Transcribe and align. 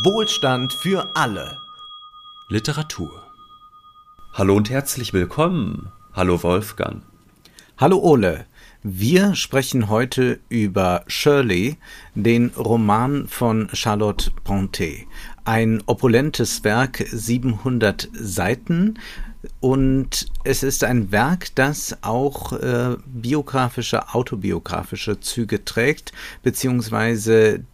Wohlstand 0.00 0.72
für 0.72 1.14
alle. 1.14 1.58
Literatur. 2.48 3.10
Hallo 4.32 4.56
und 4.56 4.70
herzlich 4.70 5.12
willkommen. 5.12 5.92
Hallo 6.14 6.42
Wolfgang. 6.42 7.02
Hallo 7.76 7.98
Ole. 7.98 8.46
Wir 8.82 9.34
sprechen 9.34 9.90
heute 9.90 10.40
über 10.48 11.04
Shirley, 11.08 11.76
den 12.14 12.52
Roman 12.56 13.28
von 13.28 13.68
Charlotte 13.74 14.30
Brontë. 14.46 15.04
Ein 15.44 15.82
opulentes 15.84 16.64
Werk, 16.64 17.04
700 17.12 18.08
Seiten, 18.14 18.98
und 19.60 20.26
es 20.44 20.62
ist 20.62 20.84
ein 20.84 21.10
Werk, 21.10 21.54
das 21.56 21.98
auch 22.02 22.52
äh, 22.52 22.96
biografische, 23.06 24.14
autobiografische 24.14 25.20
Züge 25.20 25.64
trägt, 25.64 26.12
beziehungsweise 26.42 27.64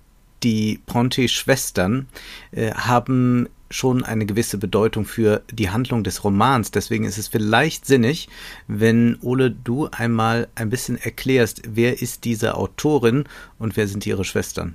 die 0.42 0.80
Bronte-Schwestern 0.86 2.08
äh, 2.52 2.72
haben 2.72 3.48
schon 3.70 4.04
eine 4.04 4.26
gewisse 4.26 4.58
Bedeutung 4.58 5.04
für 5.04 5.42
die 5.50 5.70
Handlung 5.70 6.04
des 6.04 6.24
Romans. 6.24 6.70
Deswegen 6.70 7.04
ist 7.04 7.18
es 7.18 7.28
vielleicht 7.28 7.86
sinnig, 7.86 8.28
wenn 8.66 9.18
Ole 9.20 9.50
du 9.50 9.88
einmal 9.88 10.48
ein 10.54 10.70
bisschen 10.70 10.96
erklärst, 10.96 11.62
wer 11.68 12.00
ist 12.00 12.24
diese 12.24 12.54
Autorin 12.54 13.24
und 13.58 13.76
wer 13.76 13.86
sind 13.86 14.06
ihre 14.06 14.24
Schwestern? 14.24 14.74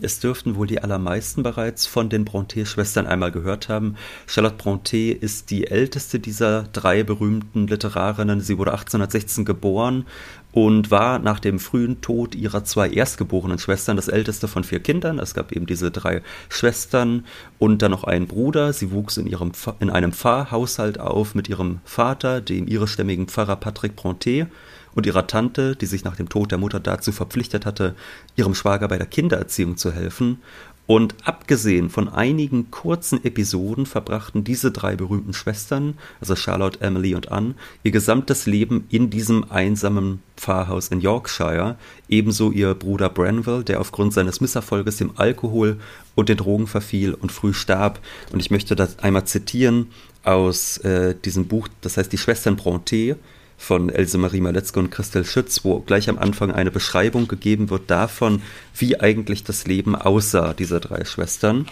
Es 0.00 0.20
dürften 0.20 0.54
wohl 0.54 0.68
die 0.68 0.80
allermeisten 0.80 1.42
bereits 1.42 1.86
von 1.86 2.08
den 2.08 2.24
Brontë-Schwestern 2.24 3.08
einmal 3.08 3.32
gehört 3.32 3.68
haben. 3.68 3.96
Charlotte 4.26 4.56
Brontë 4.56 5.10
ist 5.10 5.50
die 5.50 5.66
älteste 5.66 6.20
dieser 6.20 6.62
drei 6.62 7.02
berühmten 7.02 7.66
Literarinnen. 7.66 8.40
Sie 8.40 8.58
wurde 8.58 8.70
1816 8.70 9.44
geboren 9.44 10.06
und 10.52 10.90
war 10.90 11.18
nach 11.18 11.40
dem 11.40 11.58
frühen 11.58 12.00
Tod 12.00 12.34
ihrer 12.34 12.64
zwei 12.64 12.88
erstgeborenen 12.88 13.58
Schwestern 13.58 13.96
das 13.96 14.08
älteste 14.08 14.48
von 14.48 14.64
vier 14.64 14.80
Kindern. 14.80 15.18
Es 15.18 15.34
gab 15.34 15.52
eben 15.52 15.66
diese 15.66 15.90
drei 15.90 16.22
Schwestern 16.48 17.24
und 17.58 17.82
dann 17.82 17.90
noch 17.90 18.04
einen 18.04 18.26
Bruder. 18.26 18.72
Sie 18.72 18.90
wuchs 18.90 19.18
in, 19.18 19.26
ihrem, 19.26 19.52
in 19.80 19.90
einem 19.90 20.12
Pfarrhaushalt 20.12 20.98
auf 20.98 21.34
mit 21.34 21.48
ihrem 21.48 21.80
Vater, 21.84 22.40
dem 22.40 22.66
irischstämmigen 22.66 23.28
Pfarrer 23.28 23.56
Patrick 23.56 23.94
Brontë 23.96 24.46
und 24.94 25.06
ihrer 25.06 25.26
Tante, 25.26 25.76
die 25.76 25.86
sich 25.86 26.02
nach 26.02 26.16
dem 26.16 26.28
Tod 26.28 26.50
der 26.50 26.58
Mutter 26.58 26.80
dazu 26.80 27.12
verpflichtet 27.12 27.66
hatte, 27.66 27.94
ihrem 28.34 28.54
Schwager 28.54 28.88
bei 28.88 28.98
der 28.98 29.06
Kindererziehung 29.06 29.76
zu 29.76 29.92
helfen. 29.92 30.42
Und 30.88 31.16
abgesehen 31.24 31.90
von 31.90 32.08
einigen 32.08 32.70
kurzen 32.70 33.22
Episoden 33.22 33.84
verbrachten 33.84 34.42
diese 34.42 34.70
drei 34.70 34.96
berühmten 34.96 35.34
Schwestern, 35.34 35.98
also 36.18 36.34
Charlotte, 36.34 36.80
Emily 36.80 37.14
und 37.14 37.30
Anne, 37.30 37.56
ihr 37.82 37.90
gesamtes 37.90 38.46
Leben 38.46 38.86
in 38.88 39.10
diesem 39.10 39.44
einsamen 39.50 40.22
Pfarrhaus 40.38 40.88
in 40.88 41.02
Yorkshire, 41.02 41.76
ebenso 42.08 42.52
ihr 42.52 42.72
Bruder 42.72 43.10
Branwell, 43.10 43.64
der 43.64 43.82
aufgrund 43.82 44.14
seines 44.14 44.40
Misserfolges 44.40 44.96
dem 44.96 45.10
Alkohol 45.16 45.76
und 46.14 46.30
den 46.30 46.38
Drogen 46.38 46.66
verfiel 46.66 47.12
und 47.12 47.32
früh 47.32 47.52
starb. 47.52 48.00
Und 48.32 48.40
ich 48.40 48.50
möchte 48.50 48.74
das 48.74 48.98
einmal 48.98 49.26
zitieren 49.26 49.88
aus 50.24 50.78
äh, 50.78 51.14
diesem 51.22 51.48
Buch, 51.48 51.68
das 51.82 51.98
heißt 51.98 52.10
Die 52.10 52.18
Schwestern 52.18 52.56
Brontë, 52.56 53.16
von 53.58 53.90
Else 53.90 54.16
Marie 54.16 54.40
Maletzke 54.40 54.78
und 54.78 54.90
Christel 54.90 55.24
Schütz, 55.24 55.64
wo 55.64 55.80
gleich 55.80 56.08
am 56.08 56.16
Anfang 56.16 56.52
eine 56.52 56.70
Beschreibung 56.70 57.28
gegeben 57.28 57.68
wird 57.68 57.90
davon, 57.90 58.40
wie 58.74 58.98
eigentlich 58.98 59.44
das 59.44 59.66
Leben 59.66 59.94
aussah 59.94 60.54
dieser 60.54 60.80
drei 60.80 61.04
Schwestern. 61.04 61.66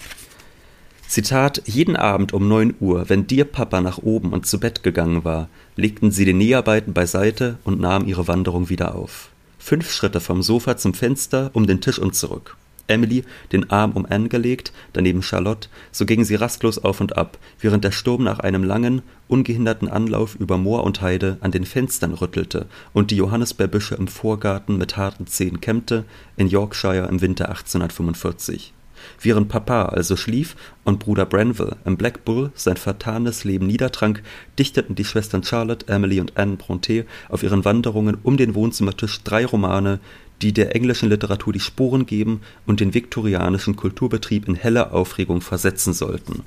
Zitat, 1.08 1.62
jeden 1.66 1.96
Abend 1.96 2.32
um 2.32 2.48
neun 2.48 2.74
Uhr, 2.80 3.08
wenn 3.08 3.28
dir 3.28 3.44
Papa 3.44 3.80
nach 3.80 3.98
oben 3.98 4.32
und 4.32 4.46
zu 4.46 4.58
Bett 4.58 4.82
gegangen 4.82 5.24
war, 5.24 5.48
legten 5.76 6.10
sie 6.10 6.24
die 6.24 6.34
Näharbeiten 6.34 6.92
beiseite 6.92 7.58
und 7.62 7.80
nahmen 7.80 8.08
ihre 8.08 8.26
Wanderung 8.26 8.68
wieder 8.68 8.96
auf. 8.96 9.30
Fünf 9.58 9.90
Schritte 9.90 10.20
vom 10.20 10.42
Sofa 10.42 10.76
zum 10.76 10.94
Fenster, 10.94 11.50
um 11.52 11.66
den 11.66 11.80
Tisch 11.80 12.00
und 12.00 12.14
zurück. 12.16 12.56
Emily 12.88 13.24
den 13.52 13.70
Arm 13.70 13.92
um 13.92 14.06
Anne 14.08 14.28
gelegt, 14.28 14.72
daneben 14.92 15.22
Charlotte, 15.22 15.68
so 15.92 16.06
gingen 16.06 16.24
sie 16.24 16.34
rastlos 16.34 16.78
auf 16.78 17.00
und 17.00 17.16
ab, 17.16 17.38
während 17.60 17.84
der 17.84 17.92
Sturm 17.92 18.22
nach 18.22 18.38
einem 18.38 18.64
langen, 18.64 19.02
ungehinderten 19.28 19.88
Anlauf 19.88 20.34
über 20.36 20.58
Moor 20.58 20.84
und 20.84 21.00
Heide 21.00 21.38
an 21.40 21.50
den 21.50 21.64
Fenstern 21.64 22.14
rüttelte 22.14 22.66
und 22.92 23.10
die 23.10 23.16
Johannisbeerbüsche 23.16 23.94
im 23.96 24.08
Vorgarten 24.08 24.78
mit 24.78 24.96
harten 24.96 25.26
Zehen 25.26 25.60
kämmte, 25.60 26.04
in 26.36 26.48
Yorkshire 26.48 27.08
im 27.08 27.20
Winter 27.20 27.48
1845. 27.48 28.72
Während 29.20 29.48
Papa 29.48 29.86
also 29.86 30.16
schlief 30.16 30.56
und 30.84 30.98
Bruder 30.98 31.26
Branville 31.26 31.76
im 31.84 31.96
Black 31.96 32.24
Bull 32.24 32.50
sein 32.54 32.76
vertanes 32.76 33.44
Leben 33.44 33.66
niedertrank, 33.66 34.22
dichteten 34.58 34.94
die 34.94 35.04
Schwestern 35.04 35.42
Charlotte, 35.42 35.88
Emily 35.88 36.20
und 36.20 36.36
Anne 36.36 36.56
Brontë 36.56 37.04
auf 37.28 37.42
ihren 37.42 37.64
Wanderungen 37.64 38.18
um 38.22 38.36
den 38.36 38.54
Wohnzimmertisch 38.54 39.22
drei 39.22 39.44
Romane, 39.44 40.00
die 40.42 40.52
der 40.52 40.74
englischen 40.74 41.08
Literatur 41.08 41.52
die 41.52 41.60
Sporen 41.60 42.06
geben 42.06 42.40
und 42.66 42.80
den 42.80 42.94
viktorianischen 42.94 43.76
Kulturbetrieb 43.76 44.48
in 44.48 44.54
helle 44.54 44.92
Aufregung 44.92 45.40
versetzen 45.40 45.92
sollten 45.92 46.42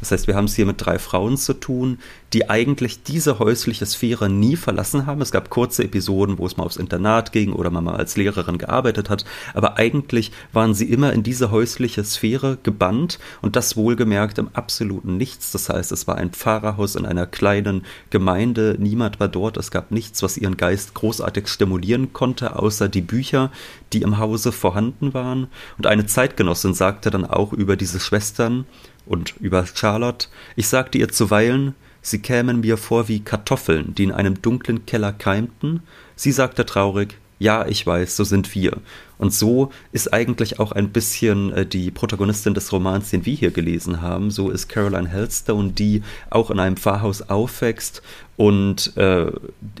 das 0.00 0.10
heißt, 0.10 0.26
wir 0.26 0.34
haben 0.36 0.44
es 0.46 0.54
hier 0.54 0.66
mit 0.66 0.84
drei 0.84 0.98
Frauen 0.98 1.36
zu 1.36 1.54
tun, 1.54 1.98
die 2.34 2.50
eigentlich 2.50 3.04
diese 3.04 3.38
häusliche 3.38 3.86
Sphäre 3.86 4.28
nie 4.28 4.56
verlassen 4.56 5.06
haben. 5.06 5.20
Es 5.20 5.30
gab 5.30 5.50
kurze 5.50 5.84
Episoden, 5.84 6.36
wo 6.38 6.46
es 6.46 6.56
mal 6.56 6.64
aufs 6.64 6.76
Internat 6.76 7.32
ging 7.32 7.52
oder 7.52 7.70
man 7.70 7.84
mal 7.84 7.96
als 7.96 8.16
Lehrerin 8.16 8.58
gearbeitet 8.58 9.08
hat, 9.08 9.24
aber 9.54 9.78
eigentlich 9.78 10.32
waren 10.52 10.74
sie 10.74 10.90
immer 10.90 11.12
in 11.12 11.22
diese 11.22 11.50
häusliche 11.50 12.02
Sphäre 12.04 12.58
gebannt 12.62 13.18
und 13.40 13.56
das 13.56 13.76
wohlgemerkt 13.76 14.38
im 14.38 14.48
absoluten 14.52 15.16
Nichts. 15.16 15.52
Das 15.52 15.68
heißt, 15.68 15.92
es 15.92 16.06
war 16.08 16.16
ein 16.16 16.30
Pfarrerhaus 16.30 16.96
in 16.96 17.06
einer 17.06 17.26
kleinen 17.26 17.84
Gemeinde, 18.10 18.76
niemand 18.78 19.20
war 19.20 19.28
dort, 19.28 19.56
es 19.56 19.70
gab 19.70 19.92
nichts, 19.92 20.22
was 20.22 20.36
ihren 20.36 20.56
Geist 20.56 20.94
großartig 20.94 21.46
stimulieren 21.48 22.12
konnte, 22.12 22.56
außer 22.56 22.88
die 22.88 23.00
Bücher, 23.00 23.52
die 23.92 24.02
im 24.02 24.18
Hause 24.18 24.50
vorhanden 24.50 25.14
waren. 25.14 25.46
Und 25.78 25.86
eine 25.86 26.06
Zeitgenossin 26.06 26.74
sagte 26.74 27.10
dann 27.10 27.24
auch 27.24 27.52
über 27.52 27.76
diese 27.76 28.00
Schwestern, 28.00 28.66
und 29.06 29.34
über 29.40 29.66
Charlotte, 29.66 30.28
ich 30.56 30.68
sagte 30.68 30.98
ihr 30.98 31.08
zuweilen, 31.08 31.74
sie 32.02 32.20
kämen 32.20 32.60
mir 32.60 32.76
vor 32.76 33.08
wie 33.08 33.20
Kartoffeln, 33.20 33.94
die 33.94 34.04
in 34.04 34.12
einem 34.12 34.40
dunklen 34.40 34.86
Keller 34.86 35.12
keimten. 35.12 35.82
Sie 36.16 36.32
sagte 36.32 36.66
traurig, 36.66 37.18
ja, 37.38 37.66
ich 37.66 37.86
weiß, 37.86 38.16
so 38.16 38.24
sind 38.24 38.54
wir. 38.54 38.78
Und 39.24 39.32
so 39.32 39.70
ist 39.90 40.12
eigentlich 40.12 40.60
auch 40.60 40.72
ein 40.72 40.90
bisschen 40.90 41.50
äh, 41.54 41.64
die 41.64 41.90
Protagonistin 41.90 42.52
des 42.52 42.70
Romans, 42.72 43.08
den 43.08 43.24
wir 43.24 43.34
hier 43.34 43.52
gelesen 43.52 44.02
haben. 44.02 44.30
So 44.30 44.50
ist 44.50 44.68
Caroline 44.68 45.08
Hellstone, 45.08 45.72
die 45.72 46.02
auch 46.28 46.50
in 46.50 46.60
einem 46.60 46.76
Pfarrhaus 46.76 47.22
aufwächst. 47.22 48.02
Und 48.36 48.94
äh, 48.98 49.32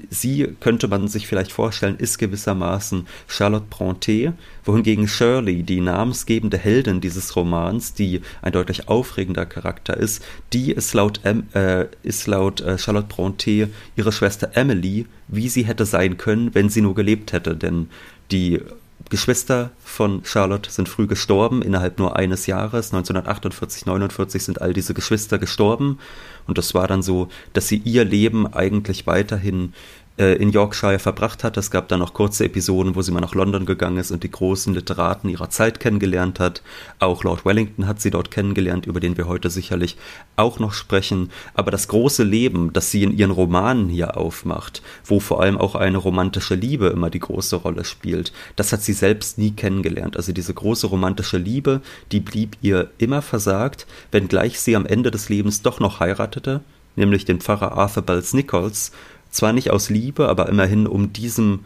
sie, 0.08 0.56
könnte 0.60 0.88
man 0.88 1.08
sich 1.08 1.26
vielleicht 1.26 1.52
vorstellen, 1.52 1.98
ist 1.98 2.16
gewissermaßen 2.16 3.06
Charlotte 3.26 3.66
Brontë, 3.68 4.32
wohingegen 4.64 5.08
Shirley, 5.08 5.62
die 5.62 5.82
namensgebende 5.82 6.56
Heldin 6.56 7.02
dieses 7.02 7.36
Romans, 7.36 7.92
die 7.92 8.22
ein 8.40 8.52
deutlich 8.52 8.88
aufregender 8.88 9.44
Charakter 9.44 9.94
ist, 9.94 10.24
die 10.54 10.72
ist 10.72 10.94
laut, 10.94 11.20
äh, 11.24 11.88
ist 12.02 12.26
laut 12.26 12.62
äh, 12.62 12.78
Charlotte 12.78 13.08
Brontë 13.14 13.68
ihre 13.94 14.12
Schwester 14.12 14.52
Emily, 14.54 15.04
wie 15.28 15.50
sie 15.50 15.66
hätte 15.66 15.84
sein 15.84 16.16
können, 16.16 16.54
wenn 16.54 16.70
sie 16.70 16.80
nur 16.80 16.94
gelebt 16.94 17.34
hätte. 17.34 17.54
Denn 17.54 17.90
die 18.30 18.62
Geschwister 19.10 19.70
von 19.84 20.24
Charlotte 20.24 20.70
sind 20.70 20.88
früh 20.88 21.06
gestorben, 21.06 21.62
innerhalb 21.62 21.98
nur 21.98 22.16
eines 22.16 22.46
Jahres. 22.46 22.92
1948, 22.92 23.86
49 23.86 24.42
sind 24.42 24.62
all 24.62 24.72
diese 24.72 24.94
Geschwister 24.94 25.38
gestorben. 25.38 25.98
Und 26.46 26.58
das 26.58 26.74
war 26.74 26.88
dann 26.88 27.02
so, 27.02 27.28
dass 27.52 27.68
sie 27.68 27.76
ihr 27.76 28.04
Leben 28.04 28.46
eigentlich 28.52 29.06
weiterhin 29.06 29.74
äh, 30.16 30.34
in 30.34 30.50
Yorkshire 30.50 30.98
verbracht 30.98 31.42
hat. 31.42 31.56
Es 31.56 31.70
gab 31.70 31.88
dann 31.88 31.98
noch 31.98 32.14
kurze 32.14 32.44
Episoden, 32.44 32.94
wo 32.94 33.02
sie 33.02 33.10
mal 33.10 33.20
nach 33.20 33.34
London 33.34 33.66
gegangen 33.66 33.96
ist 33.96 34.10
und 34.10 34.22
die 34.22 34.30
großen 34.30 34.72
Literaten 34.74 35.28
ihrer 35.28 35.50
Zeit 35.50 35.80
kennengelernt 35.80 36.38
hat. 36.38 36.62
Auch 36.98 37.24
Lord 37.24 37.44
Wellington 37.44 37.86
hat 37.86 38.00
sie 38.00 38.10
dort 38.10 38.30
kennengelernt, 38.30 38.86
über 38.86 39.00
den 39.00 39.16
wir 39.16 39.26
heute 39.26 39.50
sicherlich 39.50 39.96
auch 40.36 40.58
noch 40.58 40.72
sprechen. 40.72 41.30
Aber 41.54 41.70
das 41.70 41.88
große 41.88 42.22
Leben, 42.22 42.72
das 42.72 42.90
sie 42.90 43.02
in 43.02 43.16
ihren 43.16 43.32
Romanen 43.32 43.88
hier 43.88 44.16
aufmacht, 44.16 44.82
wo 45.04 45.20
vor 45.20 45.40
allem 45.40 45.58
auch 45.58 45.74
eine 45.74 45.98
romantische 45.98 46.54
Liebe 46.54 46.86
immer 46.88 47.10
die 47.10 47.20
große 47.20 47.56
Rolle 47.56 47.84
spielt, 47.84 48.32
das 48.56 48.72
hat 48.72 48.82
sie 48.82 48.92
selbst 48.92 49.38
nie 49.38 49.50
kennengelernt. 49.50 50.16
Also 50.16 50.32
diese 50.32 50.54
große 50.54 50.86
romantische 50.86 51.38
Liebe, 51.38 51.80
die 52.12 52.20
blieb 52.20 52.56
ihr 52.62 52.90
immer 52.98 53.22
versagt, 53.22 53.86
wenngleich 54.12 54.60
sie 54.60 54.76
am 54.76 54.86
Ende 54.86 55.10
des 55.10 55.28
Lebens 55.28 55.62
doch 55.62 55.80
noch 55.80 56.00
heiratete, 56.00 56.60
nämlich 56.96 57.24
den 57.24 57.40
Pfarrer 57.40 57.72
Arthur 57.72 58.02
Bells 58.02 58.32
Nichols, 58.32 58.92
zwar 59.34 59.52
nicht 59.52 59.70
aus 59.70 59.90
Liebe, 59.90 60.28
aber 60.28 60.48
immerhin 60.48 60.86
um 60.86 61.12
diesem 61.12 61.60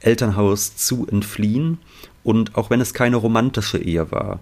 Elternhaus 0.00 0.76
zu 0.76 1.06
entfliehen. 1.06 1.78
Und 2.22 2.56
auch 2.56 2.70
wenn 2.70 2.80
es 2.80 2.94
keine 2.94 3.16
romantische 3.16 3.78
Ehe 3.78 4.10
war, 4.10 4.40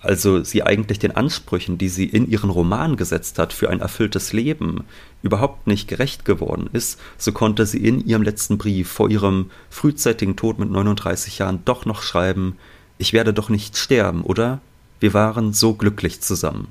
also 0.00 0.44
sie 0.44 0.62
eigentlich 0.62 0.98
den 0.98 1.16
Ansprüchen, 1.16 1.78
die 1.78 1.88
sie 1.88 2.04
in 2.04 2.28
ihren 2.28 2.50
Roman 2.50 2.96
gesetzt 2.96 3.38
hat 3.38 3.54
für 3.54 3.70
ein 3.70 3.80
erfülltes 3.80 4.34
Leben, 4.34 4.84
überhaupt 5.22 5.66
nicht 5.66 5.88
gerecht 5.88 6.26
geworden 6.26 6.68
ist, 6.74 7.00
so 7.16 7.32
konnte 7.32 7.64
sie 7.64 7.78
in 7.78 8.06
ihrem 8.06 8.22
letzten 8.22 8.58
Brief 8.58 8.90
vor 8.90 9.08
ihrem 9.08 9.50
frühzeitigen 9.70 10.36
Tod 10.36 10.58
mit 10.58 10.70
39 10.70 11.38
Jahren 11.38 11.60
doch 11.64 11.86
noch 11.86 12.02
schreiben, 12.02 12.58
ich 12.98 13.14
werde 13.14 13.32
doch 13.32 13.48
nicht 13.48 13.78
sterben, 13.78 14.22
oder? 14.22 14.60
Wir 15.00 15.14
waren 15.14 15.54
so 15.54 15.72
glücklich 15.72 16.20
zusammen. 16.20 16.68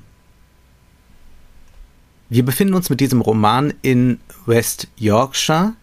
Wir 2.28 2.44
befinden 2.44 2.74
uns 2.74 2.90
mit 2.90 3.00
diesem 3.00 3.20
Roman 3.20 3.74
in 3.82 4.18
West 4.46 4.88
Yorkshire. 4.96 5.74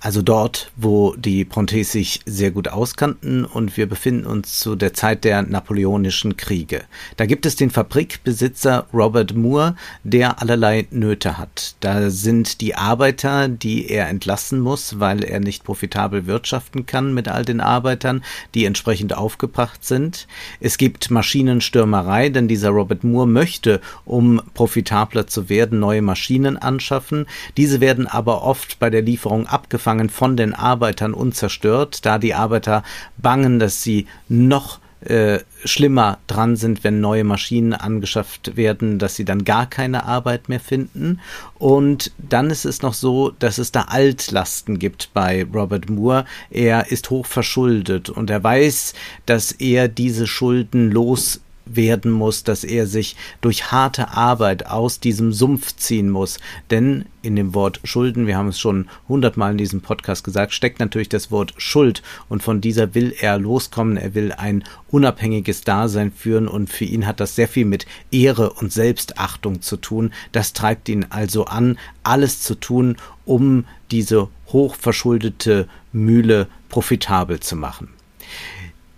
Also 0.00 0.22
dort, 0.22 0.72
wo 0.76 1.14
die 1.16 1.44
Brontes 1.44 1.92
sich 1.92 2.20
sehr 2.24 2.50
gut 2.50 2.68
auskannten 2.68 3.44
und 3.44 3.76
wir 3.76 3.86
befinden 3.86 4.24
uns 4.24 4.58
zu 4.58 4.74
der 4.74 4.94
Zeit 4.94 5.24
der 5.24 5.42
napoleonischen 5.42 6.38
Kriege. 6.38 6.82
Da 7.18 7.26
gibt 7.26 7.44
es 7.44 7.54
den 7.54 7.68
Fabrikbesitzer 7.68 8.86
Robert 8.94 9.34
Moore, 9.34 9.76
der 10.02 10.40
allerlei 10.40 10.86
Nöte 10.90 11.36
hat. 11.36 11.74
Da 11.80 12.08
sind 12.08 12.62
die 12.62 12.74
Arbeiter, 12.74 13.48
die 13.48 13.90
er 13.90 14.08
entlassen 14.08 14.60
muss, 14.60 15.00
weil 15.00 15.22
er 15.22 15.38
nicht 15.38 15.64
profitabel 15.64 16.26
wirtschaften 16.26 16.86
kann 16.86 17.12
mit 17.12 17.28
all 17.28 17.44
den 17.44 17.60
Arbeitern, 17.60 18.24
die 18.54 18.64
entsprechend 18.64 19.14
aufgebracht 19.14 19.84
sind. 19.84 20.26
Es 20.60 20.78
gibt 20.78 21.10
Maschinenstürmerei, 21.10 22.30
denn 22.30 22.48
dieser 22.48 22.70
Robert 22.70 23.04
Moore 23.04 23.28
möchte, 23.28 23.82
um 24.06 24.40
profitabler 24.54 25.26
zu 25.26 25.50
werden, 25.50 25.78
neue 25.78 26.00
Maschinen 26.00 26.56
anschaffen. 26.56 27.26
Diese 27.58 27.80
werden 27.80 28.06
aber 28.06 28.42
oft 28.42 28.78
bei 28.78 28.88
der 28.88 29.02
Lieferung 29.02 29.46
abgefangen 29.46 29.89
eingefangen 29.90 30.08
von 30.08 30.36
den 30.36 30.54
Arbeitern 30.54 31.14
und 31.14 31.34
zerstört, 31.34 32.06
da 32.06 32.18
die 32.18 32.34
Arbeiter 32.34 32.82
bangen, 33.18 33.58
dass 33.58 33.82
sie 33.82 34.06
noch 34.28 34.78
äh, 35.00 35.40
schlimmer 35.64 36.18
dran 36.26 36.56
sind, 36.56 36.84
wenn 36.84 37.00
neue 37.00 37.24
Maschinen 37.24 37.72
angeschafft 37.72 38.56
werden, 38.56 38.98
dass 38.98 39.16
sie 39.16 39.24
dann 39.24 39.44
gar 39.44 39.66
keine 39.66 40.04
Arbeit 40.04 40.48
mehr 40.48 40.60
finden. 40.60 41.20
Und 41.58 42.12
dann 42.18 42.50
ist 42.50 42.66
es 42.66 42.82
noch 42.82 42.94
so, 42.94 43.30
dass 43.38 43.58
es 43.58 43.72
da 43.72 43.82
Altlasten 43.88 44.78
gibt 44.78 45.10
bei 45.14 45.46
Robert 45.52 45.88
Moore. 45.88 46.26
Er 46.50 46.92
ist 46.92 47.10
hoch 47.10 47.26
verschuldet 47.26 48.10
und 48.10 48.30
er 48.30 48.44
weiß, 48.44 48.92
dass 49.26 49.52
er 49.52 49.88
diese 49.88 50.26
Schulden 50.26 50.90
los 50.90 51.40
werden 51.76 52.10
muss, 52.10 52.44
dass 52.44 52.64
er 52.64 52.86
sich 52.86 53.16
durch 53.40 53.70
harte 53.72 54.08
Arbeit 54.10 54.66
aus 54.66 55.00
diesem 55.00 55.32
Sumpf 55.32 55.76
ziehen 55.76 56.10
muss. 56.10 56.38
Denn 56.70 57.06
in 57.22 57.36
dem 57.36 57.54
Wort 57.54 57.80
Schulden, 57.84 58.26
wir 58.26 58.36
haben 58.36 58.48
es 58.48 58.58
schon 58.58 58.88
hundertmal 59.08 59.52
in 59.52 59.58
diesem 59.58 59.80
Podcast 59.80 60.24
gesagt, 60.24 60.52
steckt 60.52 60.80
natürlich 60.80 61.08
das 61.08 61.30
Wort 61.30 61.54
Schuld 61.58 62.02
und 62.28 62.42
von 62.42 62.60
dieser 62.60 62.94
will 62.94 63.14
er 63.18 63.38
loskommen. 63.38 63.96
Er 63.96 64.14
will 64.14 64.32
ein 64.32 64.64
unabhängiges 64.90 65.62
Dasein 65.62 66.12
führen 66.12 66.48
und 66.48 66.70
für 66.70 66.84
ihn 66.84 67.06
hat 67.06 67.20
das 67.20 67.36
sehr 67.36 67.48
viel 67.48 67.64
mit 67.66 67.86
Ehre 68.10 68.50
und 68.54 68.72
Selbstachtung 68.72 69.62
zu 69.62 69.76
tun. 69.76 70.12
Das 70.32 70.52
treibt 70.52 70.88
ihn 70.88 71.06
also 71.10 71.44
an, 71.44 71.78
alles 72.02 72.42
zu 72.42 72.54
tun, 72.54 72.96
um 73.24 73.64
diese 73.90 74.28
hochverschuldete 74.48 75.68
Mühle 75.92 76.48
profitabel 76.68 77.40
zu 77.40 77.56
machen. 77.56 77.99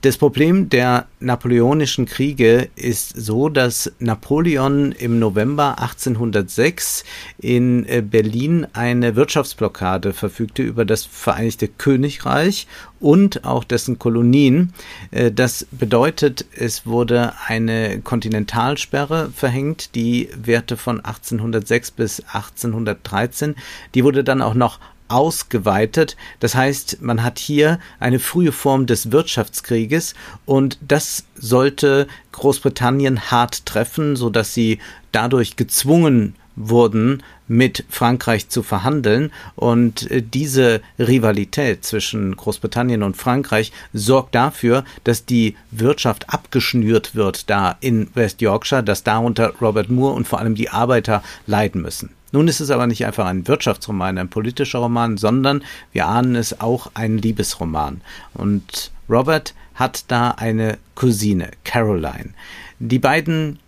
Das 0.02 0.19
Problem 0.19 0.69
der 0.69 1.06
napoleonischen 1.20 2.06
Kriege 2.06 2.69
ist 2.75 3.10
so, 3.10 3.49
dass 3.49 3.93
Napoleon 4.00 4.90
im 4.90 5.20
November 5.20 5.78
1806 5.78 7.04
in 7.38 7.87
äh, 7.87 8.02
Berlin 8.02 8.66
eine 8.72 9.14
Wirtschaftsblockade 9.14 10.12
verfügte 10.12 10.64
über 10.64 10.84
das 10.84 11.04
Vereinigte 11.04 11.69
Königreich 11.69 12.66
und 12.99 13.44
auch 13.44 13.62
dessen 13.62 14.00
Kolonien. 14.00 14.72
Äh, 15.12 15.31
das 15.31 15.69
bedeutet, 15.70 16.46
es 16.50 16.84
wurde 16.84 17.34
eine 17.46 18.00
Kontinentalsperre 18.00 19.31
verhängt, 19.32 19.94
die 19.94 20.31
Werte 20.34 20.76
von 20.76 20.96
1806 20.99 21.93
bis 21.93 22.20
1813. 22.26 23.54
Die 23.94 24.02
wurde 24.02 24.25
dann 24.25 24.43
auch 24.43 24.54
noch 24.54 24.81
ausgeweitet. 25.12 26.17
Das 26.41 26.55
heißt, 26.55 27.03
man 27.03 27.23
hat 27.23 27.38
hier 27.38 27.79
eine 28.00 28.19
frühe 28.19 28.53
Form 28.53 28.87
des 28.87 29.12
Wirtschaftskrieges 29.12 30.14
und 30.47 30.79
das 30.81 31.25
sollte 31.35 32.06
Großbritannien 32.32 33.31
hart 33.31 33.67
treffen, 33.67 34.17
so 34.17 34.31
dass 34.31 34.55
sie 34.55 34.79
dadurch 35.12 35.56
gezwungen 35.56 36.35
wurden, 36.56 37.23
mit 37.49 37.85
Frankreich 37.88 38.49
zu 38.49 38.62
verhandeln. 38.62 39.31
Und 39.56 40.11
äh, 40.11 40.23
diese 40.23 40.81
Rivalität 40.99 41.85
zwischen 41.85 42.37
Großbritannien 42.37 43.03
und 43.03 43.17
Frankreich 43.17 43.73
sorgt 43.93 44.35
dafür, 44.35 44.85
dass 45.05 45.25
die 45.25 45.56
Wirtschaft 45.70 46.31
abgeschnürt 46.31 47.14
wird 47.14 47.50
da 47.50 47.76
in 47.81 48.09
West 48.14 48.41
Yorkshire, 48.41 48.82
dass 48.82 49.03
darunter 49.03 49.55
Robert 49.61 49.91
Moore 49.91 50.14
und 50.14 50.26
vor 50.26 50.38
allem 50.38 50.55
die 50.55 50.70
Arbeiter 50.70 51.23
leiden 51.47 51.82
müssen. 51.82 52.11
Nun 52.32 52.49
ist 52.49 52.61
es 52.61 52.70
aber 52.70 52.87
nicht 52.87 53.06
einfach 53.06 53.26
ein 53.26 53.46
Wirtschaftsroman, 53.46 54.19
ein 54.19 54.29
politischer 54.29 54.81
Roman, 54.81 55.19
sondern 55.19 55.62
wir 55.93 56.08
ahnen 56.08 56.34
es 56.34 56.61
auch 56.61 56.90
ein 56.94 57.19
Liebesroman. 57.19 58.00
Und 58.34 58.90
Robert 59.08 59.55
hat 59.75 60.05
da 60.08 60.32
eine 60.32 60.79
Cousine, 60.94 61.50
Caroline. 61.64 62.31
Die 62.79 62.99
beiden 62.99 63.58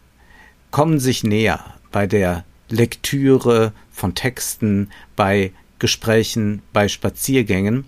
kommen 0.70 0.98
sich 0.98 1.22
näher 1.22 1.60
bei 1.92 2.06
der 2.06 2.44
Lektüre 2.68 3.72
von 3.92 4.14
Texten, 4.14 4.90
bei 5.14 5.52
Gesprächen, 5.78 6.62
bei 6.72 6.88
Spaziergängen. 6.88 7.84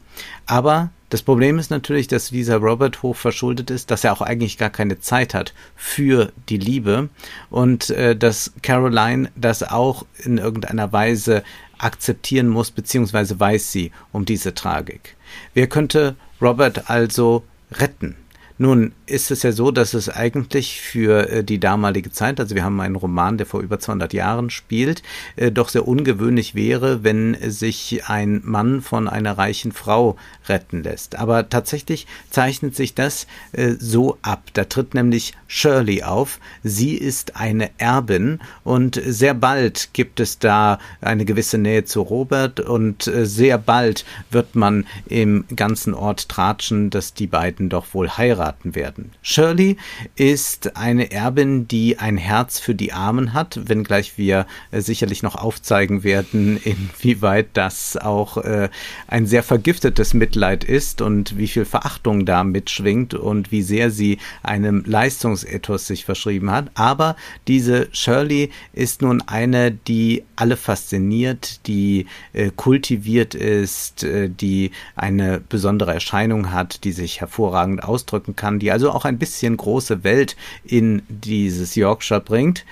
Aber 0.46 0.90
das 1.11 1.23
Problem 1.23 1.58
ist 1.58 1.70
natürlich, 1.70 2.08
dass 2.08 2.31
dieser 2.31 2.56
Robert 2.56 3.03
hoch 3.03 3.17
verschuldet 3.17 3.70
ist, 3.70 3.91
dass 3.91 4.03
er 4.03 4.12
auch 4.12 4.23
eigentlich 4.23 4.58
gar 4.58 4.70
keine 4.70 4.99
Zeit 4.99 5.35
hat 5.35 5.55
für 5.76 6.32
die 6.49 6.58
Liebe 6.58 7.08
und 7.49 7.91
äh, 7.91 8.17
dass 8.17 8.53
Caroline 8.62 9.31
das 9.37 9.62
auch 9.62 10.05
in 10.25 10.38
irgendeiner 10.38 10.93
Weise 10.93 11.44
akzeptieren 11.79 12.49
muss, 12.49 12.70
beziehungsweise 12.70 13.38
weiß 13.38 13.70
sie 13.70 13.93
um 14.12 14.25
diese 14.25 14.55
Tragik. 14.55 15.17
Wer 15.55 15.69
könnte 15.69 16.17
Robert 16.41 16.91
also 16.91 17.44
retten? 17.73 18.17
Nun 18.58 18.93
ist 19.05 19.31
es 19.31 19.43
ja 19.43 19.53
so, 19.53 19.70
dass 19.70 19.93
es 19.93 20.08
eigentlich 20.08 20.81
für 20.81 21.29
äh, 21.29 21.44
die 21.44 21.61
damalige 21.61 22.11
Zeit, 22.11 22.41
also 22.41 22.55
wir 22.55 22.64
haben 22.64 22.81
einen 22.81 22.97
Roman, 22.97 23.37
der 23.37 23.47
vor 23.47 23.61
über 23.61 23.79
200 23.79 24.14
Jahren 24.14 24.49
spielt, 24.49 25.03
äh, 25.37 25.53
doch 25.53 25.69
sehr 25.69 25.87
ungewöhnlich 25.87 26.55
wäre, 26.55 27.05
wenn 27.05 27.37
sich 27.50 28.05
ein 28.06 28.41
Mann 28.44 28.81
von 28.81 29.08
einer 29.08 29.37
reichen 29.37 29.73
Frau 29.73 30.17
retten 30.49 30.82
lässt. 30.82 31.19
Aber 31.19 31.50
tatsächlich 31.50 32.06
zeichnet 32.31 32.75
sich 32.75 32.94
das 32.94 33.26
äh, 33.53 33.75
so 33.79 34.17
ab. 34.23 34.44
Da 34.55 34.64
tritt 34.64 34.94
nämlich 34.94 35.35
Shirley 35.47 36.03
auf. 36.03 36.41
Sie 36.62 36.94
ist 36.94 37.37
eine 37.37 37.70
Erbin 37.76 38.41
und 38.64 39.00
sehr 39.05 39.35
bald 39.35 39.91
gibt 39.93 40.19
es 40.19 40.38
da 40.38 40.79
eine 41.03 41.26
gewisse 41.26 41.58
Nähe 41.58 41.85
zu 41.85 42.00
Robert 42.00 42.61
und 42.61 43.11
sehr 43.23 43.58
bald 43.58 44.05
wird 44.31 44.55
man 44.55 44.87
im 45.08 45.44
ganzen 45.55 45.93
Ort 45.93 46.29
tratschen, 46.29 46.91
dass 46.91 47.12
die 47.12 47.26
beiden 47.26 47.69
doch 47.69 47.93
wohl 47.93 48.08
heiraten 48.08 48.45
heiraten 48.46 48.75
werden. 48.75 49.12
Shirley 49.22 49.76
ist 50.14 50.76
eine 50.76 51.10
Erbin, 51.10 51.69
die 51.69 51.98
ein 51.98 52.16
Herz 52.16 52.58
für 52.58 52.75
die 52.75 52.93
Armen 52.93 53.32
hat, 53.32 53.69
wenngleich 53.69 54.16
wir 54.16 54.46
äh, 54.70 54.81
sicherlich 54.81 55.22
noch 55.22 55.34
aufzeigen 55.34 56.04
werden, 56.04 56.56
inwieweit 56.64 57.48
das 57.54 57.96
auch 57.96 58.38
äh, 58.38 58.69
ein 59.08 59.26
sehr 59.26 59.43
vergiftetes 59.43 60.14
Mitleid 60.14 60.64
ist 60.64 61.00
und 61.00 61.37
wie 61.37 61.48
viel 61.48 61.64
Verachtung 61.64 62.25
da 62.25 62.44
mitschwingt 62.44 63.14
und 63.14 63.50
wie 63.52 63.62
sehr 63.62 63.90
sie 63.90 64.19
einem 64.43 64.84
Leistungsethos 64.87 65.87
sich 65.87 66.04
verschrieben 66.04 66.50
hat. 66.50 66.70
Aber 66.74 67.17
diese 67.48 67.88
Shirley 67.93 68.50
ist 68.72 69.03
nun 69.03 69.22
eine, 69.22 69.72
die 69.72 70.24
alle 70.36 70.56
fasziniert, 70.56 71.67
die 71.67 72.06
äh, 72.32 72.50
kultiviert 72.55 73.34
ist, 73.34 74.05
äh, 74.05 74.29
die 74.29 74.70
eine 74.94 75.41
besondere 75.41 75.94
Erscheinung 75.94 76.53
hat, 76.53 76.84
die 76.84 76.93
sich 76.93 77.20
hervorragend 77.20 77.82
ausdrücken 77.82 78.35
kann, 78.36 78.58
die 78.58 78.70
also 78.70 78.90
auch 78.90 79.05
ein 79.05 79.19
bisschen 79.19 79.56
große 79.56 80.05
Welt 80.05 80.36
in 80.64 81.02
dieses 81.08 81.74
Yorkshire 81.74 82.20
bringt. 82.20 82.64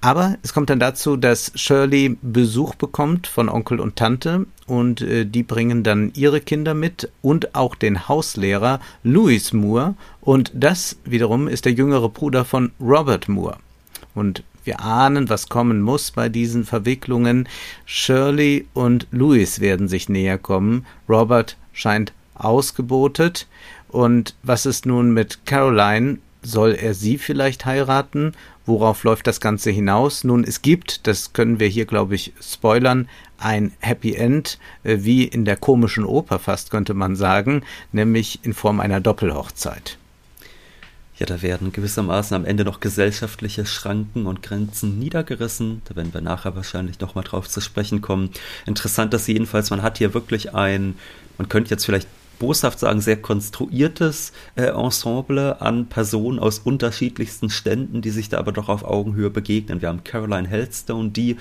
Aber 0.00 0.36
es 0.42 0.52
kommt 0.52 0.70
dann 0.70 0.78
dazu, 0.78 1.16
dass 1.16 1.50
Shirley 1.56 2.16
Besuch 2.22 2.76
bekommt 2.76 3.26
von 3.26 3.48
Onkel 3.48 3.80
und 3.80 3.96
Tante 3.96 4.46
und 4.66 5.00
äh, 5.00 5.24
die 5.24 5.42
bringen 5.42 5.82
dann 5.82 6.12
ihre 6.14 6.40
Kinder 6.40 6.74
mit 6.74 7.10
und 7.20 7.56
auch 7.56 7.74
den 7.74 8.08
Hauslehrer 8.08 8.78
Louis 9.02 9.52
Moore 9.52 9.94
und 10.20 10.52
das 10.54 10.98
wiederum 11.04 11.48
ist 11.48 11.64
der 11.64 11.72
jüngere 11.72 12.08
Bruder 12.08 12.44
von 12.44 12.70
Robert 12.80 13.28
Moore. 13.28 13.56
Und 14.14 14.44
wir 14.62 14.80
ahnen, 14.80 15.30
was 15.30 15.48
kommen 15.48 15.80
muss 15.80 16.10
bei 16.10 16.28
diesen 16.28 16.64
Verwicklungen. 16.64 17.48
Shirley 17.86 18.66
und 18.74 19.06
Louis 19.10 19.60
werden 19.60 19.88
sich 19.88 20.08
näher 20.08 20.38
kommen. 20.38 20.84
Robert 21.08 21.56
scheint 21.72 22.12
ausgebotet. 22.34 23.48
Und 23.88 24.34
was 24.42 24.66
ist 24.66 24.86
nun 24.86 25.12
mit 25.12 25.46
Caroline? 25.46 26.18
Soll 26.42 26.74
er 26.74 26.94
sie 26.94 27.18
vielleicht 27.18 27.66
heiraten? 27.66 28.32
Worauf 28.64 29.02
läuft 29.02 29.26
das 29.26 29.40
Ganze 29.40 29.70
hinaus? 29.70 30.24
Nun, 30.24 30.44
es 30.44 30.62
gibt, 30.62 31.06
das 31.06 31.32
können 31.32 31.58
wir 31.58 31.68
hier, 31.68 31.86
glaube 31.86 32.14
ich, 32.14 32.32
spoilern, 32.40 33.08
ein 33.38 33.72
Happy 33.80 34.14
End, 34.14 34.58
äh, 34.84 34.98
wie 35.00 35.24
in 35.24 35.44
der 35.44 35.56
komischen 35.56 36.04
Oper 36.04 36.38
fast, 36.38 36.70
könnte 36.70 36.92
man 36.92 37.16
sagen, 37.16 37.62
nämlich 37.92 38.40
in 38.42 38.52
Form 38.52 38.80
einer 38.80 39.00
Doppelhochzeit. 39.00 39.96
Ja, 41.18 41.26
da 41.26 41.42
werden 41.42 41.72
gewissermaßen 41.72 42.36
am 42.36 42.44
Ende 42.44 42.64
noch 42.64 42.78
gesellschaftliche 42.78 43.66
Schranken 43.66 44.26
und 44.26 44.42
Grenzen 44.42 45.00
niedergerissen. 45.00 45.82
Da 45.86 45.96
werden 45.96 46.14
wir 46.14 46.20
nachher 46.20 46.54
wahrscheinlich 46.54 47.00
nochmal 47.00 47.24
drauf 47.24 47.48
zu 47.48 47.60
sprechen 47.60 48.00
kommen. 48.00 48.30
Interessant 48.66 49.12
ist 49.14 49.26
jedenfalls, 49.26 49.70
man 49.70 49.82
hat 49.82 49.98
hier 49.98 50.14
wirklich 50.14 50.54
ein, 50.54 50.94
man 51.36 51.48
könnte 51.48 51.70
jetzt 51.70 51.86
vielleicht 51.86 52.06
boshaft 52.38 52.78
sagen, 52.78 53.00
sehr 53.00 53.20
konstruiertes 53.20 54.32
äh, 54.56 54.66
Ensemble 54.66 55.60
an 55.60 55.86
Personen 55.86 56.38
aus 56.38 56.60
unterschiedlichsten 56.60 57.50
Ständen, 57.50 58.02
die 58.02 58.10
sich 58.10 58.28
da 58.28 58.38
aber 58.38 58.52
doch 58.52 58.68
auf 58.68 58.84
Augenhöhe 58.84 59.30
begegnen. 59.30 59.80
Wir 59.82 59.88
haben 59.88 60.04
Caroline 60.04 60.48
Hellstone, 60.48 61.10
die 61.10 61.36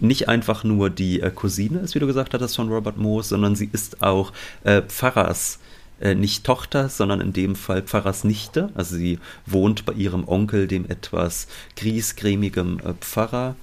nicht 0.00 0.28
einfach 0.28 0.64
nur 0.64 0.90
die 0.90 1.20
äh, 1.20 1.30
Cousine 1.30 1.80
ist, 1.80 1.94
wie 1.94 1.98
du 1.98 2.06
gesagt 2.06 2.34
hattest, 2.34 2.56
von 2.56 2.68
Robert 2.68 2.96
Moore, 2.96 3.22
sondern 3.22 3.54
sie 3.54 3.68
ist 3.72 4.02
auch 4.02 4.32
äh, 4.64 4.82
Pfarrers 4.82 5.58
äh, 6.00 6.14
nicht 6.14 6.44
Tochter, 6.44 6.88
sondern 6.88 7.20
in 7.20 7.32
dem 7.32 7.54
Fall 7.54 7.82
Pfarrers 7.82 8.24
Nichte. 8.24 8.70
Also 8.74 8.96
sie 8.96 9.18
wohnt 9.46 9.84
bei 9.84 9.92
ihrem 9.92 10.26
Onkel, 10.26 10.66
dem 10.66 10.88
etwas 10.88 11.46
griesgrämigem 11.76 12.80
äh, 12.80 12.94
Pfarrer 12.94 13.56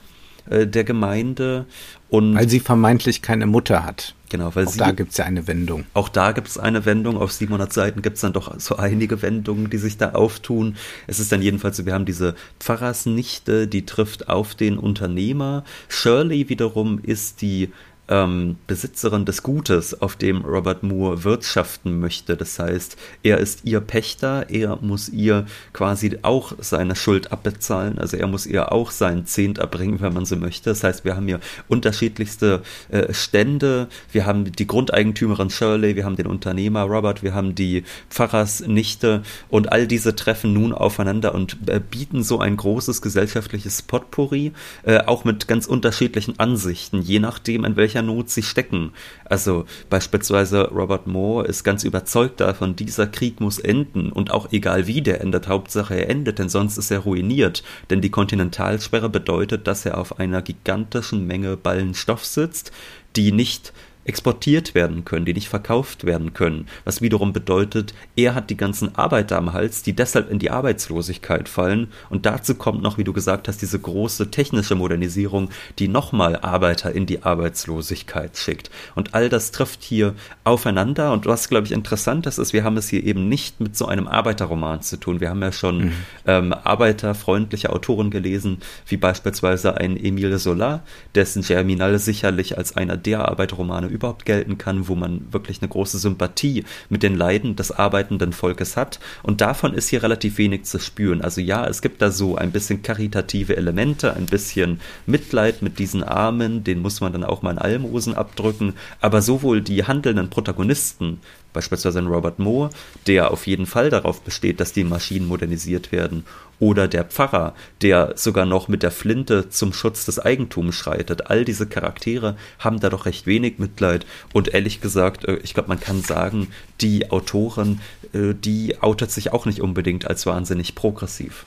äh, 0.50 0.68
der 0.68 0.84
Gemeinde. 0.84 1.66
Und 2.10 2.36
weil 2.36 2.50
sie 2.50 2.60
vermeintlich 2.60 3.22
keine 3.22 3.46
Mutter 3.46 3.84
hat. 3.86 4.16
Genau, 4.30 4.54
weil 4.56 4.68
auch 4.68 4.72
sie, 4.72 4.80
da 4.80 4.92
gibt 4.92 5.12
es 5.12 5.18
ja 5.18 5.26
eine 5.26 5.48
Wendung. 5.48 5.86
Auch 5.94 6.10
da 6.10 6.32
gibt 6.32 6.48
es 6.48 6.58
eine 6.58 6.86
Wendung. 6.86 7.18
Auf 7.18 7.32
700 7.32 7.72
Seiten 7.72 8.02
gibt 8.02 8.16
es 8.16 8.22
dann 8.22 8.34
doch 8.34 8.60
so 8.60 8.76
einige 8.76 9.22
Wendungen, 9.22 9.70
die 9.70 9.78
sich 9.78 9.98
da 9.98 10.12
auftun. 10.12 10.76
Es 11.08 11.20
ist 11.20 11.32
dann 11.32 11.42
jedenfalls 11.42 11.78
so, 11.78 11.86
wir 11.86 11.94
haben 11.94 12.06
diese 12.06 12.36
Pfarrersnichte, 12.60 13.68
die 13.68 13.86
trifft 13.86 14.30
auf 14.30 14.56
den 14.56 14.78
Unternehmer. 14.78 15.64
Shirley 15.88 16.50
wiederum 16.50 17.00
ist 17.02 17.42
die 17.42 17.72
ähm, 18.10 18.58
Besitzerin 18.68 19.26
des 19.26 19.44
Gutes, 19.44 20.02
auf 20.02 20.16
dem 20.16 20.44
Robert 20.44 20.84
Moore 20.84 21.24
wirtschaften 21.24 22.00
möchte. 22.00 22.38
Das 22.38 22.58
heißt, 22.60 22.98
er 23.24 23.38
ist 23.38 23.62
ihr 23.66 23.82
Pächter, 23.82 24.50
er 24.50 24.78
muss 24.82 25.10
ihr 25.10 25.46
quasi 25.74 26.18
auch 26.22 26.54
seine 26.60 26.96
Schuld 26.96 27.32
abbezahlen, 27.32 28.00
also 28.00 28.18
er 28.18 28.28
muss 28.28 28.46
ihr 28.46 28.72
auch 28.72 28.92
seinen 28.92 29.26
Zehnt 29.26 29.58
erbringen, 29.58 30.00
wenn 30.02 30.14
man 30.14 30.26
so 30.26 30.36
möchte. 30.36 30.70
Das 30.70 30.84
heißt, 30.84 31.06
wir 31.06 31.16
haben 31.16 31.28
hier 31.28 31.40
unterschiedlichste 31.68 32.62
äh, 32.90 33.14
Stände, 33.14 33.88
wir 34.12 34.26
haben 34.26 34.52
die 34.52 34.68
Grundeigentümerin 34.68 35.50
Shirley, 35.50 35.96
wir 35.96 36.06
haben 36.06 36.16
den 36.16 36.28
Unternehmer 36.28 36.84
Robert, 36.84 37.24
wir 37.24 37.34
haben 37.34 37.56
die 37.56 37.84
Pfarrersnichte 38.10 39.24
und 39.50 39.72
all 39.72 39.88
diese 39.88 40.16
treffen 40.16 40.54
nun 40.54 40.74
aufeinander 40.74 41.36
und 41.36 41.58
äh, 41.68 41.80
bieten 41.80 42.24
so 42.24 42.40
ein 42.40 42.58
großes 42.58 43.02
gesellschaftliches 43.02 43.82
Potpourri, 43.82 44.54
äh, 44.84 45.00
auch 45.00 45.26
mit 45.26 45.48
ganz 45.48 45.66
unterschiedlichen 45.66 46.40
Ansichten, 46.40 47.02
je 47.02 47.20
nachdem, 47.20 47.66
in 47.66 47.76
welcher 47.76 47.97
welcher 47.98 48.02
Not 48.04 48.30
sie 48.30 48.44
stecken. 48.44 48.92
Also 49.26 49.66
beispielsweise 49.90 50.70
Robert 50.70 51.08
Moore 51.08 51.48
ist 51.48 51.64
ganz 51.64 51.84
überzeugt 51.84 52.40
davon, 52.40 52.76
dieser 52.76 53.08
Krieg 53.08 53.42
muss 53.42 53.60
enden 53.60 54.12
und 54.12 54.32
auch 54.32 54.52
egal 54.52 54.88
wie 54.88 55.02
der 55.02 55.22
endet, 55.22 55.48
Hauptsache 55.48 55.96
er 55.96 56.10
endet, 56.10 56.40
denn 56.40 56.50
sonst 56.50 56.78
ist 56.78 56.92
er 56.92 57.00
ruiniert. 57.00 57.64
Denn 57.90 58.02
die 58.02 58.12
Kontinentalsperre 58.12 59.10
bedeutet, 59.10 59.68
dass 59.68 59.86
er 59.86 59.98
auf 59.98 60.20
einer 60.20 60.42
gigantischen 60.42 61.26
Menge 61.26 61.58
Ballen 61.58 61.94
Stoff 61.94 62.26
sitzt, 62.26 62.72
die 63.16 63.32
nicht 63.32 63.74
exportiert 64.08 64.74
werden 64.74 65.06
können, 65.06 65.26
die 65.26 65.34
nicht 65.34 65.50
verkauft 65.50 66.06
werden 66.06 66.34
können, 66.34 66.68
was 66.86 67.02
wiederum 67.02 67.34
bedeutet, 67.34 67.94
er 68.16 68.36
hat 68.36 68.50
die 68.50 68.58
ganzen 68.58 68.96
Arbeiter 68.96 69.38
am 69.38 69.54
Hals, 69.54 69.84
die 69.84 69.94
deshalb 69.94 70.32
in 70.32 70.40
die 70.40 70.50
Arbeitslosigkeit 70.50 71.50
fallen. 71.50 71.90
Und 72.10 72.26
dazu 72.26 72.56
kommt 72.56 72.82
noch, 72.82 72.98
wie 72.98 73.04
du 73.04 73.14
gesagt 73.14 73.48
hast, 73.48 73.62
diese 73.62 73.80
große 73.80 74.32
technische 74.32 74.76
Modernisierung, 74.76 75.50
die 75.80 75.88
nochmal 75.88 76.38
Arbeiter 76.38 76.92
in 76.92 77.06
die 77.06 77.24
Arbeitslosigkeit 77.24 78.38
schickt. 78.38 78.72
Und 78.96 79.14
all 79.14 79.30
das 79.30 79.52
trifft 79.52 79.84
hier 79.84 80.14
aufeinander. 80.44 81.12
Und 81.12 81.26
was, 81.26 81.50
glaube 81.50 81.68
ich, 81.68 81.74
interessant 81.74 82.26
ist, 82.26 82.38
ist, 82.38 82.54
wir 82.54 82.64
haben 82.64 82.78
es 82.78 82.90
hier 82.90 83.04
eben 83.04 83.28
nicht 83.28 83.60
mit 83.60 83.76
so 83.76 83.86
einem 83.86 84.08
Arbeiterroman 84.08 84.82
zu 84.82 84.98
tun, 84.98 85.20
wir 85.20 85.30
haben 85.30 85.42
ja 85.42 85.52
schon 85.52 85.78
mhm. 85.86 85.94
ähm, 86.26 86.54
arbeiterfreundliche 86.54 87.72
Autoren 87.72 88.10
gelesen, 88.10 88.60
wie 88.88 88.98
beispielsweise 88.98 89.78
ein 89.78 89.98
Emile 89.98 90.38
Zola, 90.38 90.84
dessen 91.16 91.42
Germinal 91.42 92.00
sicherlich 92.00 92.58
als 92.58 92.76
einer 92.78 92.98
der 92.98 93.28
Arbeiterromane 93.28 93.88
überhaupt 93.98 94.26
gelten 94.26 94.58
kann, 94.58 94.88
wo 94.88 94.96
man 94.96 95.28
wirklich 95.32 95.62
eine 95.62 95.70
große 95.70 95.98
Sympathie 95.98 96.64
mit 96.90 97.04
den 97.04 97.16
Leiden 97.16 97.56
des 97.56 97.72
arbeitenden 97.72 98.32
Volkes 98.32 98.78
hat. 98.78 99.00
Und 99.24 99.42
davon 99.42 99.74
ist 99.74 99.90
hier 99.90 100.04
relativ 100.04 100.38
wenig 100.38 100.64
zu 100.64 100.80
spüren. 100.80 101.22
Also 101.22 101.42
ja, 101.42 101.68
es 101.68 101.82
gibt 101.82 102.02
da 102.02 102.12
so 102.12 102.36
ein 102.36 102.52
bisschen 102.52 102.82
karitative 102.82 103.58
Elemente, 103.58 104.14
ein 104.14 104.26
bisschen 104.26 104.80
Mitleid 105.06 105.62
mit 105.62 105.80
diesen 105.80 106.04
Armen, 106.04 106.64
den 106.64 106.82
muss 106.82 107.02
man 107.02 107.12
dann 107.12 107.24
auch 107.24 107.42
mal 107.42 107.52
in 107.52 107.58
Almosen 107.58 108.14
abdrücken. 108.14 108.74
Aber 109.02 109.22
sowohl 109.22 109.62
die 109.62 109.84
handelnden 109.84 110.30
Protagonisten 110.30 111.20
beispielsweise 111.58 111.98
ein 111.98 112.06
Robert 112.06 112.38
Moore, 112.38 112.70
der 113.08 113.32
auf 113.32 113.48
jeden 113.48 113.66
Fall 113.66 113.90
darauf 113.90 114.22
besteht, 114.22 114.60
dass 114.60 114.74
die 114.74 114.84
Maschinen 114.84 115.28
modernisiert 115.28 115.92
werden, 115.92 116.24
oder 116.60 116.88
der 116.88 117.04
Pfarrer, 117.04 117.56
der 117.82 118.14
sogar 118.16 118.46
noch 118.46 118.68
mit 118.68 118.84
der 118.84 118.92
Flinte 118.92 119.50
zum 119.50 119.74
Schutz 119.74 120.06
des 120.06 120.20
Eigentums 120.20 120.76
schreitet. 120.76 121.32
All 121.32 121.46
diese 121.46 121.68
Charaktere 121.68 122.36
haben 122.60 122.80
da 122.80 122.90
doch 122.90 123.06
recht 123.06 123.26
wenig 123.26 123.58
Mitleid 123.58 124.06
und 124.34 124.54
ehrlich 124.54 124.82
gesagt, 124.82 125.26
äh, 125.26 125.38
ich 125.38 125.56
glaube, 125.56 125.70
man 125.70 125.80
kann 125.80 126.02
sagen, 126.02 126.48
die 126.80 127.10
Autorin, 127.10 127.80
äh, 128.14 128.34
die 128.34 128.82
outet 128.82 129.12
sich 129.12 129.34
auch 129.34 129.46
nicht 129.48 129.62
unbedingt 129.62 130.06
als 130.06 130.26
wahnsinnig 130.28 130.76
progressiv. 130.76 131.46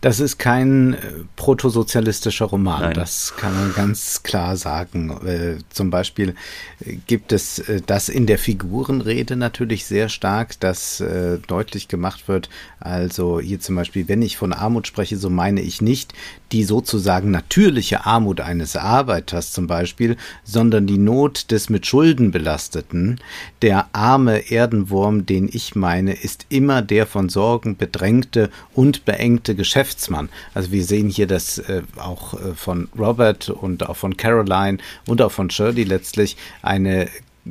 Das 0.00 0.18
ist 0.18 0.38
kein 0.38 0.94
äh, 0.94 0.96
protosozialistischer 1.36 2.46
Roman, 2.46 2.80
Nein. 2.80 2.94
das 2.94 3.34
kann 3.36 3.54
man 3.54 3.74
ganz 3.74 4.22
klar 4.22 4.56
sagen. 4.56 5.10
Äh, 5.26 5.58
zum 5.68 5.90
Beispiel 5.90 6.34
äh, 6.80 6.96
gibt 7.06 7.32
es 7.32 7.58
äh, 7.58 7.82
das 7.84 8.08
in 8.08 8.26
der 8.26 8.38
Figurenrede 8.38 9.36
natürlich 9.36 9.84
sehr 9.84 10.08
stark, 10.08 10.58
dass 10.60 11.00
äh, 11.00 11.38
deutlich 11.46 11.88
gemacht 11.88 12.28
wird. 12.28 12.48
Also 12.78 13.40
hier 13.40 13.60
zum 13.60 13.76
Beispiel, 13.76 14.08
wenn 14.08 14.22
ich 14.22 14.38
von 14.38 14.54
Armut 14.54 14.86
spreche, 14.86 15.18
so 15.18 15.28
meine 15.28 15.60
ich 15.60 15.82
nicht 15.82 16.14
die 16.52 16.64
sozusagen 16.64 17.30
natürliche 17.30 18.06
Armut 18.06 18.40
eines 18.40 18.76
Arbeiters 18.76 19.52
zum 19.52 19.66
Beispiel, 19.66 20.16
sondern 20.42 20.86
die 20.86 20.98
Not 20.98 21.50
des 21.50 21.70
mit 21.70 21.86
Schulden 21.86 22.32
belasteten. 22.32 23.20
Der 23.62 23.88
arme 23.92 24.50
Erdenwurm, 24.50 25.26
den 25.26 25.48
ich 25.52 25.76
meine, 25.76 26.12
ist 26.12 26.46
immer 26.48 26.82
der 26.82 27.06
von 27.06 27.28
Sorgen 27.28 27.76
bedrängte 27.76 28.50
und 28.74 29.04
beengte 29.04 29.54
Geschäftsmann. 29.90 30.28
Also 30.54 30.70
wir 30.72 30.84
sehen 30.84 31.08
hier 31.08 31.26
das 31.26 31.58
äh, 31.58 31.82
auch 31.96 32.34
äh, 32.34 32.54
von 32.54 32.88
Robert 32.96 33.50
und 33.50 33.88
auch 33.88 33.96
von 33.96 34.16
Caroline 34.16 34.78
und 35.06 35.20
auch 35.20 35.32
von 35.32 35.50
Shirley 35.50 35.84
letztlich 35.84 36.36
eine 36.62 37.08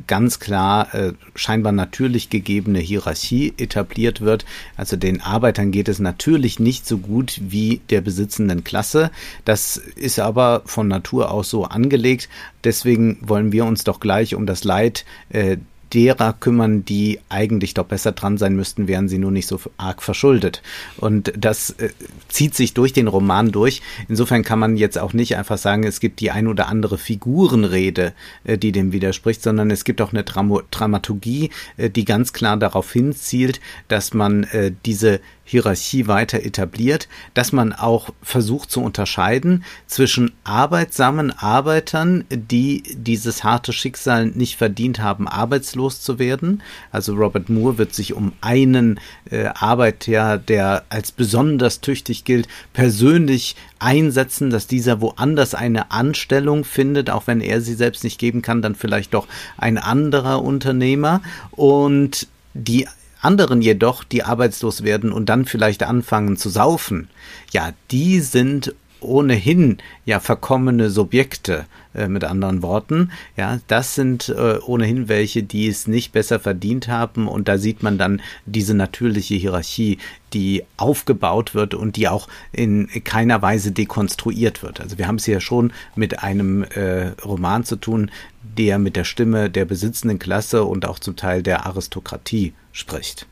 ganz 0.07 0.39
klar 0.39 0.93
äh, 0.93 1.13
scheinbar 1.35 1.71
natürlich 1.71 2.29
gegebene 2.29 2.79
Hierarchie 2.79 3.53
etabliert 3.57 4.21
wird. 4.21 4.45
Also 4.77 4.95
den 4.95 5.19
Arbeitern 5.21 5.71
geht 5.71 5.89
es 5.89 5.99
natürlich 5.99 6.59
nicht 6.59 6.87
so 6.87 6.99
gut 6.99 7.39
wie 7.41 7.81
der 7.89 8.01
besitzenden 8.01 8.63
Klasse. 8.63 9.11
Das 9.45 9.77
ist 9.77 10.19
aber 10.19 10.61
von 10.65 10.87
Natur 10.87 11.31
aus 11.31 11.49
so 11.49 11.65
angelegt. 11.65 12.29
Deswegen 12.63 13.17
wollen 13.21 13.51
wir 13.51 13.65
uns 13.65 13.83
doch 13.83 13.99
gleich 13.99 14.35
um 14.35 14.45
das 14.45 14.63
Leid 14.63 15.05
äh, 15.29 15.57
derer 15.93 16.33
kümmern, 16.33 16.85
die 16.85 17.19
eigentlich 17.29 17.73
doch 17.73 17.85
besser 17.85 18.11
dran 18.11 18.37
sein 18.37 18.55
müssten, 18.55 18.87
wären 18.87 19.09
sie 19.09 19.17
nur 19.17 19.31
nicht 19.31 19.47
so 19.47 19.59
arg 19.77 20.01
verschuldet. 20.03 20.61
Und 20.97 21.33
das 21.37 21.71
äh, 21.71 21.89
zieht 22.27 22.55
sich 22.55 22.73
durch 22.73 22.93
den 22.93 23.07
Roman 23.07 23.51
durch. 23.51 23.81
Insofern 24.07 24.43
kann 24.43 24.59
man 24.59 24.77
jetzt 24.77 24.97
auch 24.97 25.13
nicht 25.13 25.35
einfach 25.35 25.57
sagen, 25.57 25.83
es 25.83 25.99
gibt 25.99 26.19
die 26.19 26.31
ein 26.31 26.47
oder 26.47 26.67
andere 26.67 26.97
Figurenrede, 26.97 28.13
äh, 28.43 28.57
die 28.57 28.71
dem 28.71 28.91
widerspricht, 28.91 29.41
sondern 29.41 29.71
es 29.71 29.83
gibt 29.83 30.01
auch 30.01 30.13
eine 30.13 30.23
Dram 30.23 30.49
Dramaturgie, 30.71 31.49
äh, 31.77 31.89
die 31.89 32.05
ganz 32.05 32.33
klar 32.33 32.57
darauf 32.57 32.91
hinzielt, 32.91 33.59
dass 33.87 34.13
man 34.13 34.43
äh, 34.45 34.71
diese 34.85 35.19
Hierarchie 35.49 36.05
weiter 36.05 36.43
etabliert, 36.43 37.07
dass 37.33 37.51
man 37.51 37.73
auch 37.73 38.11
versucht 38.21 38.69
zu 38.69 38.83
unterscheiden 38.83 39.63
zwischen 39.87 40.31
arbeitsamen 40.43 41.31
Arbeitern, 41.31 42.23
die 42.29 42.83
dieses 42.93 43.43
harte 43.43 43.73
Schicksal 43.73 44.27
nicht 44.27 44.57
verdient 44.57 44.99
haben, 44.99 45.27
arbeitslos 45.27 45.78
zu 45.87 46.19
werden. 46.19 46.61
Also 46.91 47.13
Robert 47.15 47.49
Moore 47.49 47.77
wird 47.77 47.93
sich 47.93 48.13
um 48.13 48.33
einen 48.41 48.99
äh, 49.29 49.45
Arbeiter, 49.45 50.37
der 50.37 50.83
als 50.89 51.11
besonders 51.11 51.79
tüchtig 51.81 52.25
gilt, 52.25 52.47
persönlich 52.73 53.55
einsetzen, 53.79 54.49
dass 54.49 54.67
dieser 54.67 54.99
woanders 54.99 55.55
eine 55.55 55.91
Anstellung 55.91 56.65
findet, 56.65 57.09
auch 57.09 57.27
wenn 57.27 57.39
er 57.39 57.61
sie 57.61 57.75
selbst 57.75 58.03
nicht 58.03 58.19
geben 58.19 58.41
kann, 58.41 58.61
dann 58.61 58.75
vielleicht 58.75 59.13
doch 59.13 59.27
ein 59.57 59.77
anderer 59.77 60.43
Unternehmer. 60.43 61.21
Und 61.51 62.27
die 62.53 62.87
anderen 63.21 63.61
jedoch, 63.61 64.03
die 64.03 64.23
arbeitslos 64.23 64.83
werden 64.83 65.11
und 65.11 65.27
dann 65.27 65.45
vielleicht 65.45 65.83
anfangen 65.83 66.37
zu 66.37 66.49
saufen, 66.49 67.09
ja, 67.51 67.71
die 67.91 68.19
sind 68.19 68.73
ohnehin 69.01 69.77
ja 70.05 70.19
verkommene 70.19 70.89
Subjekte, 70.89 71.65
äh, 71.95 72.07
mit 72.07 72.23
anderen 72.23 72.61
Worten. 72.61 73.11
Ja, 73.35 73.59
das 73.67 73.95
sind 73.95 74.29
äh, 74.29 74.59
ohnehin 74.65 75.07
welche, 75.07 75.41
die 75.41 75.67
es 75.67 75.87
nicht 75.87 76.11
besser 76.11 76.39
verdient 76.39 76.87
haben 76.87 77.27
und 77.27 77.47
da 77.47 77.57
sieht 77.57 77.81
man 77.81 77.97
dann 77.97 78.21
diese 78.45 78.75
natürliche 78.75 79.35
Hierarchie, 79.35 79.97
die 80.33 80.63
aufgebaut 80.77 81.55
wird 81.55 81.73
und 81.73 81.95
die 81.95 82.07
auch 82.07 82.27
in 82.51 82.87
keiner 83.03 83.41
Weise 83.41 83.71
dekonstruiert 83.71 84.61
wird. 84.61 84.81
Also 84.81 84.97
wir 84.97 85.07
haben 85.07 85.15
es 85.15 85.25
hier 85.25 85.39
schon 85.39 85.73
mit 85.95 86.21
einem 86.21 86.63
äh, 86.63 87.09
Roman 87.25 87.63
zu 87.63 87.75
tun, 87.75 88.11
der 88.57 88.77
mit 88.77 88.95
der 88.95 89.03
Stimme 89.03 89.49
der 89.49 89.65
besitzenden 89.65 90.19
Klasse 90.19 90.65
und 90.65 90.85
auch 90.85 90.99
zum 90.99 91.15
Teil 91.15 91.41
der 91.41 91.65
Aristokratie 91.65 92.53
spricht. 92.71 93.25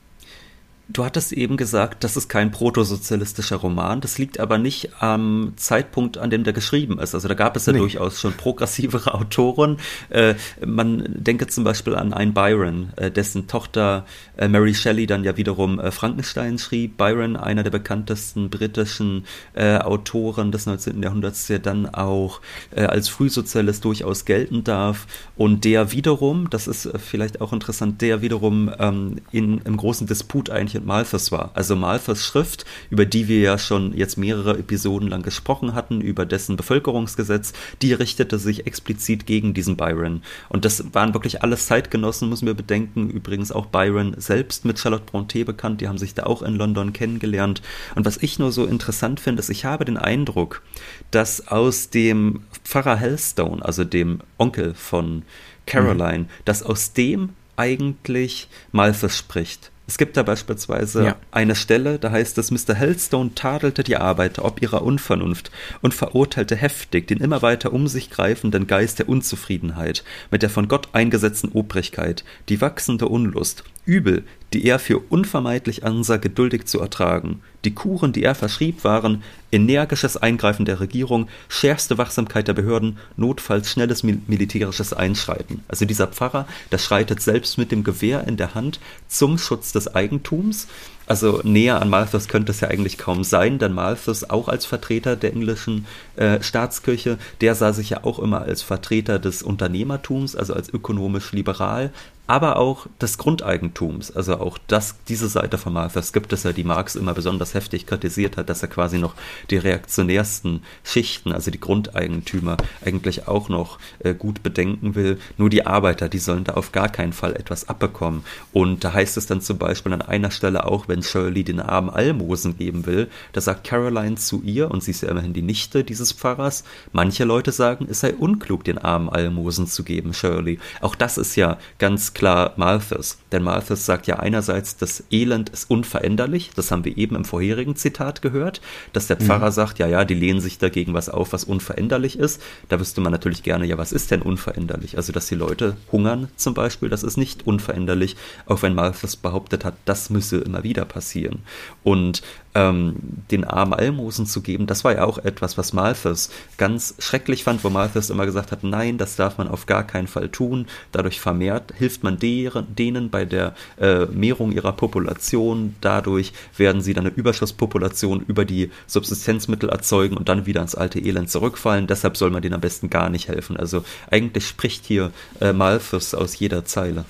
Du 0.89 1.03
hattest 1.03 1.33
eben 1.33 1.57
gesagt, 1.57 2.05
das 2.05 2.15
ist 2.15 2.29
kein 2.29 2.49
protosozialistischer 2.51 3.57
Roman. 3.57 3.99
Das 3.99 4.17
liegt 4.17 4.39
aber 4.39 4.57
nicht 4.57 5.01
am 5.01 5.51
Zeitpunkt, 5.57 6.17
an 6.17 6.29
dem 6.29 6.45
der 6.45 6.53
geschrieben 6.53 6.97
ist. 6.99 7.13
Also 7.13 7.27
da 7.27 7.33
gab 7.33 7.57
es 7.57 7.65
ja 7.65 7.73
nee. 7.73 7.79
durchaus 7.79 8.21
schon 8.21 8.31
progressivere 8.33 9.13
Autoren. 9.13 9.77
Äh, 10.09 10.35
man 10.65 11.03
denke 11.09 11.47
zum 11.47 11.65
Beispiel 11.65 11.93
an 11.93 12.13
einen 12.13 12.33
Byron, 12.33 12.93
äh, 12.95 13.11
dessen 13.11 13.47
Tochter 13.47 14.05
äh, 14.37 14.47
Mary 14.47 14.73
Shelley 14.73 15.07
dann 15.07 15.25
ja 15.25 15.35
wiederum 15.35 15.77
äh, 15.77 15.91
Frankenstein 15.91 16.57
schrieb. 16.57 16.95
Byron, 16.95 17.35
einer 17.35 17.63
der 17.63 17.71
bekanntesten 17.71 18.49
britischen 18.49 19.25
äh, 19.55 19.79
Autoren 19.79 20.53
des 20.53 20.67
19. 20.67 21.03
Jahrhunderts, 21.03 21.47
der 21.47 21.59
dann 21.59 21.87
auch 21.87 22.39
äh, 22.73 22.83
als 22.83 23.09
Frühsozialist 23.09 23.83
durchaus 23.83 24.23
gelten 24.23 24.63
darf. 24.63 25.05
Und 25.35 25.65
der 25.65 25.91
wiederum, 25.91 26.49
das 26.49 26.67
ist 26.67 26.89
vielleicht 26.97 27.41
auch 27.41 27.51
interessant, 27.51 28.01
der 28.01 28.21
wiederum 28.21 28.71
ähm, 28.79 29.17
in, 29.31 29.59
im 29.59 29.75
großen 29.75 30.07
Disput 30.07 30.49
eigentlich 30.49 30.76
mit 30.77 30.85
Malthus 30.85 31.31
war. 31.31 31.51
Also 31.55 31.75
Malthus 31.75 32.23
Schrift, 32.23 32.65
über 32.89 33.05
die 33.05 33.27
wir 33.27 33.39
ja 33.39 33.57
schon 33.57 33.97
jetzt 33.97 34.17
mehrere 34.17 34.57
Episoden 34.59 35.09
lang 35.09 35.23
gesprochen 35.23 35.73
hatten, 35.73 36.01
über 36.01 36.25
dessen 36.25 36.55
Bevölkerungsgesetz, 36.55 37.53
die 37.81 37.93
richtete 37.93 38.37
sich 38.37 38.67
explizit 38.67 39.25
gegen 39.25 39.53
diesen 39.53 39.75
Byron. 39.75 40.21
Und 40.49 40.65
das 40.65 40.93
waren 40.93 41.13
wirklich 41.13 41.41
alles 41.41 41.65
Zeitgenossen, 41.65 42.29
müssen 42.29 42.45
wir 42.45 42.53
bedenken. 42.53 43.09
Übrigens 43.09 43.51
auch 43.51 43.65
Byron 43.65 44.15
selbst 44.17 44.65
mit 44.65 44.77
Charlotte 44.77 45.05
Brontë 45.11 45.45
bekannt, 45.45 45.81
die 45.81 45.87
haben 45.87 45.97
sich 45.97 46.13
da 46.13 46.23
auch 46.23 46.43
in 46.43 46.55
London 46.55 46.93
kennengelernt. 46.93 47.61
Und 47.95 48.05
was 48.05 48.17
ich 48.17 48.37
nur 48.37 48.51
so 48.51 48.65
interessant 48.65 49.19
finde, 49.19 49.39
ist, 49.39 49.49
ich 49.49 49.65
habe 49.65 49.85
den 49.85 49.97
Eindruck, 49.97 50.61
dass 51.09 51.47
aus 51.47 51.89
dem 51.89 52.41
Pfarrer 52.63 52.97
Hellstone, 52.97 53.65
also 53.65 53.83
dem 53.83 54.19
Onkel 54.37 54.75
von 54.75 55.23
Caroline, 55.65 56.19
mhm. 56.19 56.27
dass 56.45 56.61
aus 56.61 56.93
dem 56.93 57.29
eigentlich 57.55 58.47
Malthus 58.71 59.17
spricht. 59.17 59.71
Es 59.89 59.97
gibt 59.97 60.17
da 60.17 60.23
beispielsweise 60.23 61.05
ja. 61.05 61.15
eine 61.31 61.55
Stelle, 61.55 61.97
da 61.97 62.11
heißt 62.11 62.37
es, 62.37 62.51
Mr. 62.51 62.75
Hellstone 62.75 63.33
tadelte 63.35 63.83
die 63.83 63.95
Arbeiter 63.95 64.43
ob 64.43 64.61
ihrer 64.61 64.81
Unvernunft 64.81 65.49
und 65.81 65.93
verurteilte 65.93 66.57
heftig 66.57 67.07
den 67.07 67.19
immer 67.19 67.41
weiter 67.41 67.71
um 67.71 67.87
sich 67.87 68.09
greifenden 68.09 68.67
Geist 68.67 68.99
der 68.99 69.07
Unzufriedenheit 69.07 70.03
mit 70.29 70.41
der 70.41 70.49
von 70.49 70.67
Gott 70.67 70.89
eingesetzten 70.91 71.53
Obrigkeit, 71.53 72.25
die 72.49 72.59
wachsende 72.59 73.07
Unlust, 73.07 73.63
Übel, 73.85 74.25
die 74.53 74.65
er 74.65 74.79
für 74.79 74.99
unvermeidlich 74.99 75.83
ansah, 75.85 76.17
geduldig 76.17 76.65
zu 76.65 76.79
ertragen. 76.79 77.41
Die 77.65 77.73
Kuren, 77.73 78.13
die 78.13 78.23
er 78.23 78.35
verschrieb, 78.35 78.83
waren 78.83 79.23
energisches 79.51 80.15
Eingreifen 80.15 80.65
der 80.65 80.79
Regierung, 80.79 81.27
schärfste 81.49 81.97
Wachsamkeit 81.97 82.47
der 82.47 82.53
Behörden, 82.53 82.97
notfalls 83.17 83.69
schnelles 83.69 84.03
militärisches 84.03 84.93
Einschreiten. 84.93 85.63
Also 85.67 85.85
dieser 85.85 86.07
Pfarrer, 86.07 86.47
der 86.71 86.77
schreitet 86.77 87.21
selbst 87.21 87.57
mit 87.57 87.71
dem 87.71 87.83
Gewehr 87.83 88.25
in 88.25 88.37
der 88.37 88.55
Hand 88.55 88.79
zum 89.07 89.37
Schutz 89.37 89.71
des 89.73 89.93
Eigentums. 89.93 90.67
Also 91.07 91.39
näher 91.43 91.81
an 91.81 91.89
Malthus 91.89 92.27
könnte 92.27 92.51
es 92.51 92.59
ja 92.59 92.67
eigentlich 92.67 92.97
kaum 92.97 93.23
sein, 93.23 93.59
denn 93.59 93.73
Malthus 93.73 94.29
auch 94.29 94.49
als 94.49 94.65
Vertreter 94.65 95.15
der 95.15 95.31
englischen 95.31 95.85
äh, 96.17 96.43
Staatskirche, 96.43 97.17
der 97.39 97.55
sah 97.55 97.71
sich 97.71 97.89
ja 97.91 98.03
auch 98.03 98.19
immer 98.19 98.41
als 98.41 98.61
Vertreter 98.61 99.17
des 99.17 99.41
Unternehmertums, 99.41 100.35
also 100.35 100.53
als 100.53 100.67
ökonomisch 100.67 101.31
liberal, 101.31 101.91
aber 102.27 102.57
auch 102.57 102.87
des 103.01 103.17
Grundeigentums. 103.17 104.11
Also 104.15 104.39
auch 104.39 104.57
das, 104.67 104.95
diese 105.07 105.29
Seite 105.29 105.57
von 105.57 105.73
Malthus 105.73 106.11
gibt 106.11 106.33
es 106.33 106.43
ja, 106.43 106.51
die 106.51 106.65
Marx 106.65 106.95
immer 106.95 107.13
besonders 107.13 107.53
heftig 107.53 107.85
kritisiert 107.85 108.37
hat, 108.37 108.49
dass 108.49 108.61
er 108.61 108.67
quasi 108.67 108.97
noch 108.97 109.15
die 109.49 109.57
reaktionärsten 109.57 110.61
Schichten, 110.83 111.31
also 111.31 111.51
die 111.51 111.59
Grundeigentümer, 111.59 112.57
eigentlich 112.85 113.27
auch 113.27 113.47
noch 113.47 113.79
äh, 113.99 114.13
gut 114.13 114.43
bedenken 114.43 114.95
will. 114.95 115.19
Nur 115.37 115.49
die 115.49 115.65
Arbeiter, 115.65 116.09
die 116.09 116.19
sollen 116.19 116.43
da 116.43 116.53
auf 116.53 116.73
gar 116.73 116.89
keinen 116.89 117.13
Fall 117.13 117.33
etwas 117.35 117.69
abbekommen. 117.69 118.23
Und 118.51 118.83
da 118.83 118.91
heißt 118.91 119.15
es 119.15 119.25
dann 119.25 119.41
zum 119.41 119.57
Beispiel 119.57 119.93
an 119.93 120.01
einer 120.01 120.31
Stelle 120.31 120.65
auch, 120.65 120.89
wenn 120.89 121.03
Shirley 121.03 121.45
den 121.45 121.61
Armen 121.61 121.89
Almosen 121.89 122.57
geben 122.57 122.85
will, 122.85 123.07
da 123.31 123.39
sagt 123.39 123.63
Caroline 123.63 124.15
zu 124.15 124.41
ihr, 124.43 124.69
und 124.69 124.83
sie 124.83 124.91
ist 124.91 125.01
ja 125.01 125.09
immerhin 125.09 125.33
die 125.33 125.41
Nichte 125.41 125.85
dieses 125.85 126.11
Pfarrers, 126.11 126.65
manche 126.91 127.23
Leute 127.23 127.53
sagen, 127.53 127.87
es 127.89 128.01
sei 128.01 128.13
unklug, 128.13 128.65
den 128.65 128.77
Armen 128.77 129.07
Almosen 129.07 129.67
zu 129.67 129.83
geben, 129.83 130.13
Shirley. 130.13 130.59
Auch 130.81 130.95
das 130.95 131.17
ist 131.17 131.37
ja 131.37 131.57
ganz 131.79 132.13
klar 132.17 132.53
Malthus. 132.55 133.19
Denn 133.31 133.43
Malthus 133.43 133.85
sagt 133.85 134.07
ja 134.07 134.17
einerseits, 134.17 134.75
das 134.75 135.03
Elend 135.11 135.49
ist 135.49 135.69
unveränderlich, 135.69 136.49
das 136.55 136.71
haben 136.71 136.83
wir 136.83 136.97
eben 136.97 137.15
im 137.15 137.25
vorherigen 137.25 137.75
Zitat 137.75 138.23
gehört, 138.23 138.59
dass 138.91 139.05
der 139.05 139.17
Pfarrer 139.17 139.51
mhm. 139.51 139.53
sagt, 139.53 139.77
ja, 139.77 139.85
ja, 139.85 140.03
die 140.03 140.15
lehnen 140.15 140.41
sich 140.41 140.57
dagegen 140.57 140.95
was 140.95 141.09
auf, 141.09 141.31
was 141.31 141.43
unveränderlich 141.43 142.17
ist. 142.17 142.41
Da 142.69 142.79
wüsste 142.79 143.01
man 143.01 143.11
natürlich 143.11 143.43
gerne, 143.43 143.65
ja, 143.65 143.77
was 143.77 143.91
ist 143.91 144.09
denn 144.09 144.23
unveränderlich? 144.23 144.97
Also, 144.97 145.13
dass 145.13 145.27
die 145.27 145.35
Leute 145.35 145.77
hungern 145.91 146.29
zum 146.35 146.55
Beispiel, 146.55 146.89
das 146.89 147.03
ist 147.03 147.17
nicht 147.17 147.45
unveränderlich, 147.45 148.15
auch 148.47 148.63
wenn 148.63 148.73
Malthus 148.73 149.15
behauptet 149.15 149.63
hat, 149.63 149.75
das 149.85 150.09
müsse 150.09 150.39
immer 150.39 150.63
wieder 150.63 150.85
passieren. 150.85 151.43
Und 151.83 152.23
ähm, 152.57 152.95
den 153.29 153.43
armen 153.43 153.75
Almosen 153.75 154.25
zu 154.25 154.41
geben, 154.41 154.65
das 154.65 154.83
war 154.83 154.93
ja 154.93 155.03
auch 155.03 155.19
etwas, 155.19 155.59
was 155.59 155.73
Malthus 155.73 156.31
ganz 156.57 156.95
schrecklich 156.97 157.43
fand, 157.43 157.63
wo 157.63 157.69
Malthus 157.69 158.09
immer 158.09 158.25
gesagt 158.25 158.51
hat, 158.51 158.63
nein, 158.63 158.97
das 158.97 159.15
darf 159.15 159.37
man 159.37 159.47
auf 159.47 159.67
gar 159.67 159.85
keinen 159.85 160.07
Fall 160.07 160.29
tun. 160.29 160.65
Dadurch 160.91 161.21
vermehrt, 161.21 161.73
hilft 161.77 162.03
man 162.03 162.17
deren, 162.17 162.75
denen 162.75 163.11
bei 163.11 163.25
der 163.25 163.53
äh, 163.79 164.05
Mehrung 164.07 164.51
ihrer 164.51 164.73
Population. 164.73 165.75
Dadurch 165.81 166.33
werden 166.57 166.81
sie 166.81 166.95
dann 166.95 167.05
eine 167.05 167.15
Überschusspopulation 167.15 168.23
über 168.27 168.43
die 168.43 168.71
Subsistenzmittel 168.87 169.69
erzeugen 169.69 170.17
und 170.17 170.27
dann 170.27 170.47
wieder 170.47 170.61
ins 170.61 170.73
alte 170.73 170.99
Elend 170.99 171.29
zurückfallen. 171.29 171.85
Deshalb 171.85 172.17
soll 172.17 172.31
man 172.31 172.41
denen 172.41 172.55
am 172.55 172.61
besten 172.61 172.89
gar 172.89 173.11
nicht 173.11 173.27
helfen. 173.27 173.55
Also 173.55 173.83
eigentlich 174.09 174.47
spricht 174.47 174.85
hier 174.85 175.11
äh, 175.39 175.53
Malthus 175.53 176.15
aus 176.15 176.39
jeder 176.39 176.65
Zeile. 176.65 177.05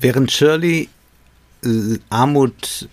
Während 0.00 0.30
Shirley 0.30 0.88
äh, 1.64 1.98
Armut 2.10 2.88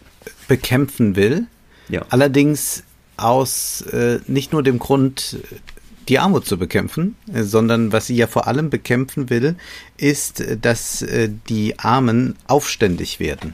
bekämpfen 0.52 1.16
will. 1.16 1.48
Ja. 1.88 2.06
Allerdings 2.10 2.84
aus 3.16 3.84
äh, 3.84 4.20
nicht 4.28 4.52
nur 4.52 4.64
dem 4.64 4.80
Grund, 4.80 5.38
die 6.10 6.20
Armut 6.20 6.46
zu 6.46 6.58
bekämpfen, 6.58 7.16
äh, 7.34 7.44
sondern 7.44 7.94
was 7.94 8.08
sie 8.08 8.18
ja 8.18 8.28
vor 8.28 8.48
allem 8.48 8.70
bekämpfen 8.70 9.30
will, 9.30 9.56
ist, 9.96 10.44
dass 10.62 11.04
äh, 11.04 11.30
die 11.48 11.80
Armen 11.80 12.36
aufständig 12.48 13.22
werden. 13.22 13.54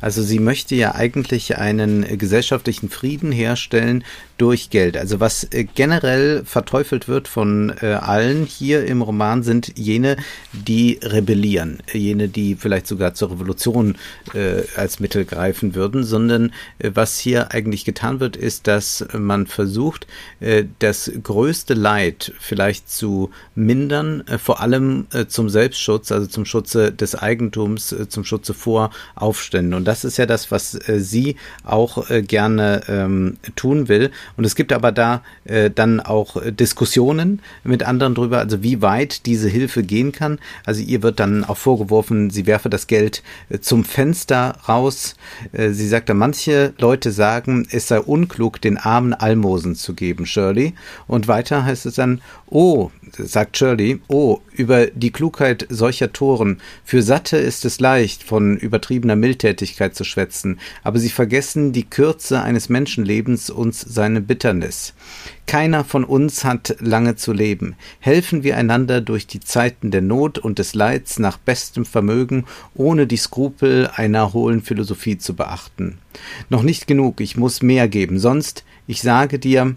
Also 0.00 0.22
sie 0.22 0.38
möchte 0.38 0.76
ja 0.76 0.94
eigentlich 0.94 1.56
einen 1.58 2.16
gesellschaftlichen 2.16 2.90
Frieden 2.90 3.32
herstellen 3.32 4.04
durch 4.38 4.70
Geld. 4.70 4.96
Also 4.96 5.20
was 5.20 5.44
äh, 5.44 5.64
generell 5.64 6.44
verteufelt 6.44 7.08
wird 7.08 7.28
von 7.28 7.74
äh, 7.80 7.94
allen 7.94 8.44
hier 8.44 8.84
im 8.84 9.02
Roman 9.02 9.42
sind 9.42 9.72
jene, 9.76 10.16
die 10.52 11.00
rebellieren, 11.02 11.78
jene, 11.92 12.28
die 12.28 12.54
vielleicht 12.54 12.86
sogar 12.86 13.14
zur 13.14 13.30
Revolution 13.30 13.96
äh, 14.34 14.62
als 14.76 15.00
Mittel 15.00 15.24
greifen 15.24 15.74
würden, 15.74 16.04
sondern 16.04 16.52
äh, 16.78 16.90
was 16.94 17.18
hier 17.18 17.52
eigentlich 17.52 17.84
getan 17.84 18.20
wird, 18.20 18.36
ist, 18.36 18.66
dass 18.66 19.06
man 19.16 19.46
versucht, 19.46 20.06
äh, 20.40 20.64
das 20.80 21.10
größte 21.22 21.74
Leid 21.74 22.32
vielleicht 22.38 22.90
zu 22.90 23.30
mindern, 23.54 24.20
äh, 24.26 24.38
vor 24.38 24.60
allem 24.60 25.06
zum 25.28 25.48
Selbstschutz, 25.48 26.12
also 26.12 26.26
zum 26.26 26.44
Schutze 26.44 26.92
des 26.92 27.14
Eigentums, 27.14 27.94
zum 28.08 28.24
Schutze 28.24 28.54
vor 28.54 28.90
Aufständen. 29.14 29.74
Und 29.74 29.84
das 29.84 30.04
ist 30.04 30.16
ja 30.16 30.26
das, 30.26 30.50
was 30.50 30.78
sie 30.96 31.36
auch 31.64 32.06
gerne 32.08 32.82
ähm, 32.88 33.36
tun 33.54 33.88
will. 33.88 34.10
Und 34.36 34.44
es 34.44 34.54
gibt 34.54 34.72
aber 34.72 34.92
da 34.92 35.22
äh, 35.44 35.70
dann 35.70 36.00
auch 36.00 36.36
Diskussionen 36.50 37.40
mit 37.64 37.82
anderen 37.82 38.14
drüber, 38.14 38.38
also 38.38 38.62
wie 38.62 38.82
weit 38.82 39.26
diese 39.26 39.48
Hilfe 39.48 39.82
gehen 39.82 40.12
kann. 40.12 40.38
Also 40.64 40.82
ihr 40.82 41.02
wird 41.02 41.20
dann 41.20 41.44
auch 41.44 41.56
vorgeworfen, 41.56 42.30
sie 42.30 42.46
werfe 42.46 42.70
das 42.70 42.86
Geld 42.86 43.22
äh, 43.48 43.58
zum 43.58 43.84
Fenster 43.84 44.58
raus. 44.68 45.16
Äh, 45.52 45.70
sie 45.70 45.88
sagt 45.88 46.08
dann, 46.08 46.18
manche 46.18 46.72
Leute 46.78 47.12
sagen, 47.12 47.66
es 47.70 47.88
sei 47.88 48.00
unklug, 48.00 48.60
den 48.60 48.76
Armen 48.76 49.14
Almosen 49.14 49.74
zu 49.74 49.94
geben, 49.94 50.26
Shirley. 50.26 50.74
Und 51.06 51.28
weiter 51.28 51.64
heißt 51.64 51.86
es 51.86 51.94
dann, 51.94 52.20
oh, 52.46 52.90
sagt 53.18 53.56
Shirley, 53.56 54.00
oh, 54.08 54.40
über 54.52 54.86
die 54.86 55.10
Klugheit 55.10 55.66
solcher 55.68 56.12
Toren. 56.12 56.60
Für 56.84 57.02
Satte 57.02 57.36
ist 57.36 57.64
es 57.64 57.80
leicht, 57.80 58.22
von 58.22 58.56
übertriebener 58.56 59.16
Mildtätigkeit 59.16 59.94
zu 59.94 60.04
schwätzen, 60.04 60.58
aber 60.82 60.98
sie 60.98 61.10
vergessen 61.10 61.72
die 61.72 61.88
Kürze 61.88 62.42
eines 62.42 62.68
Menschenlebens 62.68 63.50
und 63.50 63.74
seine 63.74 64.15
Bitternis. 64.20 64.94
Keiner 65.46 65.84
von 65.84 66.04
uns 66.04 66.44
hat 66.44 66.76
lange 66.80 67.16
zu 67.16 67.32
leben. 67.32 67.76
Helfen 68.00 68.42
wir 68.42 68.56
einander 68.56 69.00
durch 69.00 69.26
die 69.26 69.40
Zeiten 69.40 69.90
der 69.90 70.02
Not 70.02 70.38
und 70.38 70.58
des 70.58 70.74
Leids 70.74 71.18
nach 71.18 71.38
bestem 71.38 71.84
Vermögen, 71.84 72.44
ohne 72.74 73.06
die 73.06 73.16
Skrupel 73.16 73.88
einer 73.94 74.32
hohlen 74.32 74.62
Philosophie 74.62 75.18
zu 75.18 75.34
beachten. 75.34 75.98
Noch 76.50 76.62
nicht 76.62 76.86
genug, 76.86 77.20
ich 77.20 77.36
muss 77.36 77.62
mehr 77.62 77.88
geben, 77.88 78.18
sonst, 78.18 78.64
ich 78.86 79.02
sage 79.02 79.38
dir, 79.38 79.76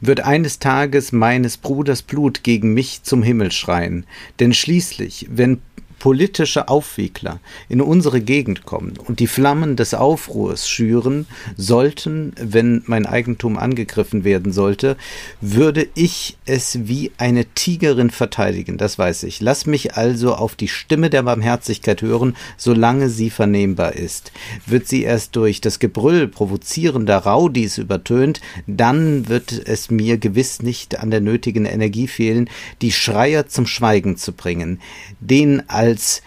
wird 0.00 0.20
eines 0.20 0.58
Tages 0.58 1.12
meines 1.12 1.56
Bruders 1.56 2.02
Blut 2.02 2.42
gegen 2.42 2.74
mich 2.74 3.02
zum 3.02 3.22
Himmel 3.22 3.52
schreien. 3.52 4.06
Denn 4.40 4.54
schließlich, 4.54 5.28
wenn 5.30 5.60
politische 5.98 6.68
Aufwiegler 6.68 7.40
in 7.68 7.80
unsere 7.80 8.20
Gegend 8.20 8.64
kommen 8.64 8.94
und 9.06 9.20
die 9.20 9.26
Flammen 9.26 9.76
des 9.76 9.94
Aufruhrs 9.94 10.68
schüren 10.68 11.26
sollten, 11.56 12.32
wenn 12.40 12.82
mein 12.86 13.06
Eigentum 13.06 13.58
angegriffen 13.58 14.24
werden 14.24 14.52
sollte, 14.52 14.96
würde 15.40 15.88
ich 15.94 16.36
es 16.46 16.86
wie 16.88 17.12
eine 17.18 17.46
Tigerin 17.46 18.10
verteidigen, 18.10 18.78
das 18.78 18.98
weiß 18.98 19.24
ich. 19.24 19.40
Lass 19.40 19.66
mich 19.66 19.94
also 19.96 20.34
auf 20.34 20.54
die 20.54 20.68
Stimme 20.68 21.10
der 21.10 21.22
Barmherzigkeit 21.22 22.02
hören, 22.02 22.36
solange 22.56 23.08
sie 23.08 23.30
vernehmbar 23.30 23.94
ist. 23.94 24.32
Wird 24.66 24.88
sie 24.88 25.02
erst 25.02 25.36
durch 25.36 25.60
das 25.60 25.78
Gebrüll 25.78 26.28
provozierender 26.28 27.18
Raudis 27.18 27.78
übertönt, 27.78 28.40
dann 28.66 29.28
wird 29.28 29.52
es 29.52 29.90
mir 29.90 30.18
gewiss 30.18 30.62
nicht 30.62 31.00
an 31.00 31.10
der 31.10 31.20
nötigen 31.20 31.64
Energie 31.64 32.06
fehlen, 32.06 32.48
die 32.82 32.92
Schreier 32.92 33.48
zum 33.48 33.66
Schweigen 33.66 34.16
zu 34.16 34.32
bringen, 34.32 34.80
den 35.20 35.68
als 35.88 36.22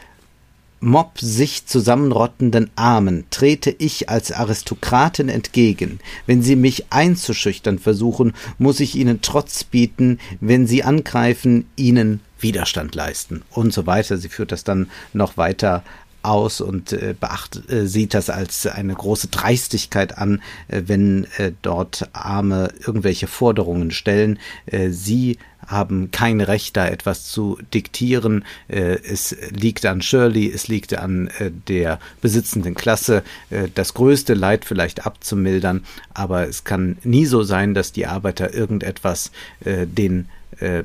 Mob 0.84 1.20
sich 1.20 1.68
zusammenrottenden 1.68 2.72
Armen 2.76 3.26
trete 3.30 3.70
ich 3.70 4.10
als 4.10 4.32
Aristokratin 4.32 5.30
entgegen. 5.30 6.00
Wenn 6.26 6.42
sie 6.42 6.56
mich 6.56 6.86
einzuschüchtern 6.92 7.78
versuchen, 7.78 8.34
muss 8.58 8.80
ich 8.80 8.96
ihnen 8.96 9.22
Trotz 9.22 9.64
bieten, 9.64 10.18
wenn 10.40 10.66
sie 10.66 10.84
angreifen, 10.84 11.68
ihnen 11.76 12.22
Widerstand 12.40 12.96
leisten 12.96 13.44
und 13.52 13.72
so 13.72 13.86
weiter. 13.86 14.18
Sie 14.18 14.30
führt 14.30 14.52
das 14.52 14.64
dann 14.64 14.90
noch 15.14 15.38
weiter 15.38 15.84
aus 16.24 16.62
und 16.62 16.94
äh, 16.94 17.14
beacht, 17.20 17.70
äh, 17.72 17.86
sieht 17.86 18.16
das 18.16 18.32
als 18.32 18.66
eine 18.66 18.96
große 18.96 19.28
Dreistigkeit 19.28 20.18
an, 20.18 20.42
äh, 20.68 20.82
wenn 20.88 21.28
äh, 21.38 21.52
dort 21.62 22.10
Arme 22.14 22.74
irgendwelche 22.84 23.28
Forderungen 23.28 23.92
stellen. 23.92 24.40
Äh, 24.66 24.90
sie 24.90 25.38
haben 25.68 26.12
kein 26.12 26.42
Recht, 26.42 26.78
da 26.78 26.88
etwas 26.88 27.26
zu 27.26 27.58
diktieren. 27.74 28.46
Äh, 28.68 28.98
es 29.04 29.36
liegt 29.52 29.86
an 29.86 30.02
Shirley, 30.02 30.52
es 30.52 30.68
liegt 30.68 30.98
an 30.98 31.28
äh, 31.40 31.52
der 31.68 32.00
besitzenden 32.22 32.76
Klasse, 32.76 33.24
äh, 33.50 33.68
das 33.74 33.94
größte 33.94 34.34
Leid 34.34 34.66
vielleicht 34.66 35.06
abzumildern, 35.06 35.86
aber 36.14 36.48
es 36.48 36.64
kann 36.64 36.98
nie 37.04 37.26
so 37.26 37.44
sein, 37.44 37.74
dass 37.74 37.92
die 37.92 38.08
Arbeiter 38.08 38.54
irgendetwas 38.54 39.32
den 39.64 40.28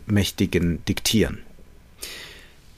Mächtigen 0.07 0.85
diktieren. 0.87 1.39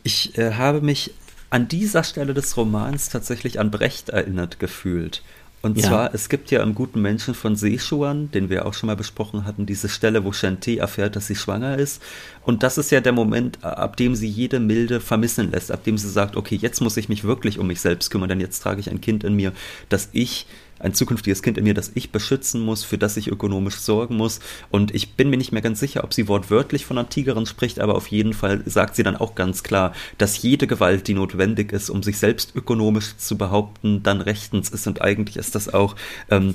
Ich 0.03 0.33
habe 0.37 0.81
mich 0.81 1.13
an 1.51 1.69
dieser 1.69 2.05
Stelle 2.05 2.35
des 2.35 2.57
Romans 2.57 3.09
tatsächlich 3.09 3.61
an 3.61 3.71
Brecht 3.71 4.09
erinnert 4.09 4.59
gefühlt. 4.59 5.23
Und 5.61 5.77
ja. 5.77 5.88
zwar, 5.88 6.14
es 6.14 6.29
gibt 6.29 6.51
ja 6.51 6.62
im 6.62 6.75
Guten 6.75 7.03
Menschen 7.03 7.35
von 7.35 7.57
Seeschuan, 7.57 8.31
den 8.31 8.49
wir 8.49 8.64
auch 8.64 8.75
schon 8.75 8.87
mal 8.87 8.97
besprochen 8.97 9.44
hatten, 9.44 9.66
diese 9.66 9.88
Stelle, 9.88 10.25
wo 10.25 10.33
Shanti 10.33 10.77
erfährt, 10.77 11.16
dass 11.16 11.27
sie 11.27 11.35
schwanger 11.35 11.77
ist. 11.77 12.01
Und 12.44 12.62
das 12.62 12.79
ist 12.79 12.90
ja 12.90 13.01
der 13.01 13.12
Moment, 13.12 13.64
ab 13.64 13.97
dem 13.97 14.14
sie 14.14 14.29
jede 14.29 14.61
Milde 14.61 15.01
vermissen 15.01 15.51
lässt, 15.51 15.73
ab 15.73 15.83
dem 15.83 15.99
sie 15.99 16.09
sagt, 16.09 16.37
okay, 16.37 16.55
jetzt 16.55 16.81
muss 16.81 16.97
ich 16.97 17.09
mich 17.09 17.25
wirklich 17.25 17.59
um 17.59 17.66
mich 17.66 17.81
selbst 17.81 18.11
kümmern, 18.11 18.29
denn 18.29 18.40
jetzt 18.40 18.61
trage 18.61 18.81
ich 18.81 18.88
ein 18.88 19.01
Kind 19.01 19.25
in 19.25 19.35
mir, 19.35 19.53
das 19.88 20.11
ich 20.12 20.47
ein 20.79 20.95
zukünftiges 20.95 21.43
Kind 21.43 21.59
in 21.59 21.64
mir, 21.64 21.75
das 21.75 21.93
ich 21.95 22.11
beschützen 22.11 22.61
muss, 22.62 22.85
für 22.85 22.99
das 22.99 23.17
ich 23.17 23.29
ökonomisch 23.29 23.77
sorgen 23.77 24.17
muss. 24.17 24.41
Und 24.71 24.95
ich 24.95 25.14
bin 25.14 25.31
mir 25.31 25.37
nicht 25.37 25.53
mehr 25.53 25.62
ganz 25.62 25.81
sicher, 25.81 26.05
ob 26.05 26.14
sie 26.14 26.29
wortwörtlich 26.29 26.87
von 26.87 26.99
einer 26.99 27.09
Tigerin 27.09 27.47
spricht, 27.47 27.81
aber 27.81 27.95
auf 27.95 28.09
jeden 28.09 28.33
Fall 28.33 28.62
sagt 28.67 28.97
sie 28.97 29.03
dann 29.03 29.17
auch 29.17 29.35
ganz 29.35 29.62
klar, 29.62 29.93
dass 30.19 30.43
jede 30.43 30.67
Gewalt, 30.67 31.09
die 31.09 31.14
notwendig 31.14 31.73
ist, 31.73 31.91
um 31.91 32.03
sich 32.03 32.19
selbst 32.19 32.55
ökonomisch 32.55 33.17
zu 33.17 33.37
behaupten, 33.37 34.03
dann 34.03 34.21
rechtens 34.21 34.69
ist. 34.71 34.87
Und 34.87 35.03
eigentlich 35.03 35.37
ist 35.37 35.55
das 35.55 35.73
auch 35.73 35.97
ähm, 36.31 36.55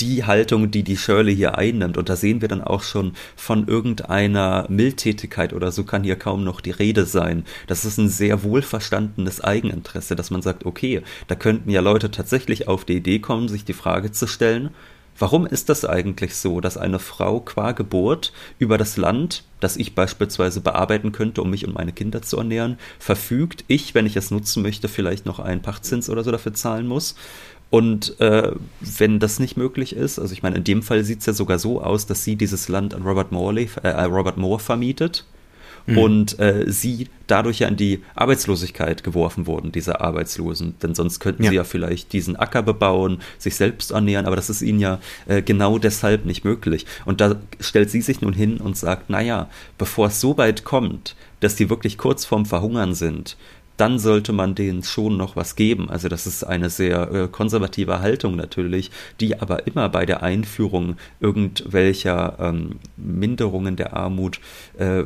die 0.00 0.24
Haltung, 0.24 0.70
die 0.70 0.82
die 0.82 0.96
Shirley 0.96 1.34
hier 1.34 1.58
einnimmt. 1.58 1.96
Und 1.96 2.08
da 2.08 2.16
sehen 2.16 2.40
wir 2.40 2.48
dann 2.48 2.62
auch 2.62 2.82
schon 2.82 3.12
von 3.34 3.66
irgendeiner 3.68 4.66
Mildtätigkeit 4.68 5.52
oder 5.52 5.72
so 5.72 5.84
kann 5.84 6.04
hier 6.04 6.16
kaum 6.16 6.44
noch 6.44 6.60
die 6.60 6.70
Rede 6.70 7.06
sein. 7.06 7.44
Das 7.66 7.84
ist 7.84 7.98
ein 7.98 8.08
sehr 8.08 8.42
wohlverstandenes 8.42 9.40
Eigeninteresse, 9.42 10.16
dass 10.16 10.30
man 10.30 10.42
sagt, 10.42 10.66
okay, 10.66 11.02
da 11.28 11.34
könnten 11.34 11.70
ja 11.70 11.80
Leute 11.80 12.10
tatsächlich 12.10 12.68
auf 12.68 12.84
die 12.84 12.96
Idee 12.96 13.18
kommen, 13.18 13.48
sich 13.48 13.64
die 13.64 13.72
Frage 13.72 14.12
zu 14.12 14.26
stellen, 14.26 14.70
Warum 15.18 15.46
ist 15.46 15.70
das 15.70 15.86
eigentlich 15.86 16.34
so, 16.34 16.60
dass 16.60 16.76
eine 16.76 16.98
Frau 16.98 17.40
qua 17.40 17.72
Geburt 17.72 18.34
über 18.58 18.76
das 18.76 18.98
Land, 18.98 19.44
das 19.60 19.78
ich 19.78 19.94
beispielsweise 19.94 20.60
bearbeiten 20.60 21.12
könnte, 21.12 21.40
um 21.40 21.48
mich 21.48 21.66
und 21.66 21.74
meine 21.74 21.92
Kinder 21.92 22.20
zu 22.20 22.36
ernähren, 22.36 22.78
verfügt, 22.98 23.64
ich, 23.66 23.94
wenn 23.94 24.04
ich 24.04 24.16
es 24.16 24.30
nutzen 24.30 24.62
möchte, 24.62 24.88
vielleicht 24.88 25.24
noch 25.24 25.38
einen 25.38 25.62
Pachtzins 25.62 26.10
oder 26.10 26.22
so 26.22 26.32
dafür 26.32 26.52
zahlen 26.52 26.86
muss? 26.86 27.16
Und 27.68 28.18
äh, 28.20 28.52
wenn 28.80 29.18
das 29.18 29.40
nicht 29.40 29.56
möglich 29.56 29.94
ist, 29.94 30.18
also 30.18 30.32
ich 30.32 30.42
meine, 30.42 30.56
in 30.56 30.64
dem 30.64 30.82
Fall 30.82 31.04
sieht 31.04 31.20
es 31.20 31.26
ja 31.26 31.32
sogar 31.32 31.58
so 31.58 31.82
aus, 31.82 32.06
dass 32.06 32.22
sie 32.22 32.36
dieses 32.36 32.68
Land 32.68 32.94
an 32.94 33.02
Robert, 33.02 33.32
Morley, 33.32 33.68
äh, 33.82 33.88
Robert 33.88 34.36
Moore 34.36 34.60
vermietet 34.60 35.24
mhm. 35.86 35.98
und 35.98 36.38
äh, 36.38 36.64
sie 36.70 37.08
dadurch 37.26 37.60
ja 37.60 37.68
in 37.68 37.76
die 37.76 38.02
Arbeitslosigkeit 38.14 39.02
geworfen 39.02 39.46
wurden, 39.46 39.72
diese 39.72 40.00
Arbeitslosen. 40.00 40.74
Denn 40.82 40.94
sonst 40.94 41.18
könnten 41.20 41.42
ja. 41.42 41.50
sie 41.50 41.56
ja 41.56 41.64
vielleicht 41.64 42.12
diesen 42.12 42.36
Acker 42.36 42.62
bebauen, 42.62 43.20
sich 43.38 43.56
selbst 43.56 43.90
ernähren, 43.90 44.26
aber 44.26 44.36
das 44.36 44.50
ist 44.50 44.62
ihnen 44.62 44.80
ja 44.80 45.00
äh, 45.26 45.42
genau 45.42 45.78
deshalb 45.78 46.24
nicht 46.24 46.44
möglich. 46.44 46.86
Und 47.04 47.20
da 47.20 47.36
stellt 47.60 47.90
sie 47.90 48.00
sich 48.00 48.20
nun 48.20 48.32
hin 48.32 48.58
und 48.58 48.76
sagt, 48.76 49.10
naja, 49.10 49.48
bevor 49.78 50.08
es 50.08 50.20
so 50.20 50.38
weit 50.38 50.64
kommt, 50.64 51.16
dass 51.40 51.56
die 51.56 51.68
wirklich 51.68 51.98
kurz 51.98 52.24
vorm 52.24 52.46
Verhungern 52.46 52.94
sind, 52.94 53.36
dann 53.76 53.98
sollte 53.98 54.32
man 54.32 54.54
denen 54.54 54.82
schon 54.82 55.16
noch 55.16 55.36
was 55.36 55.56
geben. 55.56 55.90
Also 55.90 56.08
das 56.08 56.26
ist 56.26 56.44
eine 56.44 56.70
sehr 56.70 57.10
äh, 57.12 57.28
konservative 57.28 58.00
Haltung 58.00 58.36
natürlich, 58.36 58.90
die 59.20 59.40
aber 59.40 59.66
immer 59.66 59.88
bei 59.88 60.06
der 60.06 60.22
Einführung 60.22 60.96
irgendwelcher 61.20 62.36
ähm, 62.40 62.76
Minderungen 62.96 63.76
der 63.76 63.94
Armut 63.94 64.40
äh, 64.78 65.04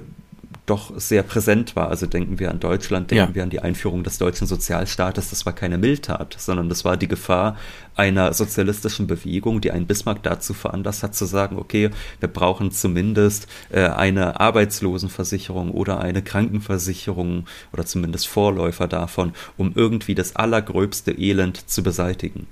doch 0.70 0.92
sehr 0.96 1.24
präsent 1.24 1.74
war. 1.74 1.88
Also 1.88 2.06
denken 2.06 2.38
wir 2.38 2.50
an 2.50 2.60
Deutschland, 2.60 3.10
denken 3.10 3.30
ja. 3.30 3.34
wir 3.34 3.42
an 3.42 3.50
die 3.50 3.60
Einführung 3.60 4.04
des 4.04 4.18
deutschen 4.18 4.46
Sozialstaates. 4.46 5.30
Das 5.30 5.44
war 5.44 5.52
keine 5.52 5.78
Mildtat, 5.78 6.36
sondern 6.38 6.68
das 6.68 6.84
war 6.84 6.96
die 6.96 7.08
Gefahr 7.08 7.56
einer 7.96 8.32
sozialistischen 8.32 9.06
Bewegung, 9.06 9.60
die 9.60 9.72
einen 9.72 9.86
Bismarck 9.86 10.22
dazu 10.22 10.54
veranlasst 10.54 11.02
hat 11.02 11.14
zu 11.14 11.26
sagen, 11.26 11.58
okay, 11.58 11.90
wir 12.20 12.28
brauchen 12.28 12.70
zumindest 12.70 13.48
äh, 13.70 13.88
eine 13.88 14.40
Arbeitslosenversicherung 14.40 15.72
oder 15.72 16.00
eine 16.00 16.22
Krankenversicherung 16.22 17.46
oder 17.72 17.84
zumindest 17.84 18.28
Vorläufer 18.28 18.86
davon, 18.86 19.32
um 19.56 19.72
irgendwie 19.74 20.14
das 20.14 20.36
allergröbste 20.36 21.12
Elend 21.12 21.68
zu 21.68 21.82
beseitigen. 21.82 22.46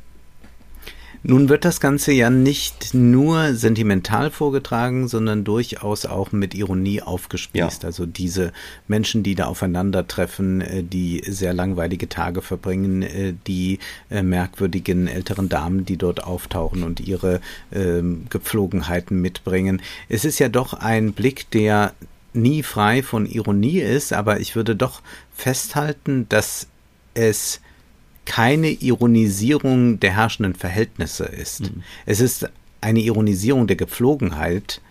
Nun 1.22 1.48
wird 1.48 1.64
das 1.64 1.80
Ganze 1.80 2.12
ja 2.12 2.30
nicht 2.30 2.94
nur 2.94 3.54
sentimental 3.54 4.30
vorgetragen, 4.30 5.08
sondern 5.08 5.44
durchaus 5.44 6.06
auch 6.06 6.32
mit 6.32 6.54
Ironie 6.54 7.02
aufgespießt. 7.02 7.82
Ja. 7.82 7.86
Also 7.86 8.06
diese 8.06 8.52
Menschen, 8.86 9.22
die 9.22 9.34
da 9.34 9.46
aufeinandertreffen, 9.46 10.60
äh, 10.60 10.82
die 10.82 11.22
sehr 11.26 11.52
langweilige 11.52 12.08
Tage 12.08 12.40
verbringen, 12.42 13.02
äh, 13.02 13.34
die 13.46 13.78
äh, 14.10 14.22
merkwürdigen 14.22 15.08
älteren 15.08 15.48
Damen, 15.48 15.84
die 15.84 15.96
dort 15.96 16.22
auftauchen 16.22 16.82
und 16.82 17.00
ihre 17.00 17.40
ähm, 17.72 18.26
Gepflogenheiten 18.30 19.20
mitbringen. 19.20 19.82
Es 20.08 20.24
ist 20.24 20.38
ja 20.38 20.48
doch 20.48 20.72
ein 20.72 21.12
Blick, 21.12 21.50
der 21.50 21.94
nie 22.32 22.62
frei 22.62 23.02
von 23.02 23.26
Ironie 23.26 23.80
ist, 23.80 24.12
aber 24.12 24.40
ich 24.40 24.54
würde 24.54 24.76
doch 24.76 25.02
festhalten, 25.34 26.26
dass 26.28 26.68
es 27.14 27.60
keine 28.28 28.68
Ironisierung 28.68 30.00
der 30.00 30.14
herrschenden 30.14 30.54
Verhältnisse 30.54 31.24
ist. 31.24 31.62
Mhm. 31.62 31.82
Es 32.04 32.20
ist 32.20 32.46
eine 32.82 33.00
Ironisierung 33.00 33.66
der 33.66 33.76
Gepflogenheit 33.76 34.82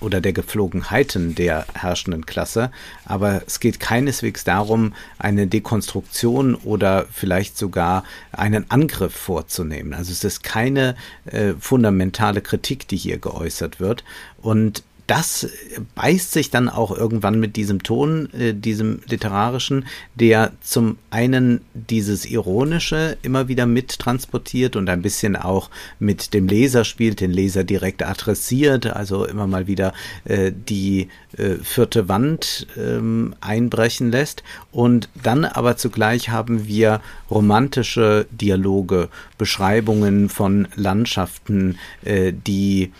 oder 0.00 0.20
der 0.20 0.34
Gepflogenheiten 0.34 1.34
der 1.34 1.66
herrschenden 1.72 2.26
Klasse, 2.26 2.70
aber 3.06 3.40
es 3.46 3.58
geht 3.58 3.80
keineswegs 3.80 4.44
darum, 4.44 4.92
eine 5.18 5.46
Dekonstruktion 5.46 6.54
oder 6.56 7.06
vielleicht 7.10 7.56
sogar 7.56 8.04
einen 8.32 8.70
Angriff 8.70 9.14
vorzunehmen. 9.14 9.94
Also 9.94 10.12
es 10.12 10.22
ist 10.22 10.42
keine 10.42 10.94
äh, 11.24 11.54
fundamentale 11.58 12.42
Kritik, 12.42 12.86
die 12.86 12.98
hier 12.98 13.16
geäußert 13.16 13.80
wird. 13.80 14.04
Und 14.42 14.82
das 15.06 15.48
beißt 15.94 16.32
sich 16.32 16.50
dann 16.50 16.68
auch 16.68 16.96
irgendwann 16.96 17.38
mit 17.38 17.56
diesem 17.56 17.82
Ton, 17.82 18.32
äh, 18.32 18.54
diesem 18.54 19.00
literarischen, 19.06 19.86
der 20.14 20.52
zum 20.62 20.96
einen 21.10 21.60
dieses 21.74 22.24
Ironische 22.24 23.18
immer 23.22 23.48
wieder 23.48 23.66
mit 23.66 23.98
transportiert 23.98 24.76
und 24.76 24.88
ein 24.88 25.02
bisschen 25.02 25.36
auch 25.36 25.70
mit 25.98 26.32
dem 26.32 26.48
Leser 26.48 26.84
spielt, 26.84 27.20
den 27.20 27.32
Leser 27.32 27.64
direkt 27.64 28.02
adressiert, 28.02 28.86
also 28.86 29.26
immer 29.26 29.46
mal 29.46 29.66
wieder 29.66 29.92
äh, 30.24 30.52
die 30.52 31.08
äh, 31.36 31.56
vierte 31.62 32.08
Wand 32.08 32.66
ähm, 32.76 33.34
einbrechen 33.40 34.10
lässt. 34.10 34.42
Und 34.72 35.08
dann 35.22 35.44
aber 35.44 35.76
zugleich 35.76 36.30
haben 36.30 36.66
wir 36.66 37.00
romantische 37.30 38.26
Dialoge, 38.30 39.08
Beschreibungen 39.36 40.28
von 40.28 40.68
Landschaften, 40.76 41.78
äh, 42.04 42.32
die 42.32 42.92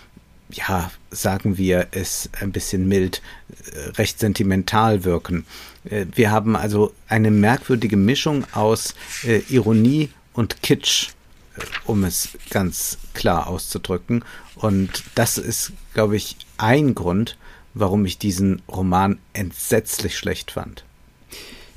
ja, 0.57 0.91
sagen 1.11 1.59
wir 1.59 1.89
es 1.93 2.31
ein 2.41 2.53
bisschen 2.53 2.89
mild, 2.89 3.23
äh, 3.73 3.91
recht 3.91 4.19
sentimental 4.19 5.05
wirken. 5.05 5.47
Äh, 5.85 6.07
wir 6.15 6.31
haben 6.31 6.57
also 6.57 6.93
eine 7.09 7.31
merkwürdige 7.31 7.97
Mischung 7.97 8.45
aus 8.53 8.95
äh, 9.25 9.39
Ironie 9.49 10.11
und 10.33 10.63
Kitsch, 10.63 11.11
um 11.85 12.05
es 12.05 12.31
ganz 12.51 12.99
klar 13.15 13.47
auszudrücken. 13.47 14.25
Und 14.57 15.05
das 15.15 15.39
ist, 15.39 15.73
glaube 15.93 16.17
ich, 16.17 16.37
ein 16.57 16.95
Grund, 16.95 17.37
warum 17.75 18.05
ich 18.07 18.19
diesen 18.19 18.63
Roman 18.69 19.19
entsetzlich 19.33 20.17
schlecht 20.17 20.53
fand. 20.53 20.85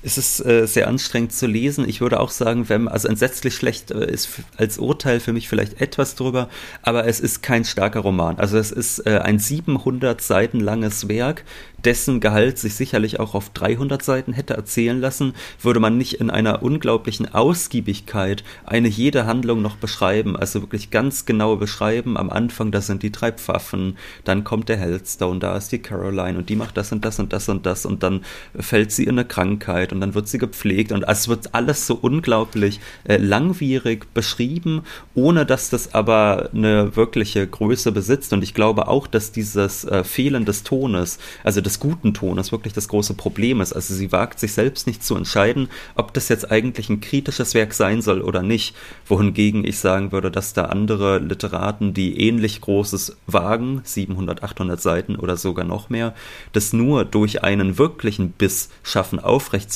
Es 0.07 0.17
ist 0.17 0.45
äh, 0.45 0.65
sehr 0.65 0.87
anstrengend 0.87 1.33
zu 1.33 1.47
lesen. 1.47 1.87
Ich 1.87 1.99
würde 1.99 2.21
auch 2.21 2.31
sagen, 2.31 2.69
wenn, 2.69 2.87
also 2.87 3.09
entsetzlich 3.09 3.53
schlecht 3.53 3.91
äh, 3.91 4.09
ist 4.09 4.29
als 4.55 4.79
Urteil 4.79 5.19
für 5.19 5.33
mich 5.33 5.49
vielleicht 5.49 5.81
etwas 5.81 6.15
drüber, 6.15 6.47
aber 6.81 7.05
es 7.05 7.19
ist 7.19 7.43
kein 7.43 7.65
starker 7.65 7.99
Roman. 7.99 8.37
Also 8.37 8.57
es 8.57 8.71
ist 8.71 9.05
äh, 9.05 9.19
ein 9.19 9.37
700 9.37 10.21
Seiten 10.21 10.61
langes 10.61 11.09
Werk, 11.09 11.43
dessen 11.83 12.19
Gehalt 12.19 12.57
sich 12.57 12.75
sicherlich 12.75 13.19
auch 13.19 13.35
auf 13.35 13.49
300 13.49 14.01
Seiten 14.01 14.33
hätte 14.33 14.55
erzählen 14.55 14.99
lassen, 14.99 15.33
würde 15.61 15.79
man 15.79 15.97
nicht 15.97 16.15
in 16.15 16.29
einer 16.29 16.63
unglaublichen 16.63 17.33
Ausgiebigkeit 17.33 18.43
eine 18.65 18.87
jede 18.87 19.25
Handlung 19.25 19.61
noch 19.61 19.75
beschreiben, 19.75 20.35
also 20.35 20.61
wirklich 20.61 20.89
ganz 20.89 21.25
genau 21.25 21.55
beschreiben. 21.55 22.17
Am 22.17 22.29
Anfang, 22.29 22.71
das 22.71 22.87
sind 22.87 23.03
die 23.03 23.11
drei 23.11 23.31
Pfaffen, 23.31 23.97
dann 24.23 24.43
kommt 24.43 24.69
der 24.69 24.77
Hellstone, 24.77 25.39
da 25.39 25.55
ist 25.55 25.71
die 25.71 25.79
Caroline 25.79 26.37
und 26.37 26.49
die 26.49 26.55
macht 26.55 26.77
das 26.77 26.91
und 26.91 27.05
das 27.05 27.19
und 27.19 27.31
das 27.33 27.47
und 27.49 27.65
das 27.65 27.85
und 27.85 28.03
dann 28.03 28.25
fällt 28.57 28.91
sie 28.91 29.03
in 29.03 29.11
eine 29.11 29.25
Krankheit 29.25 29.91
und 29.97 30.01
dann 30.01 30.13
wird 30.13 30.27
sie 30.27 30.37
gepflegt 30.37 30.91
und 30.91 31.03
es 31.07 31.27
wird 31.27 31.55
alles 31.55 31.87
so 31.87 31.95
unglaublich 31.95 32.79
äh, 33.07 33.17
langwierig 33.17 34.13
beschrieben, 34.13 34.83
ohne 35.15 35.43
dass 35.43 35.71
das 35.71 35.95
aber 35.95 36.51
eine 36.53 36.95
wirkliche 36.95 37.47
Größe 37.47 37.91
besitzt. 37.91 38.31
Und 38.31 38.43
ich 38.43 38.53
glaube 38.53 38.87
auch, 38.87 39.07
dass 39.07 39.31
dieses 39.31 39.85
äh, 39.85 40.03
Fehlen 40.03 40.45
des 40.45 40.61
Tones, 40.61 41.17
also 41.43 41.61
des 41.61 41.79
guten 41.79 42.13
Tones 42.13 42.51
wirklich 42.51 42.73
das 42.73 42.87
große 42.87 43.15
Problem 43.15 43.59
ist. 43.59 43.73
Also 43.73 43.95
sie 43.95 44.11
wagt 44.11 44.39
sich 44.39 44.53
selbst 44.53 44.85
nicht 44.85 45.03
zu 45.03 45.15
entscheiden, 45.15 45.67
ob 45.95 46.13
das 46.13 46.29
jetzt 46.29 46.51
eigentlich 46.51 46.89
ein 46.89 47.01
kritisches 47.01 47.55
Werk 47.55 47.73
sein 47.73 48.03
soll 48.03 48.21
oder 48.21 48.43
nicht. 48.43 48.75
Wohingegen 49.07 49.65
ich 49.65 49.79
sagen 49.79 50.11
würde, 50.11 50.29
dass 50.29 50.53
da 50.53 50.65
andere 50.65 51.17
Literaten, 51.17 51.95
die 51.95 52.21
ähnlich 52.21 52.61
Großes 52.61 53.17
wagen, 53.25 53.81
700, 53.83 54.43
800 54.43 54.79
Seiten 54.79 55.15
oder 55.15 55.37
sogar 55.37 55.65
noch 55.65 55.89
mehr, 55.89 56.13
das 56.53 56.71
nur 56.71 57.03
durch 57.03 57.43
einen 57.43 57.79
wirklichen 57.79 58.29
Biss 58.29 58.69
schaffen, 58.83 59.19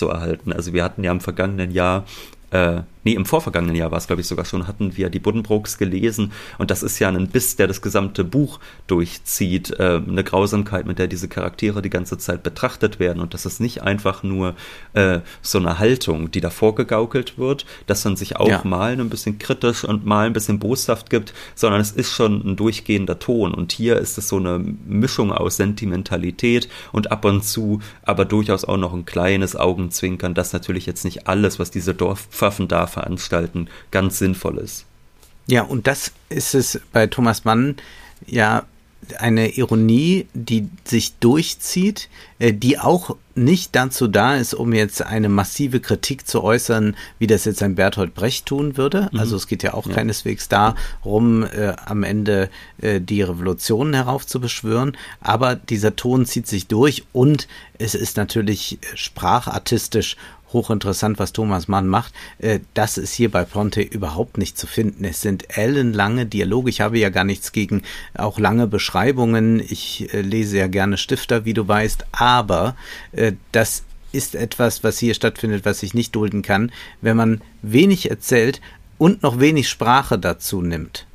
aufrechtzuerhalten. 0.02 0.54
Also 0.54 0.74
wir 0.74 0.84
hatten 0.84 1.04
ja 1.04 1.12
im 1.12 1.22
vergangenen 1.22 1.72
Jahr 1.72 2.06
äh, 2.52 2.82
nee, 3.04 3.14
im 3.14 3.26
vorvergangenen 3.26 3.76
Jahr 3.76 3.92
war 3.92 3.98
es, 3.98 4.08
glaube 4.08 4.22
ich, 4.22 4.28
sogar 4.28 4.46
schon, 4.46 4.68
hatten 4.68 4.96
wir 4.98 5.10
die 5.10 5.20
Buddenbrooks 5.20 5.78
gelesen. 5.78 6.32
Und 6.58 6.72
das 6.72 6.84
ist 6.84 7.00
ja 7.00 7.10
ein 7.10 7.28
Biss, 7.28 7.56
der 7.56 7.68
das 7.68 7.82
gesamte 7.82 8.24
Buch 8.24 8.60
durchzieht, 8.88 9.72
äh, 9.80 10.02
eine 10.06 10.24
Grausamkeit, 10.24 10.86
mit 10.86 11.00
der 11.00 11.08
diese 11.08 11.28
Charaktere 11.28 11.82
die 11.82 11.90
ganze 11.90 12.18
Zeit 12.18 12.44
betrachtet 12.44 13.00
werden. 13.00 13.22
Und 13.22 13.34
das 13.34 13.46
ist 13.46 13.60
nicht 13.60 13.84
einfach 13.84 14.24
nur 14.24 14.56
äh, 14.94 15.20
so 15.42 15.58
eine 15.58 15.80
Haltung, 15.80 16.32
die 16.32 16.42
davor 16.42 16.76
gegaukelt 16.76 17.38
wird, 17.38 17.66
dass 17.88 18.06
man 18.06 18.16
sich 18.16 18.38
auch 18.38 18.48
ja. 18.48 18.62
mal 18.64 18.92
ein 18.92 19.10
bisschen 19.10 19.40
kritisch 19.40 19.84
und 19.84 20.06
mal 20.06 20.28
ein 20.28 20.34
bisschen 20.34 20.60
boshaft 20.60 21.10
gibt, 21.10 21.34
sondern 21.56 21.82
es 21.82 21.92
ist 21.92 22.12
schon 22.12 22.42
ein 22.46 22.56
durchgehender 22.56 23.20
Ton. 23.20 23.54
Und 23.54 23.72
hier 23.72 23.98
ist 23.98 24.18
es 24.18 24.28
so 24.28 24.38
eine 24.38 24.60
Mischung 24.60 25.32
aus 25.32 25.58
Sentimentalität 25.58 26.70
und 26.92 27.12
ab 27.12 27.26
und 27.26 27.44
zu 27.44 27.80
aber 28.04 28.26
durchaus 28.26 28.66
auch 28.66 28.78
noch 28.78 28.94
ein 28.94 29.06
kleines 29.06 29.56
Augenzwinkern, 29.56 30.34
das 30.34 30.54
natürlich 30.54 30.86
jetzt 30.86 31.06
nicht 31.06 31.28
alles, 31.28 31.60
was 31.60 31.72
diese 31.72 31.94
Dorfpfaffen 31.94 32.68
da 32.68 32.88
veranstalten, 32.92 33.68
ganz 33.92 34.20
sinnvoll 34.20 34.58
ist. 34.58 34.86
Ja, 35.48 35.64
und 35.64 35.88
das 35.88 36.12
ist 36.30 36.54
es 36.56 36.80
bei 36.94 37.08
Thomas 37.08 37.46
Mann 37.46 37.76
ja 38.26 38.66
eine 39.20 39.50
Ironie, 39.50 40.28
die 40.34 40.70
sich 40.84 41.16
durchzieht, 41.16 42.10
äh, 42.40 42.54
die 42.54 42.80
auch 42.80 43.16
nicht 43.34 43.76
dazu 43.76 44.08
da 44.08 44.36
ist, 44.36 44.54
um 44.54 44.74
jetzt 44.74 45.02
eine 45.02 45.30
massive 45.30 45.80
Kritik 45.80 46.28
zu 46.28 46.44
äußern, 46.44 46.96
wie 47.18 47.28
das 47.28 47.46
jetzt 47.46 47.64
ein 47.64 47.76
Bertolt 47.76 48.14
Brecht 48.14 48.46
tun 48.46 48.78
würde. 48.78 49.10
Mhm. 49.12 49.20
Also 49.20 49.36
es 49.36 49.48
geht 49.48 49.64
ja 49.64 49.74
auch 49.74 49.88
ja. 49.88 49.94
keineswegs 49.94 50.50
darum, 50.50 51.44
äh, 51.44 51.74
am 51.86 52.04
Ende 52.04 52.50
äh, 52.82 53.00
die 53.00 53.22
Revolution 53.22 53.94
heraufzubeschwören, 53.94 54.98
aber 55.22 55.56
dieser 55.56 55.96
Ton 55.96 56.26
zieht 56.26 56.48
sich 56.48 56.68
durch 56.68 57.04
und 57.14 57.48
es 57.80 57.96
ist 57.96 58.18
natürlich 58.18 58.80
sprachartistisch 58.96 60.18
hochinteressant, 60.54 61.20
was 61.20 61.34
Thomas 61.34 61.68
Mann 61.68 61.88
macht. 61.88 62.14
Äh, 62.40 62.60
das 62.74 62.98
ist 62.98 63.14
hier 63.14 63.32
bei 63.32 63.44
Ponte 63.44 63.82
überhaupt 63.82 64.38
nicht 64.38 64.58
zu 64.58 64.68
finden. 64.68 65.06
Es 65.06 65.22
sind 65.22 65.58
ellenlange 65.58 66.26
Dialoge. 66.26 66.70
Ich 66.70 66.82
habe 66.82 67.00
ja 67.00 67.10
gar 67.10 67.24
nichts 67.24 67.52
gegen 67.52 67.84
auch 68.14 68.40
lange 68.40 68.68
Beschreibungen. 68.68 69.60
Ich 69.60 70.14
äh, 70.14 70.22
lese 70.22 70.58
ja 70.58 70.68
gerne 70.68 70.98
Stifter, 70.98 71.46
wie 71.46 71.54
du 71.54 71.68
weißt, 71.68 72.06
aber 72.12 72.76
äh, 73.12 73.34
das 73.52 73.84
ist 74.12 74.36
etwas, 74.36 74.84
was 74.84 74.98
hier 75.00 75.14
stattfindet, 75.14 75.66
was 75.66 75.84
ich 75.84 75.94
nicht 75.94 76.16
dulden 76.16 76.42
kann, 76.42 76.72
wenn 77.02 77.18
man 77.18 77.42
wenig 77.62 78.10
erzählt 78.10 78.62
und 78.98 79.24
noch 79.24 79.40
wenig 79.40 79.70
Sprache 79.70 80.20
dazu 80.20 80.62
nimmt, 80.62 81.06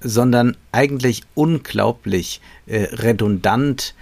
sondern 0.00 0.56
eigentlich 0.72 1.22
unglaublich 1.34 2.40
äh, 2.66 2.82
redundant 2.92 3.94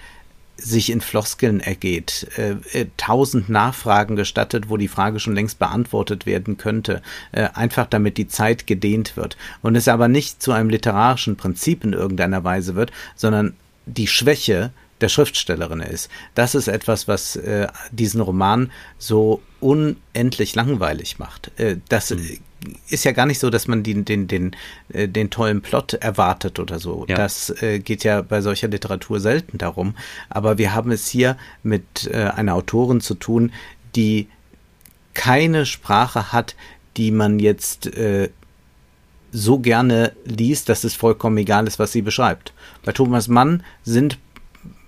sich 0.59 0.91
in 0.91 1.01
Floskeln 1.01 1.61
ergeht, 1.61 2.27
äh, 2.37 2.57
äh, 2.73 2.87
tausend 2.97 3.49
Nachfragen 3.49 4.17
gestattet, 4.17 4.69
wo 4.69 4.77
die 4.77 4.89
Frage 4.89 5.21
schon 5.21 5.35
längst 5.35 5.59
beantwortet 5.59 6.27
werden 6.27 6.57
könnte, 6.57 7.01
äh, 7.33 7.49
einfach 7.55 7.87
damit 7.87 8.19
die 8.19 8.29
Zeit 8.29 8.67
gedehnt 8.67 9.17
wird 9.17 9.37
und 9.63 9.77
es 9.77 9.89
aber 9.89 10.09
nicht 10.09 10.43
zu 10.43 10.53
einem 10.53 10.69
literarischen 10.69 11.37
Prinzip 11.37 11.85
in 11.85 11.93
irgendeiner 11.93 12.45
Weise 12.45 12.75
wird, 12.75 12.93
sondern 13.15 13.55
die 13.87 14.09
Schwäche 14.09 14.73
der 15.01 15.09
Schriftstellerin 15.09 15.81
ist. 15.81 16.11
Das 16.35 16.57
ist 16.57 16.67
etwas, 16.67 17.07
was 17.07 17.37
äh, 17.37 17.69
diesen 17.93 18.21
Roman 18.21 18.73
so 18.99 19.41
unendlich 19.61 20.57
langweilig 20.57 21.19
macht. 21.19 21.53
Äh, 21.59 21.77
das 21.89 22.11
mhm 22.11 22.39
ist 22.89 23.05
ja 23.05 23.13
gar 23.13 23.27
nicht 23.27 23.39
so, 23.39 23.51
dass 23.51 23.69
man 23.69 23.83
den, 23.83 24.05
den, 24.05 24.27
den, 24.27 24.57
äh, 24.93 25.09
den 25.09 25.31
tollen 25.31 25.63
Plot 25.63 25.95
erwartet 25.95 26.59
oder 26.59 26.79
so. 26.79 27.05
Ja. 27.09 27.17
Das 27.17 27.51
äh, 27.63 27.79
geht 27.79 28.05
ja 28.05 28.23
bei 28.23 28.41
solcher 28.41 28.69
Literatur 28.69 29.21
selten 29.21 29.59
darum. 29.59 29.95
Aber 30.29 30.59
wir 30.59 30.75
haben 30.75 30.91
es 30.91 31.09
hier 31.09 31.37
mit 31.63 32.09
äh, 32.13 32.25
einer 32.35 32.55
Autorin 32.55 33.01
zu 33.01 33.15
tun, 33.15 33.53
die 33.95 34.29
keine 35.15 35.67
Sprache 35.67 36.33
hat, 36.33 36.57
die 36.97 37.11
man 37.11 37.39
jetzt 37.39 37.87
äh, 37.97 38.31
so 39.31 39.59
gerne 39.59 40.13
liest, 40.25 40.69
dass 40.69 40.85
es 40.85 40.95
vollkommen 40.95 41.37
egal 41.39 41.67
ist, 41.67 41.79
was 41.79 41.93
sie 41.93 42.03
beschreibt. 42.03 42.53
Bei 42.85 42.93
Thomas 42.93 43.29
Mann 43.29 43.63
sind 43.85 44.19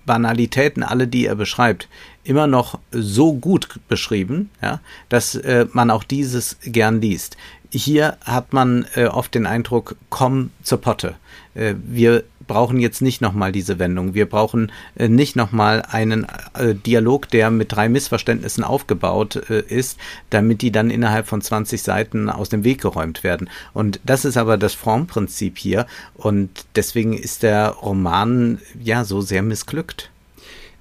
Banalitäten, 0.05 0.83
alle, 0.83 1.07
die 1.07 1.25
er 1.25 1.35
beschreibt, 1.35 1.87
immer 2.23 2.47
noch 2.47 2.79
so 2.91 3.33
gut 3.33 3.79
beschrieben, 3.87 4.49
ja, 4.61 4.79
dass 5.09 5.35
äh, 5.35 5.67
man 5.73 5.91
auch 5.91 6.03
dieses 6.03 6.57
gern 6.63 7.01
liest 7.01 7.37
hier 7.71 8.17
hat 8.23 8.53
man 8.53 8.85
äh, 8.95 9.05
oft 9.05 9.33
den 9.33 9.45
Eindruck, 9.45 9.95
komm 10.09 10.51
zur 10.61 10.81
Potte. 10.81 11.15
Äh, 11.55 11.75
wir 11.83 12.23
brauchen 12.47 12.79
jetzt 12.81 13.01
nicht 13.01 13.21
nochmal 13.21 13.53
diese 13.53 13.79
Wendung. 13.79 14.13
Wir 14.13 14.27
brauchen 14.27 14.73
äh, 14.95 15.07
nicht 15.07 15.37
nochmal 15.37 15.83
einen 15.89 16.27
äh, 16.53 16.75
Dialog, 16.75 17.29
der 17.29 17.49
mit 17.49 17.71
drei 17.71 17.87
Missverständnissen 17.87 18.65
aufgebaut 18.65 19.49
äh, 19.49 19.61
ist, 19.61 19.97
damit 20.29 20.61
die 20.61 20.71
dann 20.71 20.89
innerhalb 20.89 21.27
von 21.27 21.41
20 21.41 21.81
Seiten 21.81 22.29
aus 22.29 22.49
dem 22.49 22.65
Weg 22.65 22.81
geräumt 22.81 23.23
werden. 23.23 23.49
Und 23.73 24.01
das 24.03 24.25
ist 24.25 24.35
aber 24.35 24.57
das 24.57 24.73
Formprinzip 24.73 25.57
hier. 25.57 25.85
Und 26.13 26.49
deswegen 26.75 27.13
ist 27.13 27.43
der 27.43 27.69
Roman 27.69 28.59
ja 28.77 29.05
so 29.05 29.21
sehr 29.21 29.43
missglückt. 29.43 30.10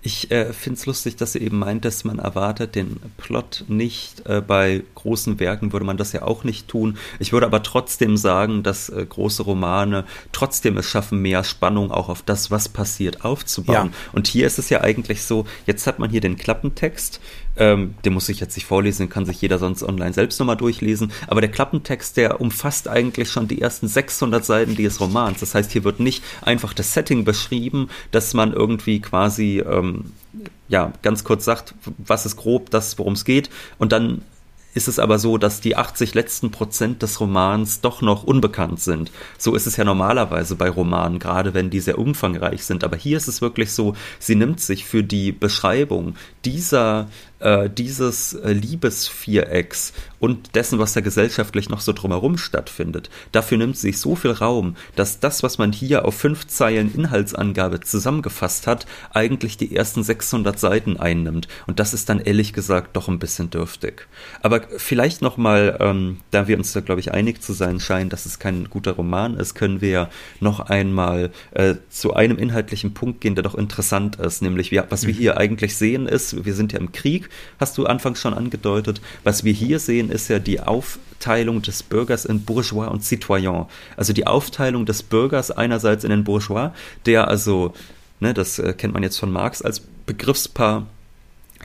Ich 0.02 0.30
äh, 0.30 0.52
finde 0.54 0.78
es 0.78 0.86
lustig, 0.86 1.16
dass 1.16 1.32
sie 1.32 1.40
eben 1.40 1.58
meint, 1.58 1.84
dass 1.84 2.04
man 2.04 2.18
erwartet 2.18 2.74
den 2.74 3.00
Plot 3.18 3.64
nicht. 3.68 4.26
Äh, 4.26 4.40
bei 4.40 4.82
großen 4.94 5.38
Werken 5.38 5.72
würde 5.72 5.84
man 5.84 5.98
das 5.98 6.12
ja 6.12 6.22
auch 6.22 6.42
nicht 6.42 6.68
tun. 6.68 6.96
Ich 7.18 7.32
würde 7.32 7.44
aber 7.44 7.62
trotzdem 7.62 8.16
sagen, 8.16 8.62
dass 8.62 8.88
äh, 8.88 9.04
große 9.06 9.42
Romane 9.42 10.04
trotzdem 10.32 10.78
es 10.78 10.86
schaffen, 10.86 11.20
mehr 11.20 11.44
Spannung 11.44 11.90
auch 11.90 12.08
auf 12.08 12.22
das, 12.22 12.50
was 12.50 12.70
passiert, 12.70 13.26
aufzubauen. 13.26 13.90
Ja. 13.92 14.10
Und 14.12 14.26
hier 14.26 14.46
ist 14.46 14.58
es 14.58 14.70
ja 14.70 14.80
eigentlich 14.80 15.22
so, 15.22 15.44
jetzt 15.66 15.86
hat 15.86 15.98
man 15.98 16.08
hier 16.08 16.22
den 16.22 16.36
Klappentext, 16.36 17.20
ähm, 17.56 17.94
den 18.04 18.12
muss 18.12 18.28
ich 18.28 18.40
jetzt 18.40 18.56
nicht 18.56 18.66
vorlesen, 18.66 19.06
den 19.06 19.10
kann 19.10 19.26
sich 19.26 19.40
jeder 19.40 19.58
sonst 19.58 19.82
online 19.82 20.12
selbst 20.12 20.38
nochmal 20.38 20.56
durchlesen. 20.56 21.12
Aber 21.26 21.40
der 21.40 21.50
Klappentext, 21.50 22.16
der 22.16 22.40
umfasst 22.40 22.88
eigentlich 22.88 23.30
schon 23.30 23.48
die 23.48 23.60
ersten 23.60 23.88
600 23.88 24.44
Seiten 24.44 24.76
dieses 24.76 25.00
Romans. 25.00 25.40
Das 25.40 25.54
heißt, 25.54 25.72
hier 25.72 25.84
wird 25.84 26.00
nicht 26.00 26.22
einfach 26.42 26.72
das 26.72 26.94
Setting 26.94 27.24
beschrieben, 27.24 27.88
dass 28.10 28.34
man 28.34 28.52
irgendwie 28.52 29.00
quasi, 29.00 29.60
ähm, 29.60 30.12
ja, 30.68 30.92
ganz 31.02 31.24
kurz 31.24 31.44
sagt, 31.44 31.74
was 31.98 32.26
ist 32.26 32.36
grob 32.36 32.70
das, 32.70 32.98
worum 32.98 33.14
es 33.14 33.24
geht. 33.24 33.50
Und 33.78 33.92
dann 33.92 34.22
ist 34.74 34.88
es 34.88 34.98
aber 34.98 35.18
so, 35.18 35.36
dass 35.36 35.60
die 35.60 35.76
80 35.76 36.14
letzten 36.14 36.50
Prozent 36.50 37.02
des 37.02 37.20
Romans 37.20 37.80
doch 37.80 38.02
noch 38.02 38.22
unbekannt 38.22 38.80
sind. 38.80 39.10
So 39.36 39.54
ist 39.54 39.66
es 39.66 39.76
ja 39.76 39.84
normalerweise 39.84 40.54
bei 40.54 40.70
Romanen, 40.70 41.18
gerade 41.18 41.54
wenn 41.54 41.70
die 41.70 41.80
sehr 41.80 41.98
umfangreich 41.98 42.64
sind. 42.64 42.84
Aber 42.84 42.96
hier 42.96 43.16
ist 43.16 43.28
es 43.28 43.40
wirklich 43.40 43.72
so, 43.72 43.94
sie 44.18 44.36
nimmt 44.36 44.60
sich 44.60 44.84
für 44.84 45.02
die 45.02 45.32
Beschreibung 45.32 46.14
dieser 46.44 47.08
äh, 47.40 47.68
dieses 47.68 48.34
äh, 48.34 48.52
Liebesvierecks 48.52 49.92
und 50.18 50.54
dessen, 50.54 50.78
was 50.78 50.92
da 50.92 51.00
gesellschaftlich 51.00 51.68
noch 51.70 51.80
so 51.80 51.92
drumherum 51.92 52.38
stattfindet. 52.38 53.10
Dafür 53.32 53.58
nimmt 53.58 53.76
sie 53.76 53.88
sich 53.88 53.98
so 53.98 54.14
viel 54.14 54.32
Raum, 54.32 54.76
dass 54.94 55.18
das, 55.18 55.42
was 55.42 55.58
man 55.58 55.72
hier 55.72 56.04
auf 56.04 56.14
fünf 56.14 56.46
Zeilen 56.46 56.94
Inhaltsangabe 56.94 57.80
zusammengefasst 57.80 58.66
hat, 58.66 58.86
eigentlich 59.12 59.56
die 59.56 59.74
ersten 59.74 60.02
600 60.02 60.58
Seiten 60.58 60.98
einnimmt. 60.98 61.48
Und 61.66 61.80
das 61.80 61.94
ist 61.94 62.08
dann 62.10 62.20
ehrlich 62.20 62.52
gesagt 62.52 62.96
doch 62.96 63.08
ein 63.08 63.18
bisschen 63.18 63.50
dürftig. 63.50 64.06
Aber 64.42 64.60
vielleicht 64.76 65.22
nochmal, 65.22 65.78
ähm, 65.80 66.18
da 66.30 66.46
wir 66.46 66.58
uns 66.58 66.72
da, 66.72 66.80
glaube 66.80 67.00
ich, 67.00 67.12
einig 67.12 67.40
zu 67.42 67.54
sein 67.54 67.80
scheinen, 67.80 68.10
dass 68.10 68.26
es 68.26 68.38
kein 68.38 68.68
guter 68.68 68.92
Roman 68.92 69.36
ist, 69.36 69.54
können 69.54 69.80
wir 69.80 70.10
noch 70.40 70.60
einmal 70.60 71.30
äh, 71.52 71.76
zu 71.88 72.12
einem 72.12 72.36
inhaltlichen 72.36 72.92
Punkt 72.92 73.22
gehen, 73.22 73.34
der 73.34 73.44
doch 73.44 73.54
interessant 73.54 74.16
ist, 74.16 74.42
nämlich 74.42 74.70
wir, 74.70 74.86
was 74.90 75.06
wir 75.06 75.14
mhm. 75.14 75.18
hier 75.18 75.36
eigentlich 75.38 75.76
sehen 75.76 76.06
ist, 76.06 76.44
wir 76.44 76.54
sind 76.54 76.72
ja 76.72 76.78
im 76.78 76.92
Krieg 76.92 77.29
hast 77.58 77.76
du 77.78 77.86
anfangs 77.86 78.20
schon 78.20 78.34
angedeutet. 78.34 79.00
Was 79.24 79.44
wir 79.44 79.52
hier 79.52 79.78
sehen, 79.78 80.10
ist 80.10 80.28
ja 80.28 80.38
die 80.38 80.60
Aufteilung 80.60 81.62
des 81.62 81.82
Bürgers 81.82 82.24
in 82.24 82.44
Bourgeois 82.44 82.88
und 82.88 83.04
Citoyen. 83.04 83.66
Also 83.96 84.12
die 84.12 84.26
Aufteilung 84.26 84.86
des 84.86 85.02
Bürgers 85.02 85.50
einerseits 85.50 86.04
in 86.04 86.10
den 86.10 86.24
Bourgeois, 86.24 86.72
der 87.06 87.28
also, 87.28 87.74
ne, 88.20 88.34
das 88.34 88.58
äh, 88.58 88.72
kennt 88.72 88.94
man 88.94 89.02
jetzt 89.02 89.18
von 89.18 89.30
Marx 89.30 89.62
als 89.62 89.80
Begriffspaar, 90.06 90.86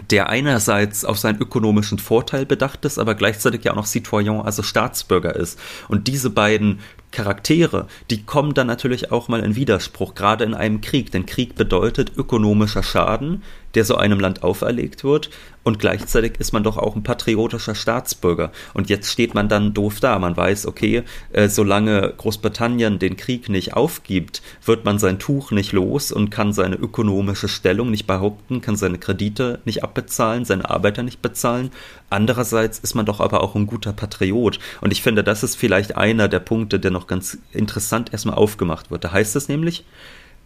der 0.10 0.30
einerseits 0.30 1.06
auf 1.06 1.18
seinen 1.18 1.40
ökonomischen 1.40 2.00
Vorteil 2.00 2.46
bedacht 2.46 2.84
ist, 2.84 3.00
aber 3.00 3.16
gleichzeitig 3.16 3.64
ja 3.64 3.72
auch 3.72 3.78
noch 3.78 3.86
Citoyen, 3.86 4.42
also 4.42 4.62
Staatsbürger 4.62 5.36
ist. 5.36 5.58
Und 5.88 6.08
diese 6.08 6.30
beiden 6.30 6.80
Charaktere, 7.16 7.88
die 8.10 8.24
kommen 8.24 8.54
dann 8.54 8.68
natürlich 8.68 9.12
auch 9.12 9.30
mal 9.30 9.40
in 9.40 9.56
Widerspruch, 9.56 10.16
gerade 10.16 10.44
in 10.44 10.54
einem 10.54 10.82
Krieg. 10.82 11.12
Denn 11.12 11.26
Krieg 11.26 11.56
bedeutet 11.56 12.12
ökonomischer 12.18 12.84
Schaden, 12.84 13.42
der 13.74 13.86
so 13.86 13.96
einem 13.96 14.20
Land 14.20 14.44
auferlegt 14.44 15.04
wird. 15.04 15.30
Und 15.64 15.80
gleichzeitig 15.80 16.34
ist 16.40 16.52
man 16.52 16.64
doch 16.64 16.78
auch 16.78 16.96
ein 16.96 17.04
patriotischer 17.04 17.74
Staatsbürger. 17.74 18.52
Und 18.74 18.90
jetzt 18.90 19.12
steht 19.12 19.34
man 19.34 19.50
dann 19.50 19.74
doof 19.74 20.00
da. 20.00 20.20
Man 20.20 20.38
weiß, 20.38 20.68
okay, 20.68 21.04
äh, 21.32 21.50
solange 21.50 22.14
Großbritannien 22.18 23.00
den 23.00 23.18
Krieg 23.18 23.50
nicht 23.50 23.74
aufgibt, 23.74 24.42
wird 24.64 24.86
man 24.86 25.00
sein 25.00 25.18
Tuch 25.18 25.52
nicht 25.52 25.72
los 25.72 26.12
und 26.12 26.30
kann 26.30 26.54
seine 26.54 26.76
ökonomische 26.76 27.48
Stellung 27.48 27.92
nicht 27.92 28.06
behaupten, 28.08 28.62
kann 28.62 28.76
seine 28.76 28.98
Kredite 28.98 29.60
nicht 29.66 29.84
abbezahlen, 29.84 30.46
seine 30.46 30.70
Arbeiter 30.70 31.02
nicht 31.02 31.22
bezahlen. 31.22 31.72
Andererseits 32.16 32.80
ist 32.80 32.96
man 32.96 33.06
doch 33.06 33.20
aber 33.20 33.44
auch 33.44 33.56
ein 33.56 33.68
guter 33.68 33.92
Patriot. 33.92 34.58
Und 34.80 34.94
ich 34.94 35.02
finde, 35.02 35.22
das 35.22 35.44
ist 35.44 35.56
vielleicht 35.56 35.98
einer 35.98 36.30
der 36.30 36.40
Punkte, 36.40 36.80
der 36.80 36.92
noch 36.92 37.08
ganz 37.08 37.38
interessant 37.52 38.14
erstmal 38.14 38.38
aufgemacht 38.38 38.90
wird. 38.90 39.04
Da 39.04 39.12
heißt 39.12 39.36
es 39.36 39.50
nämlich, 39.50 39.86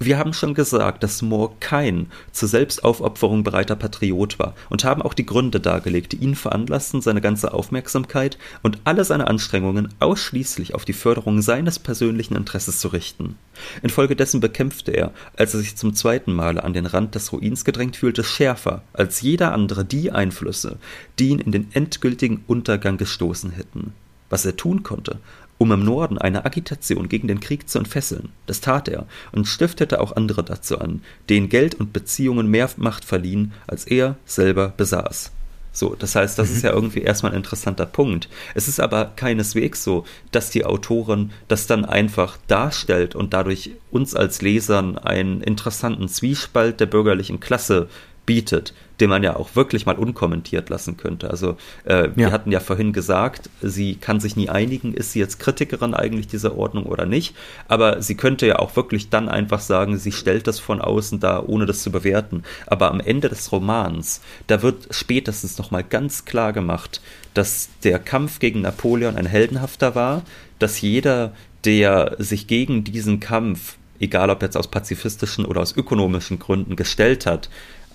wir 0.01 0.17
haben 0.17 0.33
schon 0.33 0.53
gesagt, 0.53 1.03
dass 1.03 1.21
Moore 1.21 1.51
kein 1.59 2.07
zur 2.31 2.47
Selbstaufopferung 2.47 3.43
bereiter 3.43 3.75
Patriot 3.75 4.39
war 4.39 4.55
und 4.69 4.85
haben 4.85 5.01
auch 5.01 5.13
die 5.13 5.25
Gründe 5.25 5.59
dargelegt, 5.59 6.13
die 6.13 6.17
ihn 6.17 6.35
veranlassten, 6.35 7.01
seine 7.01 7.19
ganze 7.19 7.53
Aufmerksamkeit 7.53 8.37
und 8.63 8.79
alle 8.85 9.03
seine 9.03 9.27
Anstrengungen 9.27 9.93
ausschließlich 9.99 10.73
auf 10.73 10.85
die 10.85 10.93
Förderung 10.93 11.41
seines 11.41 11.79
persönlichen 11.79 12.37
Interesses 12.37 12.79
zu 12.79 12.87
richten. 12.87 13.35
Infolgedessen 13.83 14.39
bekämpfte 14.39 14.91
er, 14.91 15.11
als 15.35 15.53
er 15.53 15.59
sich 15.59 15.75
zum 15.75 15.93
zweiten 15.93 16.33
Male 16.33 16.63
an 16.63 16.73
den 16.73 16.85
Rand 16.85 17.15
des 17.15 17.33
Ruins 17.33 17.65
gedrängt 17.65 17.97
fühlte, 17.97 18.23
schärfer 18.23 18.83
als 18.93 19.19
jeder 19.19 19.51
andere 19.53 19.83
die 19.83 20.11
Einflüsse, 20.11 20.77
die 21.19 21.29
ihn 21.29 21.39
in 21.39 21.51
den 21.51 21.67
endgültigen 21.73 22.45
Untergang 22.47 22.97
gestoßen 22.97 23.51
hätten. 23.51 23.93
Was 24.29 24.45
er 24.45 24.55
tun 24.55 24.83
konnte, 24.83 25.17
um 25.59 25.71
im 25.71 25.83
Norden 25.85 26.17
eine 26.17 26.45
Agitation 26.45 27.09
gegen 27.09 27.27
den 27.27 27.41
Krieg 27.41 27.69
zu 27.69 27.77
entfesseln. 27.77 28.29
Das 28.47 28.61
tat 28.61 28.87
er 28.87 29.05
und 29.31 29.45
stiftete 29.45 30.01
auch 30.01 30.15
andere 30.15 30.43
dazu 30.43 30.79
an, 30.79 31.03
denen 31.29 31.49
Geld 31.49 31.75
und 31.75 31.93
Beziehungen 31.93 32.47
mehr 32.47 32.69
Macht 32.77 33.05
verliehen, 33.05 33.51
als 33.67 33.85
er 33.85 34.15
selber 34.25 34.73
besaß. 34.75 35.31
So, 35.71 35.95
das 35.97 36.15
heißt, 36.15 36.39
das 36.39 36.49
mhm. 36.49 36.55
ist 36.55 36.63
ja 36.63 36.71
irgendwie 36.71 37.01
erstmal 37.01 37.33
ein 37.33 37.37
interessanter 37.37 37.85
Punkt. 37.85 38.29
Es 38.55 38.67
ist 38.67 38.79
aber 38.79 39.11
keineswegs 39.15 39.83
so, 39.83 40.05
dass 40.31 40.49
die 40.49 40.65
Autorin 40.65 41.31
das 41.47 41.67
dann 41.67 41.85
einfach 41.85 42.37
darstellt 42.47 43.15
und 43.15 43.33
dadurch 43.33 43.71
uns 43.91 44.15
als 44.15 44.41
Lesern 44.41 44.97
einen 44.97 45.41
interessanten 45.41 46.07
Zwiespalt 46.07 46.79
der 46.79 46.87
bürgerlichen 46.87 47.39
Klasse 47.39 47.87
bietet, 48.25 48.73
den 48.99 49.09
man 49.09 49.23
ja 49.23 49.35
auch 49.35 49.55
wirklich 49.55 49.85
mal 49.85 49.95
unkommentiert 49.95 50.69
lassen 50.69 50.97
könnte. 50.97 51.29
Also 51.29 51.57
äh, 51.85 52.09
wir 52.15 52.31
hatten 52.31 52.51
ja 52.51 52.59
vorhin 52.59 52.93
gesagt, 52.93 53.49
sie 53.61 53.95
kann 53.95 54.19
sich 54.19 54.35
nie 54.35 54.49
einigen, 54.49 54.93
ist 54.93 55.13
sie 55.13 55.19
jetzt 55.19 55.39
Kritikerin 55.39 55.93
eigentlich 55.93 56.27
dieser 56.27 56.57
Ordnung 56.57 56.85
oder 56.85 57.05
nicht. 57.05 57.35
Aber 57.67 58.01
sie 58.01 58.15
könnte 58.15 58.47
ja 58.47 58.59
auch 58.59 58.75
wirklich 58.75 59.09
dann 59.09 59.29
einfach 59.29 59.61
sagen, 59.61 59.97
sie 59.97 60.11
stellt 60.11 60.47
das 60.47 60.59
von 60.59 60.81
außen 60.81 61.19
da, 61.19 61.41
ohne 61.45 61.65
das 61.65 61.81
zu 61.81 61.91
bewerten. 61.91 62.43
Aber 62.67 62.91
am 62.91 62.99
Ende 62.99 63.29
des 63.29 63.51
Romans, 63.51 64.21
da 64.47 64.61
wird 64.61 64.87
spätestens 64.91 65.57
nochmal 65.57 65.83
ganz 65.83 66.25
klar 66.25 66.53
gemacht, 66.53 67.01
dass 67.33 67.69
der 67.83 67.99
Kampf 67.99 68.39
gegen 68.39 68.61
Napoleon 68.61 69.15
ein 69.15 69.25
heldenhafter 69.25 69.95
war, 69.95 70.23
dass 70.57 70.81
jeder, 70.81 71.33
der 71.63 72.15
sich 72.19 72.47
gegen 72.47 72.83
diesen 72.83 73.19
Kampf 73.19 73.77
egal 73.99 74.29
ob 74.29 74.41
jetzt 74.41 74.57
aus 74.57 74.69
pazifistischen 74.69 75.45
oder 75.45 75.61
aus 75.61 75.75
ökonomischen 75.75 76.39
Gründen 76.39 76.75
gestellt 76.75 77.25
hat, 77.25 77.49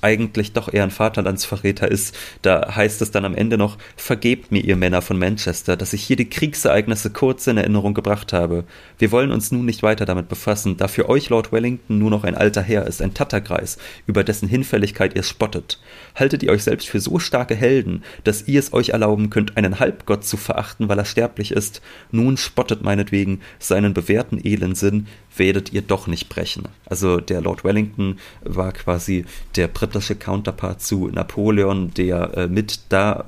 eigentlich 0.05 0.53
doch 0.53 0.73
eher 0.73 0.85
ein 0.85 0.91
Vaterlandsverräter 0.91 1.91
ist. 1.91 2.15
Da 2.43 2.77
heißt 2.77 3.01
es 3.01 3.11
dann 3.11 3.25
am 3.25 3.35
Ende 3.35 3.57
noch, 3.57 3.79
vergebt 3.97 4.53
mir, 4.53 4.63
ihr 4.63 4.77
Männer 4.77 5.01
von 5.01 5.19
Manchester, 5.19 5.77
dass 5.77 5.95
ich 5.95 6.05
hier 6.05 6.17
die 6.17 6.29
Kriegsereignisse 6.29 7.11
kurz 7.11 7.47
in 7.47 7.57
Erinnerung 7.57 7.95
gebracht 7.95 8.35
habe. 8.35 8.65
Wir 8.99 9.11
wollen 9.11 9.33
uns 9.33 9.51
nun 9.51 9.65
nicht 9.65 9.83
weiter 9.83 10.05
damit 10.05 10.29
befassen, 10.29 10.77
da 10.77 10.89
für 10.89 11.09
euch 11.09 11.31
Lord 11.31 11.53
Wellington 11.53 11.99
nur 11.99 12.11
noch 12.11 12.25
ein 12.25 12.35
alter 12.35 12.61
Herr 12.61 12.87
ist, 12.87 13.01
ein 13.01 13.15
Tatterkreis, 13.15 13.79
über 14.07 14.25
dessen 14.25 14.47
Hinfälligkeit 14.47 15.17
ihr 15.17 15.23
spottet. 15.23 15.81
Haltet 16.15 16.43
ihr 16.43 16.53
euch 16.53 16.65
selbst 16.65 16.87
für 16.87 17.01
so 17.01 17.19
starke 17.19 17.55
Helden, 17.55 18.05
dass 18.25 18.47
ihr 18.47 18.59
es 18.59 18.75
euch 18.75 18.91
erlauben 18.91 19.31
könnt, 19.31 19.57
einen 19.57 19.81
Halbgott 19.81 20.25
zu 20.25 20.37
verachten, 20.37 20.89
weil 20.91 20.99
er 20.99 21.07
sterblich 21.07 21.51
ist? 21.51 21.81
Nun 22.11 22.37
spottet 22.37 22.83
meinetwegen 22.83 23.41
seinen 23.59 23.95
bewährten 23.95 24.45
Elensinn, 24.45 25.07
werdet 25.37 25.73
ihr 25.73 25.83
doch 25.83 26.07
nicht 26.07 26.29
brechen. 26.29 26.65
Also 26.87 27.19
der 27.21 27.41
Lord 27.41 27.65
Wellington 27.65 28.19
war 28.43 28.73
quasi 28.73 29.25
der 29.57 29.69
britische 29.69 30.15
Counterpart 30.15 30.81
zu 30.81 31.09
Napoleon, 31.09 31.93
der 31.95 32.37
äh, 32.37 32.49
mit 32.49 32.81
da 32.91 33.27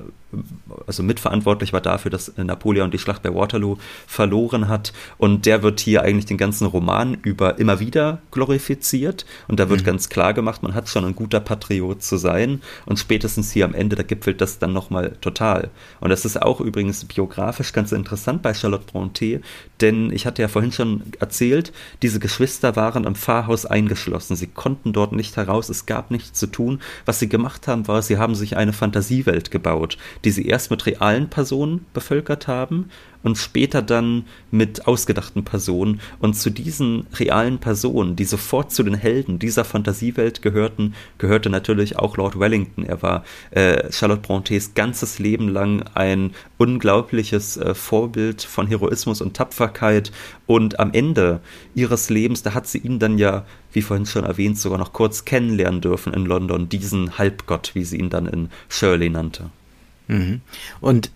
also 0.85 1.03
mitverantwortlich 1.03 1.73
war 1.73 1.81
dafür, 1.81 2.11
dass 2.11 2.33
Napoleon 2.37 2.91
die 2.91 2.99
Schlacht 2.99 3.23
bei 3.23 3.33
Waterloo 3.33 3.77
verloren 4.05 4.67
hat. 4.67 4.93
Und 5.17 5.45
der 5.45 5.63
wird 5.63 5.79
hier 5.79 6.01
eigentlich 6.01 6.25
den 6.25 6.37
ganzen 6.37 6.67
Roman 6.67 7.17
über 7.23 7.59
immer 7.59 7.79
wieder 7.79 8.21
glorifiziert. 8.31 9.25
Und 9.47 9.59
da 9.59 9.69
wird 9.69 9.81
mhm. 9.81 9.85
ganz 9.85 10.09
klar 10.09 10.33
gemacht, 10.33 10.63
man 10.63 10.73
hat 10.73 10.89
schon 10.89 11.05
ein 11.05 11.15
guter 11.15 11.39
Patriot 11.39 12.03
zu 12.03 12.17
sein. 12.17 12.61
Und 12.85 12.99
spätestens 12.99 13.51
hier 13.51 13.65
am 13.65 13.73
Ende, 13.73 13.95
da 13.95 14.03
gipfelt 14.03 14.41
das 14.41 14.59
dann 14.59 14.73
nochmal 14.73 15.15
total. 15.21 15.69
Und 16.01 16.09
das 16.09 16.25
ist 16.25 16.41
auch 16.41 16.59
übrigens 16.59 17.05
biografisch 17.05 17.71
ganz 17.71 17.91
interessant 17.91 18.41
bei 18.41 18.53
Charlotte 18.53 18.85
Brontë, 18.91 19.41
denn 19.81 20.11
ich 20.11 20.25
hatte 20.25 20.41
ja 20.41 20.47
vorhin 20.47 20.71
schon 20.71 21.03
erzählt, 21.19 21.71
diese 22.01 22.19
Geschwister 22.19 22.75
waren 22.75 23.03
im 23.05 23.15
Pfarrhaus 23.15 23.65
eingeschlossen. 23.65 24.35
Sie 24.35 24.47
konnten 24.47 24.93
dort 24.93 25.11
nicht 25.11 25.37
heraus, 25.37 25.69
es 25.69 25.85
gab 25.85 26.11
nichts 26.11 26.39
zu 26.39 26.47
tun. 26.47 26.81
Was 27.05 27.19
sie 27.19 27.29
gemacht 27.29 27.67
haben, 27.67 27.87
war, 27.87 28.01
sie 28.01 28.17
haben 28.17 28.35
sich 28.35 28.57
eine 28.57 28.73
Fantasiewelt 28.73 29.51
gebaut 29.51 29.97
die 30.23 30.31
sie 30.31 30.47
erst 30.47 30.71
mit 30.71 30.85
realen 30.85 31.29
Personen 31.29 31.85
bevölkert 31.93 32.47
haben 32.47 32.89
und 33.23 33.37
später 33.37 33.81
dann 33.81 34.25
mit 34.51 34.87
ausgedachten 34.87 35.43
Personen. 35.43 35.99
Und 36.19 36.35
zu 36.35 36.49
diesen 36.49 37.07
realen 37.13 37.59
Personen, 37.59 38.15
die 38.15 38.25
sofort 38.25 38.71
zu 38.71 38.83
den 38.83 38.93
Helden 38.93 39.39
dieser 39.39 39.65
Fantasiewelt 39.65 40.41
gehörten, 40.41 40.93
gehörte 41.17 41.49
natürlich 41.49 41.97
auch 41.97 42.17
Lord 42.17 42.39
Wellington. 42.39 42.85
Er 42.85 43.01
war 43.01 43.25
äh, 43.51 43.91
Charlotte 43.91 44.21
Brontes 44.21 44.73
ganzes 44.75 45.19
Leben 45.19 45.49
lang 45.49 45.83
ein 45.93 46.31
unglaubliches 46.57 47.57
äh, 47.57 47.73
Vorbild 47.73 48.43
von 48.43 48.67
Heroismus 48.67 49.21
und 49.21 49.35
Tapferkeit. 49.35 50.11
Und 50.45 50.79
am 50.79 50.93
Ende 50.93 51.41
ihres 51.75 52.09
Lebens, 52.09 52.43
da 52.43 52.53
hat 52.53 52.67
sie 52.67 52.79
ihn 52.79 52.99
dann 52.99 53.17
ja, 53.17 53.45
wie 53.73 53.81
vorhin 53.81 54.05
schon 54.05 54.23
erwähnt, 54.23 54.57
sogar 54.57 54.79
noch 54.79 54.93
kurz 54.93 55.25
kennenlernen 55.25 55.81
dürfen 55.81 56.13
in 56.13 56.25
London, 56.25 56.69
diesen 56.69 57.17
Halbgott, 57.17 57.71
wie 57.73 57.83
sie 57.83 57.97
ihn 57.97 58.09
dann 58.09 58.25
in 58.25 58.49
Shirley 58.69 59.09
nannte. 59.09 59.49
Mhm. 60.07 60.41
Und 60.81 61.11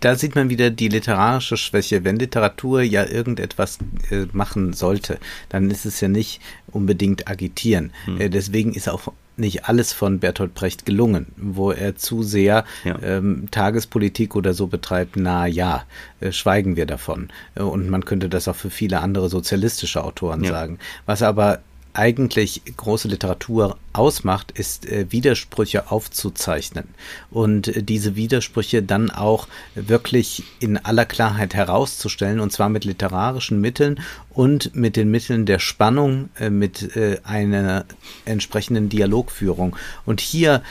da 0.00 0.14
sieht 0.14 0.34
man 0.34 0.50
wieder 0.50 0.70
die 0.70 0.88
literarische 0.88 1.56
Schwäche. 1.56 2.04
Wenn 2.04 2.16
Literatur 2.16 2.82
ja 2.82 3.04
irgendetwas 3.04 3.78
äh, 4.10 4.26
machen 4.32 4.72
sollte, 4.72 5.18
dann 5.48 5.70
ist 5.70 5.86
es 5.86 6.00
ja 6.00 6.08
nicht 6.08 6.40
unbedingt 6.68 7.28
agitieren. 7.28 7.92
Mhm. 8.06 8.20
Äh, 8.20 8.28
deswegen 8.28 8.74
ist 8.74 8.88
auch 8.88 9.12
nicht 9.38 9.66
alles 9.66 9.92
von 9.92 10.18
Bertolt 10.18 10.54
Brecht 10.54 10.86
gelungen, 10.86 11.26
wo 11.36 11.70
er 11.70 11.96
zu 11.96 12.22
sehr 12.22 12.64
ja. 12.84 12.98
ähm, 13.02 13.48
Tagespolitik 13.50 14.34
oder 14.34 14.54
so 14.54 14.66
betreibt, 14.66 15.16
na 15.16 15.46
ja, 15.46 15.84
äh, 16.20 16.32
schweigen 16.32 16.76
wir 16.76 16.86
davon. 16.86 17.28
Äh, 17.54 17.62
und 17.62 17.88
man 17.88 18.04
könnte 18.04 18.28
das 18.28 18.48
auch 18.48 18.56
für 18.56 18.70
viele 18.70 19.00
andere 19.00 19.28
sozialistische 19.28 20.02
Autoren 20.04 20.44
ja. 20.44 20.50
sagen. 20.50 20.78
Was 21.04 21.22
aber 21.22 21.60
eigentlich 21.96 22.62
große 22.76 23.08
Literatur 23.08 23.76
ausmacht, 23.92 24.52
ist 24.52 24.86
äh, 24.86 25.10
Widersprüche 25.10 25.90
aufzuzeichnen 25.90 26.88
und 27.30 27.68
äh, 27.68 27.82
diese 27.82 28.16
Widersprüche 28.16 28.82
dann 28.82 29.10
auch 29.10 29.48
wirklich 29.74 30.44
in 30.60 30.76
aller 30.76 31.06
Klarheit 31.06 31.54
herauszustellen 31.54 32.40
und 32.40 32.52
zwar 32.52 32.68
mit 32.68 32.84
literarischen 32.84 33.60
Mitteln 33.60 34.00
und 34.30 34.74
mit 34.74 34.96
den 34.96 35.10
Mitteln 35.10 35.46
der 35.46 35.58
Spannung, 35.58 36.28
äh, 36.38 36.50
mit 36.50 36.90
einer 37.24 37.84
entsprechenden 38.24 38.88
Dialogführung. 38.88 39.76
Und 40.04 40.20
hier 40.20 40.62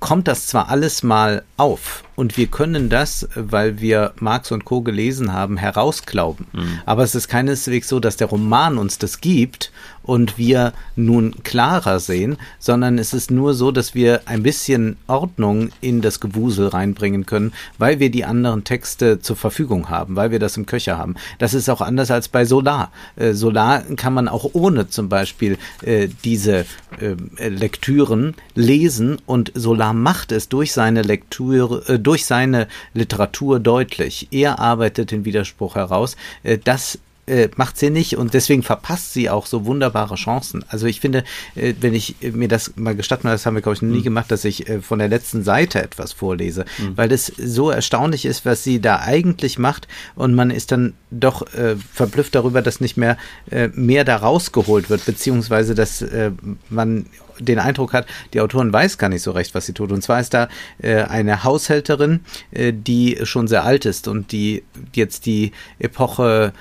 kommt 0.00 0.28
das 0.28 0.46
zwar 0.46 0.68
alles 0.68 1.02
mal 1.02 1.44
auf, 1.56 2.04
und 2.16 2.36
wir 2.36 2.48
können 2.48 2.88
das, 2.88 3.28
weil 3.34 3.80
wir 3.80 4.12
Marx 4.18 4.50
und 4.50 4.64
Co. 4.64 4.80
gelesen 4.80 5.32
haben, 5.32 5.56
herausglauben. 5.56 6.46
Mhm. 6.52 6.78
Aber 6.86 7.04
es 7.04 7.14
ist 7.14 7.28
keineswegs 7.28 7.88
so, 7.88 8.00
dass 8.00 8.16
der 8.16 8.28
Roman 8.28 8.78
uns 8.78 8.98
das 8.98 9.20
gibt 9.20 9.70
und 10.06 10.38
wir 10.38 10.72
nun 10.94 11.34
klarer 11.42 12.00
sehen, 12.00 12.36
sondern 12.58 12.98
es 12.98 13.12
ist 13.12 13.30
nur 13.30 13.54
so, 13.54 13.72
dass 13.72 13.94
wir 13.94 14.22
ein 14.26 14.42
bisschen 14.42 14.96
Ordnung 15.08 15.70
in 15.80 16.00
das 16.00 16.20
Gewusel 16.20 16.68
reinbringen 16.68 17.26
können, 17.26 17.52
weil 17.76 17.98
wir 17.98 18.10
die 18.10 18.24
anderen 18.24 18.64
Texte 18.64 19.20
zur 19.20 19.36
Verfügung 19.36 19.90
haben, 19.90 20.16
weil 20.16 20.30
wir 20.30 20.38
das 20.38 20.56
im 20.56 20.64
Köcher 20.64 20.96
haben. 20.96 21.16
Das 21.38 21.54
ist 21.54 21.68
auch 21.68 21.80
anders 21.80 22.10
als 22.10 22.28
bei 22.28 22.44
Solar. 22.44 22.92
Äh, 23.16 23.32
Solar 23.32 23.82
kann 23.96 24.14
man 24.14 24.28
auch 24.28 24.50
ohne 24.52 24.88
zum 24.88 25.08
Beispiel 25.08 25.58
äh, 25.82 26.08
diese 26.24 26.66
äh, 27.00 27.48
Lektüren 27.48 28.34
lesen 28.54 29.18
und 29.26 29.52
Solar 29.54 29.92
macht 29.92 30.30
es 30.30 30.48
durch 30.48 30.72
seine 30.72 31.02
Lektüre, 31.02 31.82
äh, 31.88 31.98
durch 32.06 32.24
seine 32.24 32.68
Literatur 32.94 33.58
deutlich. 33.58 34.28
Er 34.30 34.58
arbeitet 34.58 35.10
den 35.10 35.24
Widerspruch 35.24 35.74
heraus. 35.74 36.16
Äh, 36.42 36.58
das 36.58 36.98
äh, 37.26 37.48
macht 37.56 37.78
sie 37.78 37.90
nicht 37.90 38.16
und 38.16 38.34
deswegen 38.34 38.62
verpasst 38.62 39.12
sie 39.12 39.30
auch 39.30 39.46
so 39.46 39.64
wunderbare 39.64 40.14
Chancen. 40.14 40.64
Also 40.68 40.86
ich 40.86 41.00
finde, 41.00 41.24
äh, 41.54 41.74
wenn 41.80 41.94
ich 41.94 42.16
mir 42.20 42.48
das 42.48 42.72
mal 42.76 42.94
gestatten, 42.94 43.28
das 43.28 43.46
haben 43.46 43.54
wir 43.54 43.62
glaube 43.62 43.74
ich 43.74 43.82
noch 43.82 43.90
nie 43.90 43.98
mhm. 43.98 44.04
gemacht, 44.04 44.30
dass 44.30 44.44
ich 44.44 44.68
äh, 44.68 44.80
von 44.80 44.98
der 44.98 45.08
letzten 45.08 45.42
Seite 45.42 45.82
etwas 45.82 46.12
vorlese, 46.12 46.64
mhm. 46.78 46.96
weil 46.96 47.08
das 47.08 47.26
so 47.26 47.70
erstaunlich 47.70 48.24
ist, 48.24 48.44
was 48.44 48.64
sie 48.64 48.80
da 48.80 49.00
eigentlich 49.00 49.58
macht 49.58 49.88
und 50.14 50.34
man 50.34 50.50
ist 50.50 50.72
dann 50.72 50.94
doch 51.10 51.42
äh, 51.54 51.76
verblüfft 51.92 52.34
darüber, 52.34 52.62
dass 52.62 52.80
nicht 52.80 52.96
mehr 52.96 53.16
äh, 53.50 53.68
mehr 53.74 54.04
da 54.04 54.16
rausgeholt 54.16 54.90
wird, 54.90 55.04
beziehungsweise 55.04 55.74
dass 55.74 56.02
äh, 56.02 56.30
man 56.68 57.06
den 57.38 57.58
Eindruck 57.58 57.92
hat, 57.92 58.06
die 58.32 58.40
Autorin 58.40 58.72
weiß 58.72 58.98
gar 58.98 59.08
nicht 59.08 59.22
so 59.22 59.30
recht, 59.30 59.54
was 59.54 59.66
sie 59.66 59.72
tut. 59.72 59.92
Und 59.92 60.02
zwar 60.02 60.20
ist 60.20 60.34
da 60.34 60.48
äh, 60.78 61.02
eine 61.02 61.44
Haushälterin, 61.44 62.20
äh, 62.50 62.72
die 62.72 63.18
schon 63.24 63.48
sehr 63.48 63.64
alt 63.64 63.84
ist 63.84 64.08
und 64.08 64.32
die 64.32 64.64
jetzt 64.94 65.26
die 65.26 65.52
Epoche 65.78 66.52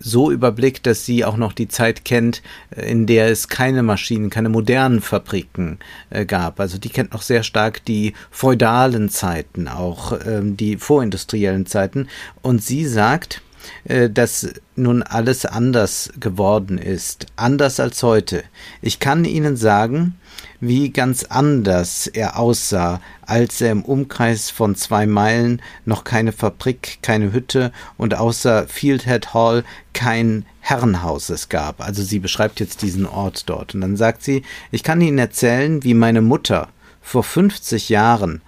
so 0.00 0.30
überblickt, 0.30 0.86
dass 0.86 1.04
sie 1.04 1.24
auch 1.24 1.36
noch 1.36 1.52
die 1.52 1.68
Zeit 1.68 2.04
kennt, 2.04 2.42
äh, 2.70 2.90
in 2.90 3.06
der 3.06 3.28
es 3.28 3.48
keine 3.48 3.82
Maschinen, 3.82 4.30
keine 4.30 4.48
modernen 4.48 5.00
Fabriken 5.00 5.78
äh, 6.10 6.24
gab. 6.24 6.60
Also 6.60 6.78
die 6.78 6.88
kennt 6.88 7.12
noch 7.12 7.22
sehr 7.22 7.42
stark 7.42 7.84
die 7.84 8.14
feudalen 8.30 9.08
Zeiten, 9.08 9.68
auch 9.68 10.18
ähm, 10.26 10.56
die 10.56 10.76
vorindustriellen 10.76 11.66
Zeiten. 11.66 12.08
Und 12.42 12.62
sie 12.62 12.86
sagt, 12.86 13.42
äh, 13.84 14.08
dass 14.10 14.54
nun 14.76 15.02
alles 15.02 15.44
anders 15.44 16.12
geworden 16.18 16.78
ist, 16.78 17.26
anders 17.36 17.80
als 17.80 18.02
heute. 18.02 18.44
Ich 18.82 19.00
kann 19.00 19.24
Ihnen 19.24 19.56
sagen, 19.56 20.14
wie 20.60 20.90
ganz 20.90 21.24
anders 21.24 22.06
er 22.06 22.38
aussah, 22.38 23.00
als 23.22 23.60
er 23.60 23.72
im 23.72 23.84
Umkreis 23.84 24.50
von 24.50 24.74
zwei 24.74 25.06
Meilen 25.06 25.62
noch 25.84 26.04
keine 26.04 26.32
Fabrik, 26.32 26.98
keine 27.02 27.32
Hütte 27.32 27.72
und 27.96 28.14
außer 28.14 28.66
Fieldhead 28.66 29.34
Hall 29.34 29.64
kein 29.92 30.46
Herrenhaus 30.60 31.28
es 31.30 31.48
gab. 31.48 31.80
Also 31.80 32.02
sie 32.02 32.18
beschreibt 32.18 32.60
jetzt 32.60 32.82
diesen 32.82 33.06
Ort 33.06 33.48
dort. 33.48 33.74
Und 33.74 33.80
dann 33.80 33.96
sagt 33.96 34.22
sie, 34.22 34.42
ich 34.70 34.82
kann 34.82 35.00
Ihnen 35.00 35.18
erzählen, 35.18 35.82
wie 35.84 35.94
meine 35.94 36.22
Mutter 36.22 36.68
vor 37.00 37.22
50 37.22 37.88
Jahren 37.88 38.42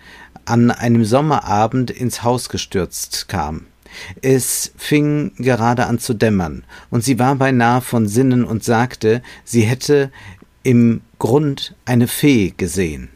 an 0.45 0.71
einem 0.71 1.05
Sommerabend 1.05 1.91
ins 1.91 2.23
Haus 2.23 2.49
gestürzt 2.49 3.29
kam. 3.29 3.67
Es 4.23 4.73
fing 4.77 5.33
gerade 5.37 5.87
an 5.87 5.99
zu 5.99 6.15
dämmern, 6.15 6.65
und 6.91 7.03
sie 7.03 7.19
war 7.19 7.35
beinahe 7.35 7.81
von 7.81 8.07
Sinnen 8.07 8.45
und 8.45 8.63
sagte, 8.63 9.23
sie 9.45 9.63
hätte 9.63 10.13
im 10.63 11.01
Grund 11.19 11.75
eine 11.85 12.09
Fee 12.09 12.53
gesehen. 12.57 13.09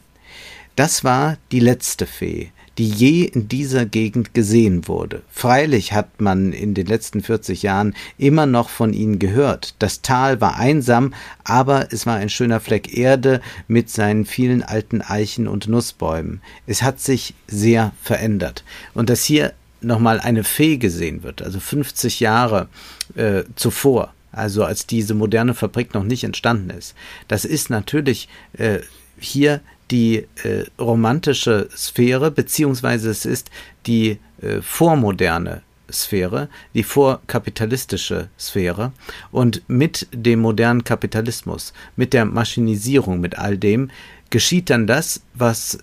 Das 0.76 1.05
war 1.05 1.36
die 1.53 1.61
letzte 1.61 2.07
Fee, 2.07 2.51
die 2.78 2.88
je 2.88 3.24
in 3.24 3.47
dieser 3.47 3.86
Gegend 3.86 4.34
gesehen 4.34 4.88
wurde. 4.88 5.22
Freilich 5.30 5.92
hat 5.92 6.20
man 6.20 6.53
in 6.53 6.74
den 6.74 6.86
letzten 6.86 7.22
40 7.22 7.62
Jahren 7.62 7.95
immer 8.18 8.47
noch 8.47 8.68
von 8.68 8.92
ihnen 8.92 9.20
gehört. 9.20 9.76
Das 9.78 10.03
Tal 10.03 10.40
war 10.40 10.57
einsam, 10.57 11.14
aber 11.45 11.92
es 11.92 12.07
war 12.07 12.16
ein 12.16 12.28
schöner 12.28 12.59
Fleck 12.59 12.97
Erde 12.97 13.40
mit 13.68 13.88
seinen 13.88 14.24
vielen 14.24 14.62
alten 14.62 15.01
Eichen 15.01 15.47
und 15.47 15.68
Nussbäumen. 15.68 16.40
Es 16.66 16.82
hat 16.82 17.01
sich 17.01 17.34
sehr 17.47 17.92
verändert. 18.03 18.64
Und 18.95 19.11
dass 19.11 19.22
hier 19.22 19.53
nochmal 19.80 20.18
eine 20.18 20.42
Fee 20.42 20.78
gesehen 20.78 21.22
wird, 21.22 21.42
also 21.42 21.61
50 21.61 22.18
Jahre 22.18 22.68
äh, 23.14 23.45
zuvor, 23.55 24.12
also 24.35 24.64
als 24.64 24.87
diese 24.87 25.14
moderne 25.14 25.55
Fabrik 25.55 25.95
noch 25.95 26.05
nicht 26.05 26.24
entstanden 26.24 26.70
ist. 26.70 26.95
Das 27.28 27.45
ist 27.45 27.70
natürlich 27.70 28.28
äh, 28.55 28.80
hier 29.18 29.61
die 29.91 30.26
äh, 30.43 30.64
romantische 30.78 31.68
Sphäre, 31.76 32.30
beziehungsweise 32.30 33.11
es 33.11 33.24
ist 33.24 33.51
die 33.87 34.18
äh, 34.41 34.61
vormoderne 34.61 35.62
Sphäre, 35.93 36.49
die 36.74 36.82
vorkapitalistische 36.82 38.28
Sphäre. 38.39 38.93
Und 39.30 39.62
mit 39.68 40.09
dem 40.12 40.41
modernen 40.41 40.85
Kapitalismus, 40.85 41.72
mit 41.97 42.12
der 42.12 42.24
Maschinisierung, 42.24 43.20
mit 43.20 43.39
all 43.39 43.59
dem, 43.59 43.91
geschieht 44.30 44.70
dann 44.70 44.87
das, 44.87 45.20
was 45.35 45.78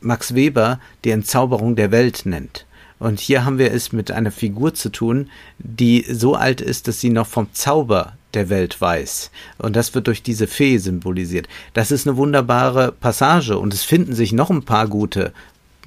Max 0.00 0.34
Weber 0.34 0.78
die 1.04 1.10
Entzauberung 1.10 1.74
der 1.74 1.90
Welt 1.90 2.22
nennt. 2.24 2.66
Und 2.98 3.20
hier 3.20 3.44
haben 3.44 3.58
wir 3.58 3.72
es 3.72 3.92
mit 3.92 4.10
einer 4.10 4.30
Figur 4.30 4.74
zu 4.74 4.90
tun, 4.90 5.30
die 5.58 6.06
so 6.08 6.34
alt 6.34 6.60
ist, 6.60 6.88
dass 6.88 7.00
sie 7.00 7.10
noch 7.10 7.26
vom 7.26 7.52
Zauber 7.52 8.14
der 8.34 8.48
Welt 8.48 8.80
weiß. 8.80 9.30
Und 9.58 9.76
das 9.76 9.94
wird 9.94 10.06
durch 10.06 10.22
diese 10.22 10.46
Fee 10.46 10.78
symbolisiert. 10.78 11.48
Das 11.74 11.90
ist 11.90 12.06
eine 12.06 12.16
wunderbare 12.16 12.92
Passage 12.92 13.58
und 13.58 13.74
es 13.74 13.82
finden 13.82 14.14
sich 14.14 14.32
noch 14.32 14.50
ein 14.50 14.64
paar 14.64 14.88
gute. 14.88 15.32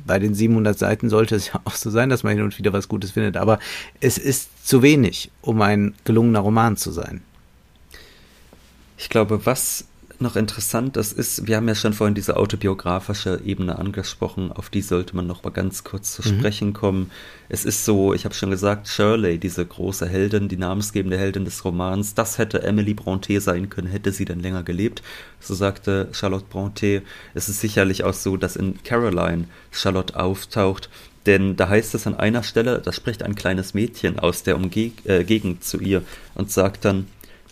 Bei 0.05 0.20
den 0.20 0.34
700 0.34 0.78
Seiten 0.78 1.10
sollte 1.10 1.36
es 1.36 1.47
ja 1.47 1.62
auch 1.64 1.76
so 1.76 1.89
sein, 1.89 2.10
dass 2.10 2.24
man 2.24 2.34
hin 2.34 2.43
und 2.43 2.57
wieder 2.57 2.74
was 2.74 2.88
Gutes 2.88 3.12
findet. 3.12 3.38
Aber 3.38 3.60
es 3.99 4.18
ist 4.18 4.68
zu 4.68 4.82
wenig, 4.82 5.32
um 5.41 5.62
ein 5.62 5.93
gelungener 6.03 6.39
Roman 6.39 6.78
zu 6.78 6.91
sein. 6.91 7.22
Ich 8.97 9.10
glaube, 9.10 9.45
was 9.45 9.86
noch 10.22 10.36
interessant, 10.36 10.96
das 10.98 11.14
ist, 11.14 11.48
wir 11.48 11.58
haben 11.58 11.68
ja 11.68 11.76
schon 11.76 11.94
vorhin 11.94 12.16
diese 12.16 12.38
autobiografische 12.38 13.42
Ebene 13.44 13.78
angesprochen, 13.78 14.52
auf 14.52 14.70
die 14.70 14.82
sollte 14.82 15.16
man 15.16 15.28
noch 15.28 15.44
mal 15.44 15.50
ganz 15.50 15.84
kurz 15.84 16.14
zu 16.14 16.22
mhm. 16.22 16.40
sprechen 16.40 16.74
kommen. 16.74 17.12
Es 17.48 17.66
ist 17.66 17.86
so, 17.86 18.14
ich 18.14 18.26
habe 18.26 18.36
schon 18.36 18.52
gesagt, 18.52 18.88
Shirley, 18.88 19.38
diese 19.38 19.66
große 19.66 20.08
Heldin, 20.08 20.48
die 20.48 20.58
namensgebende 20.58 21.18
Heldin 21.18 21.46
des 21.46 21.64
Romans, 21.66 22.14
das 22.14 22.38
hätte 22.38 22.64
Emily 22.64 22.94
Brontë 22.94 23.40
sein 23.40 23.70
können, 23.70 23.88
hätte 23.88 24.12
sie 24.12 24.26
denn 24.26 24.40
länger 24.40 24.64
gelebt. 24.64 25.02
So 25.40 25.54
sagte 25.56 26.10
Charlotte 26.12 26.46
Brontë. 26.50 27.02
Es 27.34 27.50
ist 27.50 27.62
sicherlich 27.62 28.04
auch 28.04 28.14
so, 28.14 28.38
dass 28.38 28.56
in 28.56 28.84
Caroline 28.84 29.46
Charlotte 29.72 30.20
auftaucht, 30.20 30.90
denn 31.26 31.56
da 31.56 31.70
heißt 31.70 31.94
es 31.96 32.08
an 32.08 32.16
einer 32.16 32.44
Stelle, 32.44 32.82
da 32.84 32.94
spricht 32.94 33.24
ein 33.24 33.36
kleines 33.36 33.74
Mädchen 33.74 34.20
aus 34.20 34.44
der 34.44 34.56
Umge 34.56 34.92
äh, 35.04 35.24
Gegend 35.24 35.64
zu 35.64 35.80
ihr 35.80 36.04
und 36.36 36.52
sagt 36.52 36.86
dann, 36.86 37.08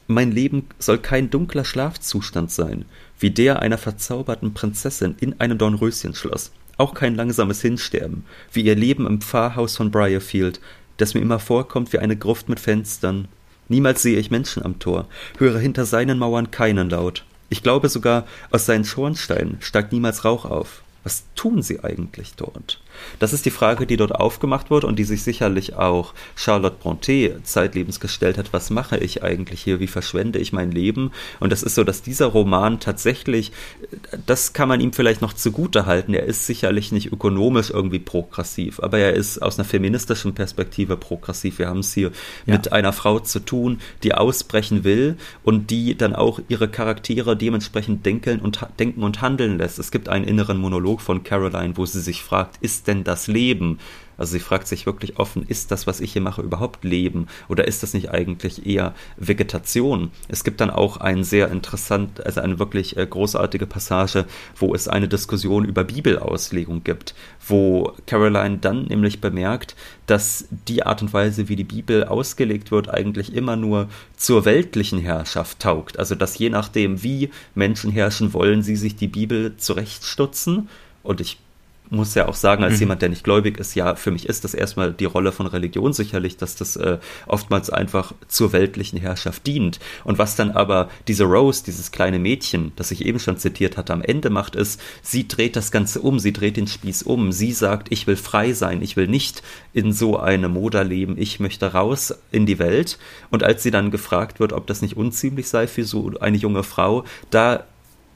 mein 0.07 0.31
Leben 0.31 0.67
soll 0.79 0.97
kein 0.97 1.29
dunkler 1.29 1.65
Schlafzustand 1.65 2.51
sein, 2.51 2.85
wie 3.19 3.31
der 3.31 3.61
einer 3.61 3.77
verzauberten 3.77 4.53
Prinzessin 4.53 5.15
in 5.19 5.39
einem 5.39 5.57
Dornröschenschloss. 5.57 6.51
Auch 6.77 6.93
kein 6.93 7.15
langsames 7.15 7.61
Hinsterben, 7.61 8.23
wie 8.53 8.61
ihr 8.61 8.75
Leben 8.75 9.05
im 9.05 9.21
Pfarrhaus 9.21 9.75
von 9.75 9.91
Briarfield, 9.91 10.61
das 10.97 11.13
mir 11.13 11.21
immer 11.21 11.39
vorkommt 11.39 11.91
wie 11.93 11.99
eine 11.99 12.15
Gruft 12.15 12.49
mit 12.49 12.59
Fenstern. 12.59 13.27
Niemals 13.67 14.01
sehe 14.01 14.17
ich 14.17 14.31
Menschen 14.31 14.63
am 14.63 14.79
Tor, 14.79 15.07
höre 15.37 15.59
hinter 15.59 15.85
seinen 15.85 16.19
Mauern 16.19 16.51
keinen 16.51 16.89
Laut. 16.89 17.25
Ich 17.49 17.63
glaube 17.63 17.89
sogar, 17.89 18.25
aus 18.51 18.65
seinen 18.65 18.85
Schornsteinen 18.85 19.57
steigt 19.61 19.91
niemals 19.91 20.25
Rauch 20.25 20.45
auf. 20.45 20.83
Was 21.03 21.23
tun 21.35 21.61
sie 21.61 21.83
eigentlich 21.83 22.33
dort? 22.35 22.81
Das 23.19 23.33
ist 23.33 23.45
die 23.45 23.51
Frage, 23.51 23.85
die 23.85 23.97
dort 23.97 24.13
aufgemacht 24.13 24.69
wurde 24.69 24.87
und 24.87 24.97
die 24.97 25.03
sich 25.03 25.23
sicherlich 25.23 25.75
auch 25.75 26.13
Charlotte 26.35 26.77
Brontë 26.81 27.43
zeitlebens 27.43 27.99
gestellt 27.99 28.37
hat. 28.37 28.53
Was 28.53 28.69
mache 28.69 28.97
ich 28.97 29.23
eigentlich 29.23 29.61
hier? 29.61 29.79
Wie 29.79 29.87
verschwende 29.87 30.39
ich 30.39 30.53
mein 30.53 30.71
Leben? 30.71 31.11
Und 31.39 31.51
das 31.51 31.63
ist 31.63 31.75
so, 31.75 31.83
dass 31.83 32.01
dieser 32.01 32.27
Roman 32.27 32.79
tatsächlich, 32.79 33.51
das 34.25 34.53
kann 34.53 34.69
man 34.69 34.81
ihm 34.81 34.93
vielleicht 34.93 35.21
noch 35.21 35.33
zugute 35.33 35.85
halten. 35.85 36.13
Er 36.13 36.23
ist 36.23 36.45
sicherlich 36.45 36.91
nicht 36.91 37.11
ökonomisch 37.11 37.69
irgendwie 37.69 37.99
progressiv, 37.99 38.79
aber 38.79 38.99
er 38.99 39.13
ist 39.13 39.41
aus 39.41 39.57
einer 39.57 39.67
feministischen 39.67 40.33
Perspektive 40.33 40.97
progressiv. 40.97 41.59
Wir 41.59 41.67
haben 41.67 41.79
es 41.79 41.93
hier 41.93 42.11
ja. 42.45 42.53
mit 42.53 42.71
einer 42.71 42.93
Frau 42.93 43.19
zu 43.19 43.39
tun, 43.39 43.79
die 44.03 44.13
ausbrechen 44.13 44.83
will 44.83 45.17
und 45.43 45.69
die 45.69 45.97
dann 45.97 46.15
auch 46.15 46.39
ihre 46.47 46.67
Charaktere 46.67 47.35
dementsprechend 47.35 48.05
denken 48.05 48.39
und, 48.39 48.59
denken 48.79 49.03
und 49.03 49.21
handeln 49.21 49.57
lässt. 49.57 49.79
Es 49.79 49.91
gibt 49.91 50.09
einen 50.09 50.25
inneren 50.25 50.57
Monolog 50.57 51.01
von 51.01 51.23
Caroline, 51.23 51.77
wo 51.77 51.85
sie 51.85 52.01
sich 52.01 52.21
fragt, 52.21 52.57
ist 52.61 52.86
denn 52.87 53.03
das 53.03 53.27
Leben? 53.27 53.79
Also 54.17 54.33
sie 54.33 54.39
fragt 54.39 54.67
sich 54.67 54.85
wirklich 54.85 55.19
offen, 55.19 55.43
ist 55.47 55.71
das, 55.71 55.85
was 55.87 55.99
ich 55.99 56.13
hier 56.13 56.21
mache, 56.21 56.41
überhaupt 56.41 56.83
Leben 56.83 57.27
oder 57.47 57.67
ist 57.67 57.83
das 57.83 57.93
nicht 57.93 58.09
eigentlich 58.09 58.65
eher 58.65 58.95
Vegetation? 59.17 60.11
Es 60.27 60.43
gibt 60.43 60.59
dann 60.59 60.71
auch 60.71 60.97
ein 60.97 61.23
sehr 61.23 61.51
interessant, 61.51 62.25
also 62.25 62.41
eine 62.41 62.59
wirklich 62.59 62.97
äh, 62.97 63.05
großartige 63.05 63.67
Passage, 63.67 64.25
wo 64.55 64.73
es 64.73 64.87
eine 64.87 65.07
Diskussion 65.07 65.65
über 65.65 65.83
Bibelauslegung 65.83 66.83
gibt, 66.83 67.13
wo 67.47 67.93
Caroline 68.07 68.57
dann 68.57 68.85
nämlich 68.85 69.21
bemerkt, 69.21 69.75
dass 70.07 70.47
die 70.67 70.83
Art 70.83 71.01
und 71.01 71.13
Weise, 71.13 71.47
wie 71.49 71.55
die 71.55 71.63
Bibel 71.63 72.03
ausgelegt 72.05 72.71
wird, 72.71 72.89
eigentlich 72.89 73.33
immer 73.35 73.55
nur 73.55 73.87
zur 74.15 74.45
weltlichen 74.45 74.99
Herrschaft 74.99 75.59
taugt. 75.59 75.99
Also 75.99 76.15
dass 76.15 76.37
je 76.39 76.49
nachdem, 76.49 77.03
wie 77.03 77.29
Menschen 77.53 77.91
herrschen 77.91 78.33
wollen, 78.33 78.63
sie 78.63 78.75
sich 78.75 78.95
die 78.95 79.07
Bibel 79.07 79.55
zurechtstutzen. 79.57 80.69
Und 81.03 81.21
ich 81.21 81.37
muss 81.89 82.15
ja 82.15 82.27
auch 82.27 82.35
sagen, 82.35 82.63
als 82.63 82.75
mhm. 82.75 82.79
jemand, 82.79 83.01
der 83.01 83.09
nicht 83.09 83.23
gläubig 83.23 83.59
ist, 83.59 83.75
ja, 83.75 83.95
für 83.95 84.11
mich 84.11 84.27
ist 84.27 84.43
das 84.43 84.53
erstmal 84.53 84.93
die 84.93 85.05
Rolle 85.05 85.31
von 85.31 85.47
Religion 85.47 85.93
sicherlich, 85.93 86.37
dass 86.37 86.55
das 86.55 86.75
äh, 86.75 86.97
oftmals 87.27 87.69
einfach 87.69 88.13
zur 88.27 88.53
weltlichen 88.53 88.99
Herrschaft 88.99 89.47
dient. 89.47 89.79
Und 90.03 90.17
was 90.17 90.35
dann 90.35 90.51
aber 90.51 90.89
diese 91.07 91.23
Rose, 91.23 91.63
dieses 91.65 91.91
kleine 91.91 92.19
Mädchen, 92.19 92.71
das 92.75 92.91
ich 92.91 93.05
eben 93.05 93.19
schon 93.19 93.37
zitiert 93.37 93.77
hatte, 93.77 93.93
am 93.93 94.01
Ende 94.01 94.29
macht, 94.29 94.55
ist, 94.55 94.81
sie 95.01 95.27
dreht 95.27 95.55
das 95.55 95.71
Ganze 95.71 96.01
um, 96.01 96.19
sie 96.19 96.33
dreht 96.33 96.57
den 96.57 96.67
Spieß 96.67 97.03
um. 97.03 97.31
Sie 97.31 97.51
sagt, 97.51 97.91
ich 97.91 98.07
will 98.07 98.17
frei 98.17 98.53
sein, 98.53 98.81
ich 98.81 98.97
will 98.97 99.07
nicht 99.07 99.43
in 99.73 99.93
so 99.93 100.17
eine 100.17 100.49
Moda 100.49 100.81
leben, 100.81 101.15
ich 101.17 101.39
möchte 101.39 101.73
raus 101.73 102.13
in 102.31 102.45
die 102.45 102.59
Welt. 102.59 102.97
Und 103.29 103.43
als 103.43 103.63
sie 103.63 103.71
dann 103.71 103.91
gefragt 103.91 104.39
wird, 104.39 104.53
ob 104.53 104.67
das 104.67 104.81
nicht 104.81 104.97
unziemlich 104.97 105.47
sei 105.47 105.67
für 105.67 105.83
so 105.83 106.11
eine 106.19 106.37
junge 106.37 106.63
Frau, 106.63 107.03
da 107.29 107.65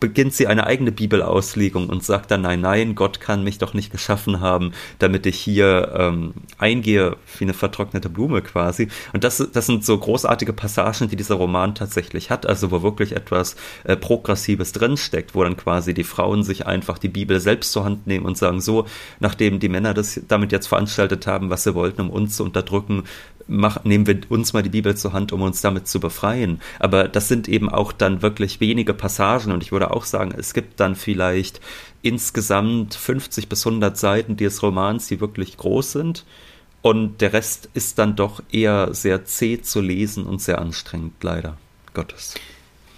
beginnt 0.01 0.33
sie 0.33 0.47
eine 0.47 0.65
eigene 0.65 0.91
Bibelauslegung 0.91 1.87
und 1.87 2.03
sagt 2.03 2.31
dann, 2.31 2.41
nein, 2.41 2.59
nein, 2.59 2.95
Gott 2.95 3.21
kann 3.21 3.45
mich 3.45 3.59
doch 3.59 3.73
nicht 3.73 3.91
geschaffen 3.91 4.41
haben, 4.41 4.73
damit 4.99 5.25
ich 5.25 5.39
hier 5.39 5.93
ähm, 5.95 6.33
eingehe 6.57 7.15
wie 7.37 7.45
eine 7.45 7.53
vertrocknete 7.53 8.09
Blume 8.09 8.41
quasi. 8.41 8.89
Und 9.13 9.23
das, 9.23 9.47
das 9.53 9.67
sind 9.67 9.85
so 9.85 9.97
großartige 9.97 10.51
Passagen, 10.51 11.07
die 11.07 11.15
dieser 11.15 11.35
Roman 11.35 11.75
tatsächlich 11.75 12.31
hat, 12.31 12.45
also 12.47 12.71
wo 12.71 12.81
wirklich 12.81 13.15
etwas 13.15 13.55
äh, 13.83 13.95
Progressives 13.95 14.71
drinsteckt, 14.71 15.35
wo 15.35 15.43
dann 15.43 15.55
quasi 15.55 15.93
die 15.93 16.03
Frauen 16.03 16.43
sich 16.43 16.65
einfach 16.65 16.97
die 16.97 17.07
Bibel 17.07 17.39
selbst 17.39 17.71
zur 17.71 17.85
Hand 17.85 18.07
nehmen 18.07 18.25
und 18.25 18.37
sagen, 18.37 18.59
so, 18.59 18.87
nachdem 19.19 19.59
die 19.59 19.69
Männer 19.69 19.93
das 19.93 20.19
damit 20.27 20.51
jetzt 20.51 20.67
veranstaltet 20.67 21.27
haben, 21.27 21.51
was 21.51 21.63
sie 21.63 21.75
wollten, 21.75 22.01
um 22.01 22.09
uns 22.09 22.37
zu 22.37 22.43
unterdrücken, 22.43 23.03
mach, 23.51 23.83
nehmen 23.83 24.07
wir 24.07 24.19
uns 24.29 24.53
mal 24.53 24.63
die 24.63 24.69
Bibel 24.69 24.95
zur 24.95 25.13
Hand, 25.13 25.31
um 25.31 25.41
uns 25.41 25.61
damit 25.61 25.87
zu 25.87 25.99
befreien. 25.99 26.61
Aber 26.79 27.07
das 27.07 27.27
sind 27.27 27.47
eben 27.47 27.69
auch 27.69 27.91
dann 27.91 28.21
wirklich 28.21 28.59
wenige 28.59 28.93
Passagen 28.93 29.51
und 29.51 29.61
ich 29.61 29.71
würde 29.71 29.91
auch 29.91 30.05
sagen, 30.05 30.33
es 30.35 30.53
gibt 30.53 30.79
dann 30.79 30.95
vielleicht 30.95 31.59
insgesamt 32.01 32.95
50 32.95 33.49
bis 33.49 33.67
100 33.67 33.97
Seiten 33.97 34.37
des 34.37 34.63
Romans, 34.63 35.07
die 35.07 35.21
wirklich 35.21 35.57
groß 35.57 35.91
sind. 35.91 36.25
Und 36.81 37.21
der 37.21 37.33
Rest 37.33 37.69
ist 37.75 37.99
dann 37.99 38.15
doch 38.15 38.41
eher 38.51 38.95
sehr 38.95 39.25
zäh 39.25 39.61
zu 39.61 39.81
lesen 39.81 40.25
und 40.25 40.41
sehr 40.41 40.59
anstrengend, 40.59 41.23
leider 41.23 41.57
Gottes. 41.93 42.33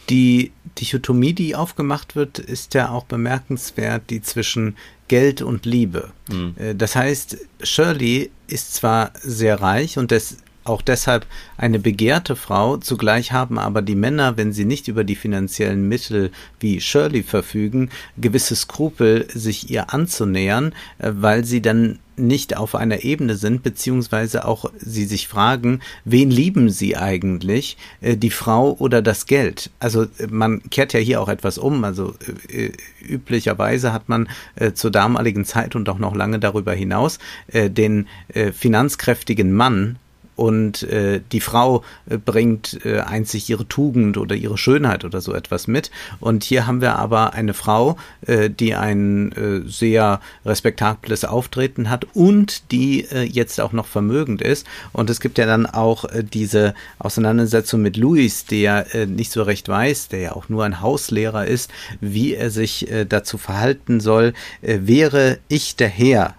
Die 0.09 0.51
Dichotomie, 0.79 1.33
die 1.33 1.55
aufgemacht 1.55 2.15
wird, 2.15 2.39
ist 2.39 2.73
ja 2.73 2.89
auch 2.89 3.05
bemerkenswert, 3.05 4.09
die 4.09 4.21
zwischen 4.21 4.75
Geld 5.07 5.41
und 5.41 5.65
Liebe. 5.65 6.11
Mhm. 6.29 6.77
Das 6.77 6.95
heißt, 6.95 7.37
Shirley 7.61 8.31
ist 8.47 8.73
zwar 8.73 9.11
sehr 9.21 9.61
reich 9.61 9.97
und 9.97 10.11
des, 10.11 10.37
auch 10.63 10.81
deshalb 10.81 11.25
eine 11.57 11.79
begehrte 11.79 12.35
Frau, 12.35 12.77
zugleich 12.77 13.31
haben 13.31 13.59
aber 13.59 13.81
die 13.81 13.95
Männer, 13.95 14.37
wenn 14.37 14.53
sie 14.53 14.65
nicht 14.65 14.87
über 14.87 15.03
die 15.03 15.15
finanziellen 15.15 15.87
Mittel 15.87 16.31
wie 16.59 16.79
Shirley 16.79 17.23
verfügen, 17.23 17.89
gewisse 18.17 18.55
Skrupel, 18.55 19.27
sich 19.33 19.69
ihr 19.69 19.93
anzunähern, 19.93 20.73
äh, 20.99 21.11
weil 21.13 21.45
sie 21.45 21.61
dann 21.61 21.99
nicht 22.15 22.55
auf 22.55 22.75
einer 22.75 23.03
Ebene 23.03 23.35
sind, 23.35 23.63
beziehungsweise 23.63 24.45
auch 24.45 24.71
sie 24.77 25.05
sich 25.05 25.27
fragen, 25.27 25.79
wen 26.05 26.29
lieben 26.29 26.69
sie 26.69 26.95
eigentlich, 26.95 27.75
äh, 28.01 28.15
die 28.15 28.29
Frau 28.29 28.73
oder 28.73 29.01
das 29.01 29.25
Geld? 29.25 29.71
Also 29.79 30.03
äh, 30.03 30.27
man 30.29 30.61
kehrt 30.69 30.93
ja 30.93 30.99
hier 30.99 31.21
auch 31.21 31.29
etwas 31.29 31.57
um. 31.57 31.83
Also 31.83 32.13
üblicherweise 33.01 33.93
hat 33.93 34.09
man 34.09 34.29
zur 34.73 34.91
damaligen 34.91 35.43
Zeit 35.43 35.75
und 35.75 35.89
auch 35.89 35.97
noch 35.97 36.15
lange 36.15 36.39
darüber 36.39 36.73
hinaus 36.73 37.19
den 37.51 38.07
finanzkräftigen 38.53 39.51
Mann 39.51 39.97
und 40.35 40.83
äh, 40.83 41.21
die 41.31 41.39
Frau 41.39 41.83
äh, 42.09 42.17
bringt 42.17 42.85
äh, 42.85 42.99
einzig 42.99 43.49
ihre 43.49 43.67
Tugend 43.67 44.17
oder 44.17 44.35
ihre 44.35 44.57
Schönheit 44.57 45.05
oder 45.05 45.21
so 45.21 45.33
etwas 45.33 45.67
mit. 45.67 45.91
Und 46.19 46.43
hier 46.43 46.67
haben 46.67 46.81
wir 46.81 46.95
aber 46.95 47.33
eine 47.33 47.53
Frau, 47.53 47.97
äh, 48.25 48.49
die 48.49 48.75
ein 48.75 49.31
äh, 49.33 49.67
sehr 49.67 50.19
respektables 50.45 51.25
Auftreten 51.25 51.89
hat 51.89 52.05
und 52.13 52.71
die 52.71 53.05
äh, 53.11 53.23
jetzt 53.23 53.61
auch 53.61 53.73
noch 53.73 53.85
vermögend 53.85 54.41
ist. 54.41 54.65
Und 54.91 55.09
es 55.09 55.19
gibt 55.19 55.37
ja 55.37 55.45
dann 55.45 55.65
auch 55.65 56.05
äh, 56.05 56.23
diese 56.23 56.73
Auseinandersetzung 56.99 57.81
mit 57.81 57.97
Louis, 57.97 58.45
der 58.45 58.93
äh, 58.95 59.05
nicht 59.05 59.31
so 59.31 59.43
recht 59.43 59.67
weiß, 59.69 60.09
der 60.09 60.19
ja 60.19 60.31
auch 60.33 60.49
nur 60.49 60.63
ein 60.63 60.81
Hauslehrer 60.81 61.45
ist, 61.45 61.71
wie 62.01 62.33
er 62.33 62.49
sich 62.49 62.91
äh, 62.91 63.05
dazu 63.05 63.37
verhalten 63.37 63.99
soll. 63.99 64.33
Äh, 64.61 64.79
wäre 64.83 65.39
ich 65.47 65.75
der 65.75 65.89
Herr, 65.89 66.35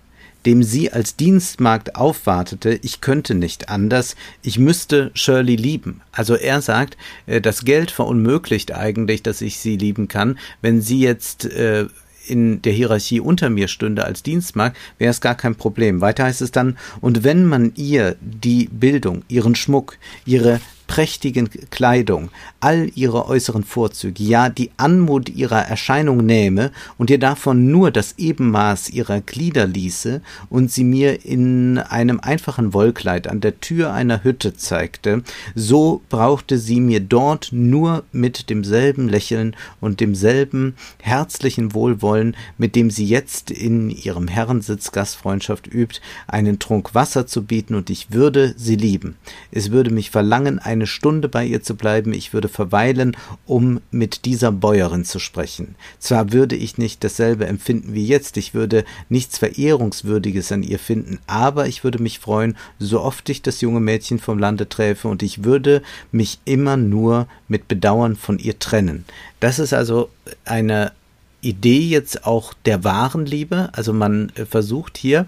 dem 0.47 0.63
sie 0.63 0.93
als 0.93 1.17
Dienstmagd 1.17 1.97
aufwartete, 1.97 2.79
ich 2.83 3.01
könnte 3.01 3.35
nicht 3.35 3.69
anders, 3.69 4.17
ich 4.43 4.59
müsste 4.59 5.11
Shirley 5.15 5.57
lieben. 5.57 6.01
Also 6.13 6.35
er 6.35 6.61
sagt, 6.61 6.97
äh, 7.27 7.41
das 7.41 7.65
Geld 7.65 7.91
verunmöglicht 7.91 8.75
eigentlich, 8.75 9.23
dass 9.23 9.41
ich 9.41 9.59
sie 9.59 9.77
lieben 9.77 10.09
kann. 10.09 10.39
Wenn 10.61 10.81
sie 10.81 11.01
jetzt 11.01 11.45
äh, 11.47 11.87
in 12.27 12.63
der 12.63 12.73
Hierarchie 12.73 13.21
unter 13.21 13.51
mir 13.51 13.69
stünde 13.69 14.05
als 14.05 14.23
Dienstmagd, 14.23 14.77
wäre 14.99 15.11
es 15.11 15.21
gar 15.21 15.35
kein 15.35 15.55
Problem. 15.55 16.01
Weiter 16.01 16.25
heißt 16.25 16.43
es 16.43 16.51
dann, 16.51 16.79
und 17.01 17.25
wenn 17.25 17.45
man 17.45 17.73
ihr 17.75 18.17
die 18.21 18.69
Bildung, 18.71 19.23
ihren 19.29 19.55
Schmuck, 19.55 19.99
ihre 20.25 20.61
prächtigen 20.87 21.49
Kleidung, 21.71 22.31
all 22.61 22.91
ihre 22.95 23.27
äußeren 23.27 23.65
Vorzüge, 23.65 24.23
ja 24.23 24.49
die 24.49 24.71
Anmut 24.77 25.29
ihrer 25.29 25.63
Erscheinung 25.63 26.25
nähme 26.25 26.71
und 26.99 27.11
ihr 27.11 27.19
davon 27.19 27.71
nur 27.71 27.91
das 27.91 28.15
Ebenmaß 28.19 28.91
ihrer 28.91 29.21
Glieder 29.21 29.67
ließe 29.67 30.21
und 30.51 30.71
sie 30.71 30.85
mir 30.85 31.25
in 31.25 31.79
einem 31.79 32.21
einfachen 32.21 32.73
Wollkleid 32.73 33.29
an 33.29 33.41
der 33.41 33.61
Tür 33.61 33.93
einer 33.93 34.25
Hütte 34.25 34.57
zeigte, 34.57 35.23
so 35.55 36.03
brauchte 36.09 36.59
sie 36.59 36.81
mir 36.81 37.01
dort 37.01 37.49
nur 37.53 38.05
mit 38.13 38.51
demselben 38.51 39.09
Lächeln 39.09 39.57
und 39.81 40.01
demselben 40.01 40.75
herzlichen 41.01 41.75
Wohlwollen, 41.75 42.37
mit 42.59 42.77
dem 42.77 42.91
sie 42.91 43.07
jetzt 43.07 43.51
in 43.51 43.91
ihrem 43.91 44.29
Herrensitz 44.29 44.93
Gastfreundschaft 44.93 45.67
übt, 45.67 46.01
einen 46.27 46.59
Trunk 46.59 46.95
Wasser 46.95 47.27
zu 47.27 47.45
bieten 47.45 47.75
und 47.75 47.91
ich 47.91 48.13
würde 48.13 48.55
sie 48.57 48.77
lieben. 48.77 49.17
Es 49.51 49.71
würde 49.71 49.91
mich 49.91 50.11
verlangen, 50.11 50.59
eine 50.75 50.87
Stunde 50.87 51.29
bei 51.29 51.45
ihr 51.45 51.63
zu 51.63 51.75
bleiben, 51.75 52.13
ich 52.13 52.33
würde 52.33 52.49
verweilen, 52.49 53.17
um 53.47 53.81
mit 53.91 54.25
dieser 54.27 54.53
Bäuerin 54.53 55.05
zu 55.05 55.19
sprechen. 55.19 55.75
Zwar 55.99 56.33
würde 56.33 56.57
ich 56.57 56.79
nicht 56.79 57.03
dasselbe 57.03 57.47
empfinden 57.47 57.95
wie 57.95 58.07
jetzt, 58.07 58.37
ich 58.37 58.53
würde 58.53 58.85
nichts 59.09 59.39
Verehrungswürdiges 59.39 60.53
an 60.53 60.63
ihr 60.63 60.79
finden, 60.79 61.19
aber 61.27 61.67
ich 61.67 61.85
würde 61.85 62.03
mich 62.03 62.19
freuen, 62.19 62.57
so 62.79 63.01
oft 63.01 63.29
ich 63.31 63.43
das 63.43 63.61
junge 63.61 63.81
Mädchen 63.81 64.19
vom 64.19 64.39
Lande 64.39 64.69
träfe, 64.69 65.09
und 65.09 65.23
ich 65.23 65.45
würde 65.45 65.83
mich 66.13 66.39
immer 66.45 66.77
nur 66.77 67.27
mit 67.49 67.69
Bedauern 67.69 68.17
von 68.17 68.39
ihr 68.39 68.59
trennen. 68.59 69.05
Das 69.41 69.59
ist 69.59 69.73
also 69.73 70.11
eine 70.45 70.93
Idee 71.41 71.81
jetzt 71.81 72.27
auch 72.27 72.55
der 72.65 72.85
wahren 72.85 73.27
Liebe. 73.27 73.71
Also 73.73 73.93
man 73.93 74.31
äh, 74.35 74.45
versucht 74.47 74.97
hier 74.97 75.27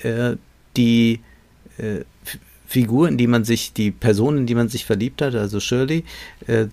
äh, 0.00 0.36
die 0.76 1.20
äh, 1.78 2.00
Figur, 2.72 3.06
in 3.06 3.18
die 3.18 3.26
man 3.26 3.44
sich, 3.44 3.74
die 3.74 3.90
Person, 3.90 4.38
in 4.38 4.46
die 4.46 4.54
man 4.54 4.70
sich 4.70 4.86
verliebt 4.86 5.20
hat, 5.20 5.34
also 5.34 5.60
Shirley, 5.60 6.04
äh, 6.46 6.68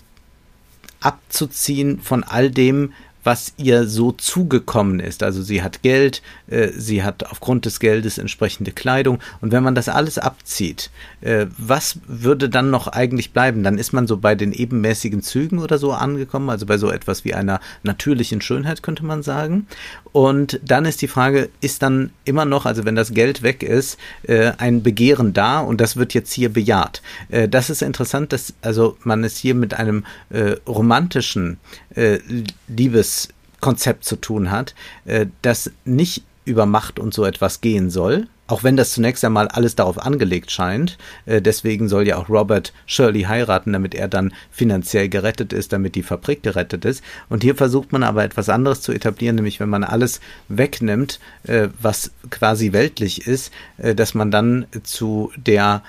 abzuziehen 1.02 2.00
von 2.00 2.24
all 2.24 2.50
dem, 2.50 2.94
was 3.24 3.54
ihr 3.58 3.86
so 3.86 4.14
zugekommen 4.14 5.02
ist. 5.02 5.24
Also 5.24 5.42
sie 5.42 5.62
hat 5.62 5.82
Geld, 5.82 6.22
äh, 6.48 6.70
sie 6.70 7.04
hat 7.04 7.30
aufgrund 7.30 7.66
des 7.66 7.82
Geldes 7.82 8.18
entsprechende 8.18 8.72
Kleidung. 8.72 9.20
Und 9.42 9.52
wenn 9.52 9.62
man 9.62 9.76
das 9.76 9.90
alles 9.90 10.18
abzieht, 10.18 10.90
äh, 11.20 11.48
was 11.58 12.00
würde 12.08 12.50
dann 12.50 12.70
noch 12.70 12.88
eigentlich 12.88 13.34
bleiben? 13.34 13.64
Dann 13.64 13.78
ist 13.78 13.92
man 13.92 14.08
so 14.08 14.18
bei 14.18 14.36
den 14.36 14.54
ebenmäßigen 14.54 15.22
Zügen 15.22 15.60
oder 15.60 15.78
so 15.78 15.92
angekommen, 15.92 16.50
also 16.50 16.66
bei 16.66 16.78
so 16.78 16.90
etwas 16.90 17.26
wie 17.26 17.34
einer 17.34 17.60
natürlichen 17.84 18.42
Schönheit, 18.42 18.84
könnte 18.84 19.04
man 19.04 19.22
sagen. 19.22 19.68
Und 20.12 20.60
dann 20.64 20.86
ist 20.86 21.02
die 21.02 21.08
Frage, 21.08 21.50
ist 21.62 21.82
dann 21.82 22.12
immer 22.26 22.46
noch, 22.46 22.66
also 22.66 22.86
wenn 22.86 22.96
das 22.96 23.14
Geld 23.14 23.44
weg 23.44 23.64
ist, 23.64 23.98
äh, 24.24 24.52
ein 24.58 24.82
Begehren 24.82 25.34
da 25.34 25.60
und 25.60 25.80
das 25.80 25.98
wird 25.98 26.14
jetzt 26.14 26.34
hier 26.34 26.50
bejaht. 26.50 27.02
Äh, 27.30 27.48
das 27.48 27.70
ist 27.70 27.82
interessant, 27.82 28.34
dass 28.34 28.54
also 28.62 28.98
man 29.04 29.24
es 29.24 29.38
hier 29.38 29.56
mit 29.56 29.74
einem 29.76 30.06
äh, 30.30 30.56
romantischen 30.68 31.58
äh, 31.96 32.20
Liebeskonzept 32.68 34.04
zu 34.04 34.16
tun 34.16 34.52
hat, 34.52 34.74
äh, 35.06 35.28
das 35.42 35.72
nicht 35.86 36.24
über 36.46 36.66
Macht 36.66 37.00
und 37.00 37.14
so 37.14 37.26
etwas 37.26 37.62
gehen 37.62 37.90
soll, 37.90 38.28
auch 38.50 38.64
wenn 38.64 38.76
das 38.76 38.92
zunächst 38.92 39.24
einmal 39.24 39.48
alles 39.48 39.76
darauf 39.76 40.00
angelegt 40.00 40.52
scheint. 40.52 40.98
Äh, 41.26 41.42
deswegen 41.42 41.88
soll 41.88 42.08
ja 42.08 42.18
auch 42.18 42.30
Robert 42.30 42.74
Shirley 42.88 43.22
heiraten, 43.24 43.74
damit 43.74 43.94
er 43.94 44.08
dann 44.08 44.34
finanziell 44.52 45.08
gerettet 45.08 45.54
ist, 45.54 45.72
damit 45.72 45.96
die 45.96 46.04
Fabrik 46.04 46.42
gerettet 46.42 46.84
ist. 46.84 47.04
Und 47.30 47.44
hier 47.44 47.56
versucht 47.56 47.92
man 47.92 48.04
aber 48.04 48.24
etwas 48.24 48.50
anderes 48.50 48.82
zu 48.82 48.92
etablieren, 48.92 49.36
nämlich 49.36 49.60
wenn 49.60 49.70
man 49.70 49.84
alles 49.84 50.20
wegnimmt, 50.48 51.20
äh, 51.44 51.70
was 51.80 52.12
quasi 52.32 52.74
weltlich 52.74 53.28
ist, 53.28 53.54
äh, 53.78 53.94
dass 53.94 54.16
man 54.16 54.32
dann 54.32 54.66
zu 54.84 55.32
der 55.38 55.84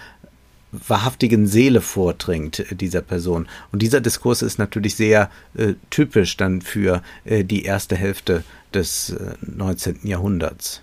wahrhaftigen 0.73 1.47
Seele 1.47 1.81
vordringt 1.81 2.61
äh, 2.61 2.75
dieser 2.75 3.01
Person. 3.01 3.49
Und 3.73 3.81
dieser 3.81 4.03
Diskurs 4.03 4.43
ist 4.43 4.59
natürlich 4.59 4.97
sehr 4.97 5.31
äh, 5.55 5.75
typisch 5.89 6.37
dann 6.37 6.61
für 6.61 7.03
äh, 7.25 7.43
die 7.43 7.65
erste 7.65 7.97
Hälfte 7.97 8.45
des 8.75 9.11
äh, 9.11 9.33
19. 9.41 10.01
Jahrhunderts. 10.05 10.83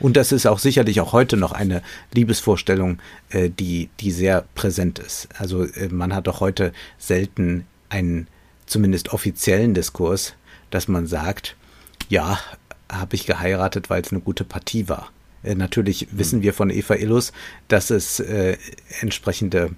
Und 0.00 0.16
das 0.16 0.32
ist 0.32 0.46
auch 0.46 0.58
sicherlich 0.58 1.00
auch 1.00 1.12
heute 1.12 1.36
noch 1.36 1.52
eine 1.52 1.82
Liebesvorstellung, 2.12 2.98
äh, 3.30 3.50
die, 3.50 3.88
die 4.00 4.10
sehr 4.10 4.44
präsent 4.54 4.98
ist. 4.98 5.28
Also 5.38 5.64
äh, 5.64 5.88
man 5.88 6.14
hat 6.14 6.26
doch 6.26 6.40
heute 6.40 6.72
selten 6.98 7.66
einen 7.88 8.26
zumindest 8.66 9.12
offiziellen 9.12 9.74
Diskurs, 9.74 10.34
dass 10.70 10.88
man 10.88 11.06
sagt, 11.06 11.56
ja, 12.08 12.38
habe 12.90 13.16
ich 13.16 13.26
geheiratet, 13.26 13.90
weil 13.90 14.02
es 14.02 14.10
eine 14.10 14.20
gute 14.20 14.44
Partie 14.44 14.88
war. 14.88 15.10
Äh, 15.42 15.54
natürlich 15.54 16.08
wissen 16.10 16.42
wir 16.42 16.54
von 16.54 16.70
Eva 16.70 16.94
Illus, 16.94 17.32
dass 17.68 17.90
es 17.90 18.20
äh, 18.20 18.56
entsprechende 19.00 19.70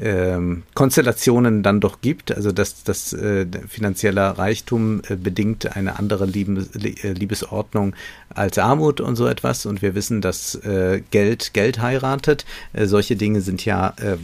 ähm, 0.00 0.62
Konstellationen 0.74 1.62
dann 1.62 1.80
doch 1.80 2.00
gibt, 2.00 2.34
also 2.34 2.50
dass 2.52 2.82
das 2.84 3.12
äh, 3.12 3.46
finanzieller 3.68 4.30
Reichtum 4.38 5.02
äh, 5.08 5.16
bedingt 5.16 5.76
eine 5.76 5.98
andere 5.98 6.24
Liebes, 6.26 6.70
äh, 6.76 7.12
Liebesordnung 7.12 7.94
als 8.30 8.58
Armut 8.58 9.00
und 9.00 9.16
so 9.16 9.26
etwas. 9.26 9.66
Und 9.66 9.82
wir 9.82 9.94
wissen, 9.94 10.20
dass 10.20 10.54
äh, 10.54 11.02
Geld 11.10 11.52
Geld 11.52 11.80
heiratet. 11.80 12.46
Äh, 12.72 12.86
solche 12.86 13.16
Dinge 13.16 13.42
sind 13.42 13.64
ja 13.64 13.94
äh, 13.98 14.16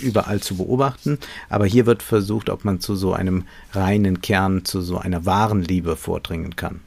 überall 0.00 0.40
zu 0.40 0.56
beobachten, 0.56 1.18
aber 1.48 1.66
hier 1.66 1.86
wird 1.86 2.02
versucht, 2.02 2.50
ob 2.50 2.64
man 2.64 2.80
zu 2.80 2.96
so 2.96 3.12
einem 3.12 3.44
reinen 3.72 4.20
Kern, 4.22 4.64
zu 4.64 4.80
so 4.80 4.98
einer 4.98 5.24
wahren 5.24 5.62
Liebe 5.62 5.96
vordringen 5.96 6.56
kann 6.56 6.80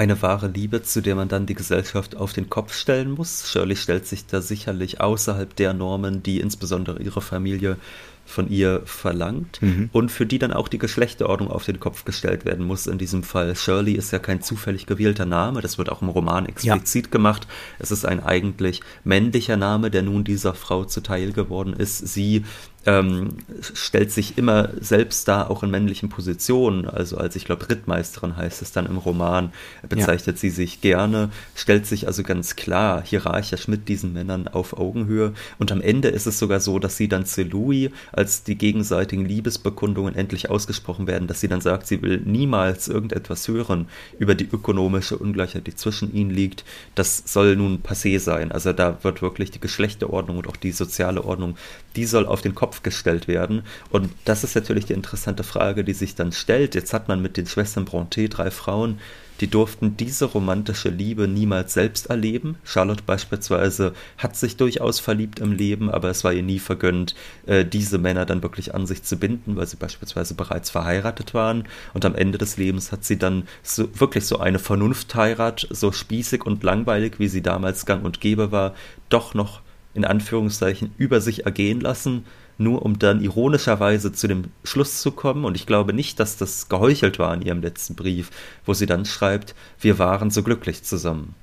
eine 0.00 0.22
wahre 0.22 0.48
Liebe, 0.48 0.82
zu 0.82 1.02
der 1.02 1.14
man 1.14 1.28
dann 1.28 1.44
die 1.44 1.54
Gesellschaft 1.54 2.16
auf 2.16 2.32
den 2.32 2.48
Kopf 2.48 2.72
stellen 2.72 3.10
muss. 3.10 3.50
Shirley 3.50 3.76
stellt 3.76 4.06
sich 4.06 4.24
da 4.24 4.40
sicherlich 4.40 4.98
außerhalb 4.98 5.54
der 5.54 5.74
Normen, 5.74 6.22
die 6.22 6.40
insbesondere 6.40 7.02
ihre 7.02 7.20
Familie 7.20 7.76
von 8.24 8.48
ihr 8.48 8.80
verlangt 8.86 9.60
mhm. 9.60 9.90
und 9.92 10.10
für 10.10 10.24
die 10.24 10.38
dann 10.38 10.54
auch 10.54 10.68
die 10.68 10.78
Geschlechterordnung 10.78 11.50
auf 11.50 11.64
den 11.64 11.80
Kopf 11.80 12.04
gestellt 12.04 12.46
werden 12.46 12.64
muss 12.64 12.86
in 12.86 12.96
diesem 12.96 13.22
Fall. 13.22 13.54
Shirley 13.54 13.92
ist 13.92 14.10
ja 14.10 14.18
kein 14.18 14.40
zufällig 14.40 14.86
gewählter 14.86 15.26
Name, 15.26 15.60
das 15.60 15.76
wird 15.76 15.90
auch 15.90 16.00
im 16.00 16.08
Roman 16.08 16.46
explizit 16.46 17.06
ja. 17.06 17.10
gemacht. 17.10 17.46
Es 17.78 17.90
ist 17.90 18.06
ein 18.06 18.22
eigentlich 18.24 18.80
männlicher 19.04 19.58
Name, 19.58 19.90
der 19.90 20.02
nun 20.02 20.24
dieser 20.24 20.54
Frau 20.54 20.84
zuteil 20.84 21.32
geworden 21.32 21.74
ist. 21.74 21.98
Sie 21.98 22.44
ähm, 22.86 23.36
stellt 23.74 24.10
sich 24.10 24.38
immer 24.38 24.70
selbst 24.80 25.28
da, 25.28 25.46
auch 25.46 25.62
in 25.62 25.70
männlichen 25.70 26.08
Positionen. 26.08 26.88
Also 26.88 27.18
als 27.18 27.36
ich 27.36 27.44
glaube 27.44 27.68
Rittmeisterin 27.68 28.36
heißt 28.36 28.62
es 28.62 28.72
dann 28.72 28.86
im 28.86 28.96
Roman, 28.96 29.52
bezeichnet 29.86 30.36
ja. 30.36 30.40
sie 30.40 30.50
sich 30.50 30.80
gerne, 30.80 31.30
stellt 31.54 31.86
sich 31.86 32.06
also 32.06 32.22
ganz 32.22 32.56
klar 32.56 33.02
hierarchisch 33.04 33.68
mit 33.68 33.88
diesen 33.88 34.14
Männern 34.14 34.48
auf 34.48 34.78
Augenhöhe. 34.78 35.34
Und 35.58 35.72
am 35.72 35.82
Ende 35.82 36.08
ist 36.08 36.26
es 36.26 36.38
sogar 36.38 36.60
so, 36.60 36.78
dass 36.78 36.96
sie 36.96 37.08
dann 37.08 37.26
zu 37.26 37.42
Louis, 37.42 37.90
als 38.12 38.44
die 38.44 38.56
gegenseitigen 38.56 39.26
Liebesbekundungen 39.26 40.14
endlich 40.14 40.48
ausgesprochen 40.48 41.06
werden, 41.06 41.28
dass 41.28 41.40
sie 41.40 41.48
dann 41.48 41.60
sagt, 41.60 41.86
sie 41.86 42.00
will 42.00 42.22
niemals 42.24 42.88
irgendetwas 42.88 43.46
hören 43.46 43.88
über 44.18 44.34
die 44.34 44.48
ökonomische 44.50 45.18
Ungleichheit, 45.18 45.66
die 45.66 45.74
zwischen 45.74 46.14
ihnen 46.14 46.30
liegt. 46.30 46.64
Das 46.94 47.22
soll 47.26 47.56
nun 47.56 47.82
passé 47.82 48.18
sein. 48.18 48.52
Also 48.52 48.72
da 48.72 48.98
wird 49.02 49.20
wirklich 49.20 49.50
die 49.50 49.60
Geschlechterordnung 49.60 50.38
und 50.38 50.48
auch 50.48 50.56
die 50.56 50.72
soziale 50.72 51.24
Ordnung, 51.24 51.56
die 51.96 52.06
soll 52.06 52.24
auf 52.24 52.40
den 52.40 52.54
Kopf 52.54 52.69
Kopf 52.70 52.84
gestellt 52.84 53.26
werden. 53.26 53.62
Und 53.90 54.12
das 54.24 54.44
ist 54.44 54.54
natürlich 54.54 54.84
die 54.84 54.92
interessante 54.92 55.42
Frage, 55.42 55.82
die 55.82 55.92
sich 55.92 56.14
dann 56.14 56.30
stellt. 56.30 56.76
Jetzt 56.76 56.92
hat 56.92 57.08
man 57.08 57.20
mit 57.20 57.36
den 57.36 57.46
Schwestern 57.46 57.84
Bronte 57.84 58.28
drei 58.28 58.52
Frauen, 58.52 59.00
die 59.40 59.48
durften 59.48 59.96
diese 59.96 60.26
romantische 60.26 60.88
Liebe 60.88 61.26
niemals 61.26 61.74
selbst 61.74 62.10
erleben. 62.10 62.58
Charlotte 62.62 63.02
beispielsweise 63.04 63.92
hat 64.18 64.36
sich 64.36 64.56
durchaus 64.56 65.00
verliebt 65.00 65.40
im 65.40 65.50
Leben, 65.50 65.90
aber 65.90 66.10
es 66.10 66.22
war 66.22 66.32
ihr 66.32 66.44
nie 66.44 66.60
vergönnt, 66.60 67.16
äh, 67.46 67.64
diese 67.64 67.98
Männer 67.98 68.24
dann 68.24 68.44
wirklich 68.44 68.72
an 68.72 68.86
sich 68.86 69.02
zu 69.02 69.16
binden, 69.16 69.56
weil 69.56 69.66
sie 69.66 69.76
beispielsweise 69.76 70.34
bereits 70.34 70.70
verheiratet 70.70 71.34
waren. 71.34 71.64
Und 71.92 72.04
am 72.04 72.14
Ende 72.14 72.38
des 72.38 72.56
Lebens 72.56 72.92
hat 72.92 73.04
sie 73.04 73.18
dann 73.18 73.48
so, 73.64 73.88
wirklich 73.98 74.26
so 74.26 74.38
eine 74.38 74.60
Vernunftheirat, 74.60 75.66
so 75.70 75.90
spießig 75.90 76.46
und 76.46 76.62
langweilig, 76.62 77.14
wie 77.18 77.28
sie 77.28 77.42
damals 77.42 77.84
gang 77.84 78.04
und 78.04 78.20
gäbe 78.20 78.52
war, 78.52 78.74
doch 79.08 79.34
noch 79.34 79.60
in 79.94 80.04
Anführungszeichen 80.04 80.94
über 80.98 81.20
sich 81.20 81.46
ergehen 81.46 81.80
lassen, 81.80 82.24
nur 82.60 82.82
um 82.82 82.98
dann 82.98 83.20
ironischerweise 83.20 84.12
zu 84.12 84.28
dem 84.28 84.44
Schluss 84.62 85.00
zu 85.00 85.10
kommen, 85.10 85.44
und 85.44 85.56
ich 85.56 85.66
glaube 85.66 85.92
nicht, 85.92 86.20
dass 86.20 86.36
das 86.36 86.68
geheuchelt 86.68 87.18
war 87.18 87.34
in 87.34 87.42
ihrem 87.42 87.62
letzten 87.62 87.96
Brief, 87.96 88.30
wo 88.64 88.74
sie 88.74 88.86
dann 88.86 89.04
schreibt, 89.04 89.54
wir 89.80 89.98
waren 89.98 90.30
so 90.30 90.42
glücklich 90.42 90.82
zusammen. 90.82 91.34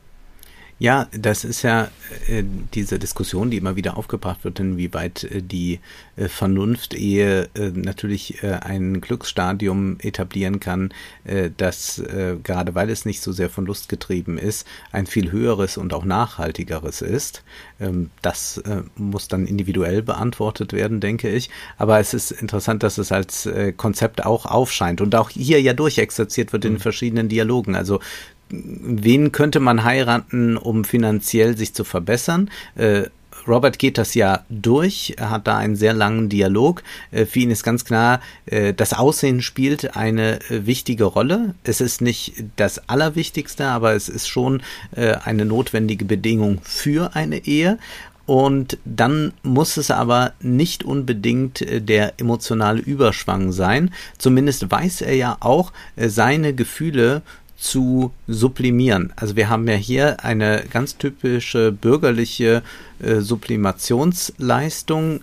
Ja, 0.80 1.08
das 1.12 1.44
ist 1.44 1.64
ja 1.64 1.90
äh, 2.28 2.44
diese 2.76 3.00
Diskussion, 3.00 3.50
die 3.50 3.58
immer 3.58 3.76
wieder 3.76 3.98
aufgebracht 3.98 4.44
wird, 4.44 4.60
inwieweit 4.60 5.24
äh, 5.24 5.42
die 5.42 5.80
äh, 6.18 6.28
Vernunft 6.28 6.94
ehe 6.94 7.50
äh, 7.56 7.72
natürlich 7.74 8.44
äh, 8.44 8.60
ein 8.62 9.02
Glücksstadium 9.02 9.98
etablieren 10.02 10.60
kann, 10.60 10.94
äh, 11.24 11.50
das 11.56 12.02
gerade 12.44 12.76
weil 12.76 12.90
es 12.90 13.06
nicht 13.06 13.22
so 13.22 13.32
sehr 13.32 13.50
von 13.50 13.66
Lust 13.66 13.90
getrieben 13.90 14.38
ist, 14.38 14.68
ein 14.92 15.08
viel 15.08 15.32
höheres 15.32 15.78
und 15.78 15.94
auch 15.94 16.06
nachhaltigeres 16.06 17.02
ist. 17.02 17.44
Ähm, 17.80 18.12
das 18.22 18.62
muss 18.96 19.28
dann 19.28 19.48
individuell 19.48 20.02
beantwortet 20.04 20.74
werden, 20.74 21.00
denke 21.00 21.30
ich. 21.30 21.50
Aber 21.78 22.00
es 22.00 22.14
ist 22.14 22.32
interessant, 22.32 22.84
dass 22.84 22.98
es 22.98 23.12
als 23.12 23.50
Konzept 23.78 24.26
auch 24.26 24.46
aufscheint 24.46 25.02
und 25.02 25.16
auch 25.16 25.30
hier 25.30 25.62
ja 25.62 25.74
durchexerziert 25.74 26.54
wird 26.54 26.66
in 26.66 26.74
mhm. 26.74 26.80
verschiedenen 26.80 27.30
Dialogen. 27.30 27.76
Also 27.76 28.00
wen 28.50 29.32
könnte 29.32 29.60
man 29.60 29.84
heiraten, 29.84 30.58
um 30.58 30.86
finanziell 30.86 31.58
sich 31.58 31.74
zu 31.74 31.84
verbessern? 31.84 32.50
Äh, 32.76 33.06
Robert 33.48 33.80
geht 33.80 33.98
das 33.98 34.14
ja 34.14 34.43
durch, 34.50 35.16
er 35.18 35.30
hat 35.30 35.48
da 35.48 35.58
einen 35.58 35.76
sehr 35.76 35.93
langen 35.93 36.30
Dialog. 36.30 36.84
Äh, 37.12 37.26
für 37.26 37.39
ihn 37.39 37.52
ist 37.52 37.64
ganz 37.64 37.86
klar, 37.86 38.22
äh, 38.45 38.74
das 38.74 38.93
Aussehen 38.93 39.41
spielt 39.41 39.95
eine 39.95 40.41
äh, 40.50 40.66
wichtige 40.66 41.06
Rolle. 41.06 41.56
Es 41.64 41.82
ist 41.82 42.02
nicht 42.02 42.43
das 42.58 42.89
Allerwichtigste, 42.89 43.66
aber 43.66 43.93
es 43.93 44.10
ist 44.10 44.28
schon 44.28 44.62
eine 44.95 45.45
notwendige 45.45 46.06
Bedingung 46.06 46.60
für 46.64 47.16
eine 47.16 47.45
Ehe. 47.45 47.78
Und 48.26 48.78
dann 48.84 49.34
muss 49.43 49.78
es 49.78 49.91
aber 49.91 50.34
nicht 50.41 50.84
unbedingt 50.84 51.66
der 51.88 52.20
emotionale 52.20 52.82
Überschwang 52.82 53.52
sein. 53.52 53.93
Zumindest 54.18 54.70
weiß 54.70 55.02
er 55.02 55.16
ja 55.16 55.38
auch, 55.39 55.72
seine 55.95 56.54
Gefühle 56.54 57.22
zu 57.58 58.12
sublimieren. 58.28 59.14
Also 59.16 59.36
wir 59.36 59.49
haben 59.49 59.68
ja 59.68 59.76
hier 59.76 60.24
eine 60.24 60.64
ganz 60.72 60.97
typische 60.97 61.72
bürgerliche 61.72 62.64
äh, 62.99 63.20
Sublimationsleistung, 63.20 65.22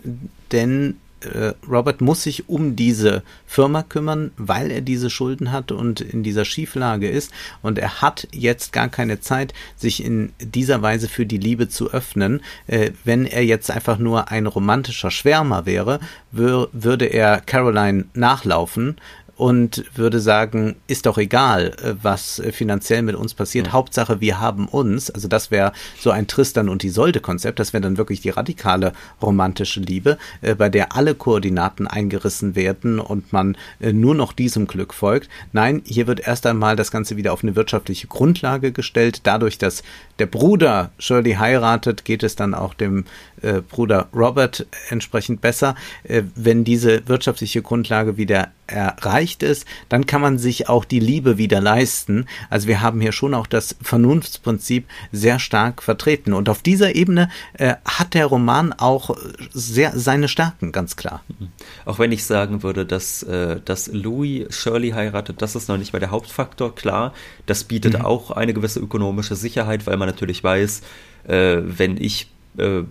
denn 0.52 0.96
äh, 1.24 1.54
Robert 1.68 2.00
muss 2.00 2.22
sich 2.22 2.48
um 2.48 2.76
diese 2.76 3.22
Firma 3.46 3.82
kümmern, 3.82 4.32
weil 4.36 4.70
er 4.70 4.80
diese 4.80 5.10
Schulden 5.10 5.52
hat 5.52 5.72
und 5.72 6.00
in 6.00 6.22
dieser 6.22 6.44
Schieflage 6.44 7.08
ist. 7.08 7.32
Und 7.62 7.78
er 7.78 8.02
hat 8.02 8.28
jetzt 8.32 8.72
gar 8.72 8.88
keine 8.88 9.20
Zeit, 9.20 9.54
sich 9.76 10.04
in 10.04 10.32
dieser 10.40 10.82
Weise 10.82 11.08
für 11.08 11.26
die 11.26 11.38
Liebe 11.38 11.68
zu 11.68 11.92
öffnen. 11.92 12.42
Äh, 12.66 12.90
wenn 13.04 13.26
er 13.26 13.44
jetzt 13.44 13.70
einfach 13.70 13.98
nur 13.98 14.30
ein 14.30 14.46
romantischer 14.46 15.10
Schwärmer 15.10 15.66
wäre, 15.66 16.00
wür 16.32 16.68
würde 16.72 17.06
er 17.06 17.40
Caroline 17.40 18.06
nachlaufen 18.14 18.96
und 19.36 19.84
würde 19.94 20.20
sagen, 20.20 20.76
ist 20.86 21.06
doch 21.06 21.18
egal, 21.18 21.74
äh, 21.82 21.94
was 22.02 22.38
äh, 22.38 22.52
finanziell 22.52 23.02
mit 23.02 23.16
uns 23.16 23.34
passiert. 23.34 23.68
Ja. 23.68 23.72
Hauptsache, 23.72 24.20
wir 24.20 24.40
haben 24.40 24.68
uns. 24.68 25.10
Also 25.10 25.28
das 25.28 25.50
wäre 25.50 25.72
so 25.98 26.10
ein 26.10 26.26
Tristan 26.26 26.68
und 26.68 26.84
Isolde-Konzept. 26.84 27.58
Das 27.58 27.72
wäre 27.72 27.82
dann 27.82 27.98
wirklich 27.98 28.20
die 28.20 28.30
radikale 28.30 28.92
romantische 29.20 29.80
Liebe, 29.80 30.18
äh, 30.40 30.54
bei 30.54 30.68
der 30.68 30.94
alle 30.96 31.14
Koordinaten 31.14 31.86
eingerissen 31.86 32.54
werden 32.54 33.00
und 33.00 33.32
man 33.32 33.56
nur 33.80 34.14
noch 34.14 34.32
diesem 34.32 34.66
Glück 34.66 34.94
folgt. 34.94 35.28
Nein, 35.52 35.82
hier 35.84 36.06
wird 36.06 36.26
erst 36.26 36.46
einmal 36.46 36.76
das 36.76 36.90
Ganze 36.90 37.16
wieder 37.16 37.32
auf 37.32 37.42
eine 37.42 37.56
wirtschaftliche 37.56 38.06
Grundlage 38.06 38.72
gestellt. 38.72 39.20
Dadurch, 39.24 39.58
dass 39.58 39.82
der 40.18 40.26
Bruder 40.26 40.90
Shirley 40.98 41.34
heiratet, 41.34 42.04
geht 42.04 42.22
es 42.22 42.36
dann 42.36 42.54
auch 42.54 42.74
dem 42.74 43.04
äh, 43.42 43.60
Bruder 43.60 44.08
Robert 44.14 44.66
entsprechend 44.88 45.40
besser. 45.40 45.74
Äh, 46.04 46.22
wenn 46.34 46.64
diese 46.64 47.06
wirtschaftliche 47.08 47.62
Grundlage 47.62 48.16
wieder 48.16 48.48
erreicht 48.66 49.42
ist, 49.42 49.66
dann 49.88 50.06
kann 50.06 50.20
man 50.20 50.38
sich 50.38 50.68
auch 50.68 50.84
die 50.84 51.00
Liebe 51.00 51.38
wieder 51.38 51.60
leisten. 51.60 52.26
Also 52.50 52.68
wir 52.68 52.80
haben 52.80 53.00
hier 53.00 53.12
schon 53.12 53.34
auch 53.34 53.46
das 53.46 53.76
Vernunftsprinzip 53.82 54.86
sehr 55.12 55.38
stark 55.38 55.82
vertreten. 55.82 56.32
Und 56.32 56.48
auf 56.48 56.62
dieser 56.62 56.94
Ebene 56.94 57.28
äh, 57.54 57.74
hat 57.84 58.14
der 58.14 58.26
Roman 58.26 58.72
auch 58.72 59.16
sehr 59.52 59.92
seine 59.98 60.28
Stärken, 60.28 60.72
ganz 60.72 60.96
klar. 60.96 61.22
Mhm. 61.28 61.48
Auch 61.84 61.98
wenn 61.98 62.12
ich 62.12 62.24
sagen 62.24 62.62
würde, 62.62 62.86
dass, 62.86 63.22
äh, 63.22 63.60
dass 63.64 63.88
Louis 63.92 64.46
Shirley 64.54 64.90
heiratet, 64.90 65.42
das 65.42 65.54
ist 65.54 65.68
noch 65.68 65.76
nicht 65.76 65.92
mal 65.92 66.00
der 66.00 66.10
Hauptfaktor, 66.10 66.74
klar. 66.74 67.12
Das 67.46 67.64
bietet 67.64 67.98
mhm. 67.98 68.04
auch 68.04 68.30
eine 68.30 68.54
gewisse 68.54 68.80
ökonomische 68.80 69.36
Sicherheit, 69.36 69.86
weil 69.86 69.96
man 69.96 70.08
natürlich 70.08 70.42
weiß, 70.42 70.82
äh, 71.28 71.58
wenn 71.62 71.96
ich 71.96 72.30
äh, 72.58 72.82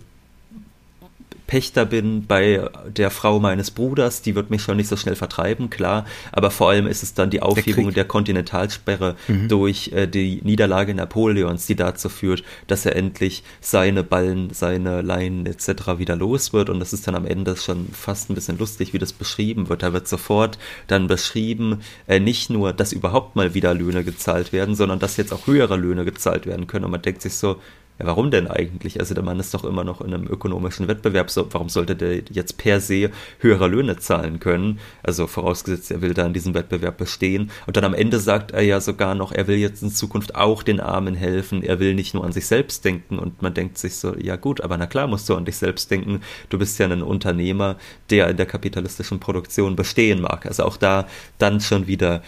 Pächter 1.54 1.86
bin 1.86 2.26
bei 2.26 2.68
der 2.98 3.12
Frau 3.12 3.40
meines 3.40 3.70
Bruders, 3.70 4.24
die 4.24 4.34
wird 4.34 4.50
mich 4.50 4.64
schon 4.64 4.76
nicht 4.76 4.90
so 4.90 4.98
schnell 4.98 5.16
vertreiben, 5.16 5.70
klar, 5.70 6.08
aber 6.32 6.50
vor 6.50 6.72
allem 6.72 6.88
ist 6.88 7.04
es 7.04 7.14
dann 7.14 7.30
die 7.30 7.44
Aufhebung 7.44 7.86
der, 7.86 7.94
der 7.94 8.06
Kontinentalsperre 8.06 9.16
mhm. 9.28 9.50
durch 9.50 9.92
äh, 9.94 10.08
die 10.08 10.42
Niederlage 10.44 10.96
Napoleons, 10.96 11.68
die 11.68 11.76
dazu 11.76 12.10
führt, 12.10 12.44
dass 12.66 12.88
er 12.88 12.96
endlich 12.96 13.44
seine 13.62 14.04
Ballen, 14.04 14.50
seine 14.52 15.04
Leinen 15.04 15.46
etc. 15.46 16.00
wieder 16.00 16.16
los 16.16 16.54
wird 16.54 16.72
und 16.72 16.80
das 16.80 16.92
ist 16.92 17.08
dann 17.08 17.14
am 17.14 17.28
Ende 17.28 17.56
schon 17.56 17.88
fast 17.90 18.32
ein 18.32 18.34
bisschen 18.34 18.58
lustig, 18.58 18.94
wie 18.94 18.98
das 18.98 19.14
beschrieben 19.14 19.70
wird. 19.70 19.84
Da 19.84 19.94
wird 19.94 20.08
sofort 20.08 20.58
dann 20.88 21.06
beschrieben, 21.06 21.82
äh, 22.08 22.20
nicht 22.20 22.50
nur, 22.50 22.74
dass 22.74 22.94
überhaupt 22.94 23.36
mal 23.36 23.54
wieder 23.54 23.76
Löhne 23.76 24.04
gezahlt 24.04 24.54
werden, 24.54 24.74
sondern 24.74 24.98
dass 24.98 25.18
jetzt 25.18 25.32
auch 25.32 25.46
höhere 25.46 25.78
Löhne 25.78 26.04
gezahlt 26.04 26.48
werden 26.48 26.66
können 26.66 26.86
und 26.86 26.92
man 26.92 27.04
denkt 27.04 27.22
sich 27.22 27.36
so, 27.36 27.58
Ja, 28.00 28.08
warum 28.08 28.32
denn 28.32 28.48
eigentlich? 28.48 29.00
Also 29.00 29.14
der 29.14 29.24
Mann 29.24 29.40
ist 29.40 29.54
doch 29.54 29.64
immer 29.64 29.84
noch 29.84 30.02
in 30.02 30.14
einem 30.14 30.28
ökonomischen 30.28 30.88
Wettbewerb. 30.88 31.30
So, 31.30 31.48
warum 31.54 31.70
sollte 31.70 31.96
der 31.96 32.24
jetzt 32.32 32.58
per 32.58 32.80
se 32.80 33.12
höhere 33.40 33.68
Löhne 33.68 33.98
zahlen 33.98 34.40
können? 34.40 34.80
Also 35.04 35.28
vorausgesetzt, 35.28 35.92
er 35.92 36.02
will 36.02 36.16
da 36.16 36.26
in 36.26 36.34
diesem 36.34 36.56
Wettbewerb 36.56 36.98
bestehen. 36.98 37.52
Und 37.68 37.78
dann 37.78 37.84
am 37.84 37.94
Ende 37.94 38.20
sagt 38.20 38.52
er 38.52 38.64
ja 38.64 38.82
sogar 38.82 39.14
noch, 39.14 39.32
er 39.32 39.48
will 39.48 39.58
jetzt 39.58 39.84
in 39.84 39.92
Zukunft 39.92 40.34
auch 40.34 40.64
den 40.64 40.80
Armen 40.80 41.14
helfen. 41.14 41.62
Er 41.62 41.80
will 41.80 41.94
nicht 41.94 42.16
nur 42.16 42.24
an 42.26 42.32
sich 42.32 42.48
selbst 42.48 42.84
denken. 42.84 43.20
Und 43.20 43.44
man 43.44 43.54
denkt 43.54 43.78
sich 43.78 43.96
so, 43.96 44.16
ja 44.18 44.38
gut, 44.38 44.62
aber 44.62 44.76
na 44.78 44.88
klar 44.88 45.06
musst 45.06 45.30
du 45.30 45.36
an 45.36 45.46
dich 45.46 45.58
selbst 45.58 45.92
denken. 45.92 46.22
Du 46.50 46.58
bist 46.58 46.80
ja 46.80 46.88
ein 46.88 47.04
Unternehmer, 47.04 47.78
der 48.10 48.30
in 48.30 48.38
der 48.38 48.48
kapitalistischen 48.48 49.20
Produktion 49.20 49.76
bestehen 49.76 50.22
mag. 50.22 50.48
Also 50.48 50.64
auch 50.64 50.78
da 50.78 51.08
dann 51.38 51.62
schon 51.62 51.86
wieder 51.86 52.24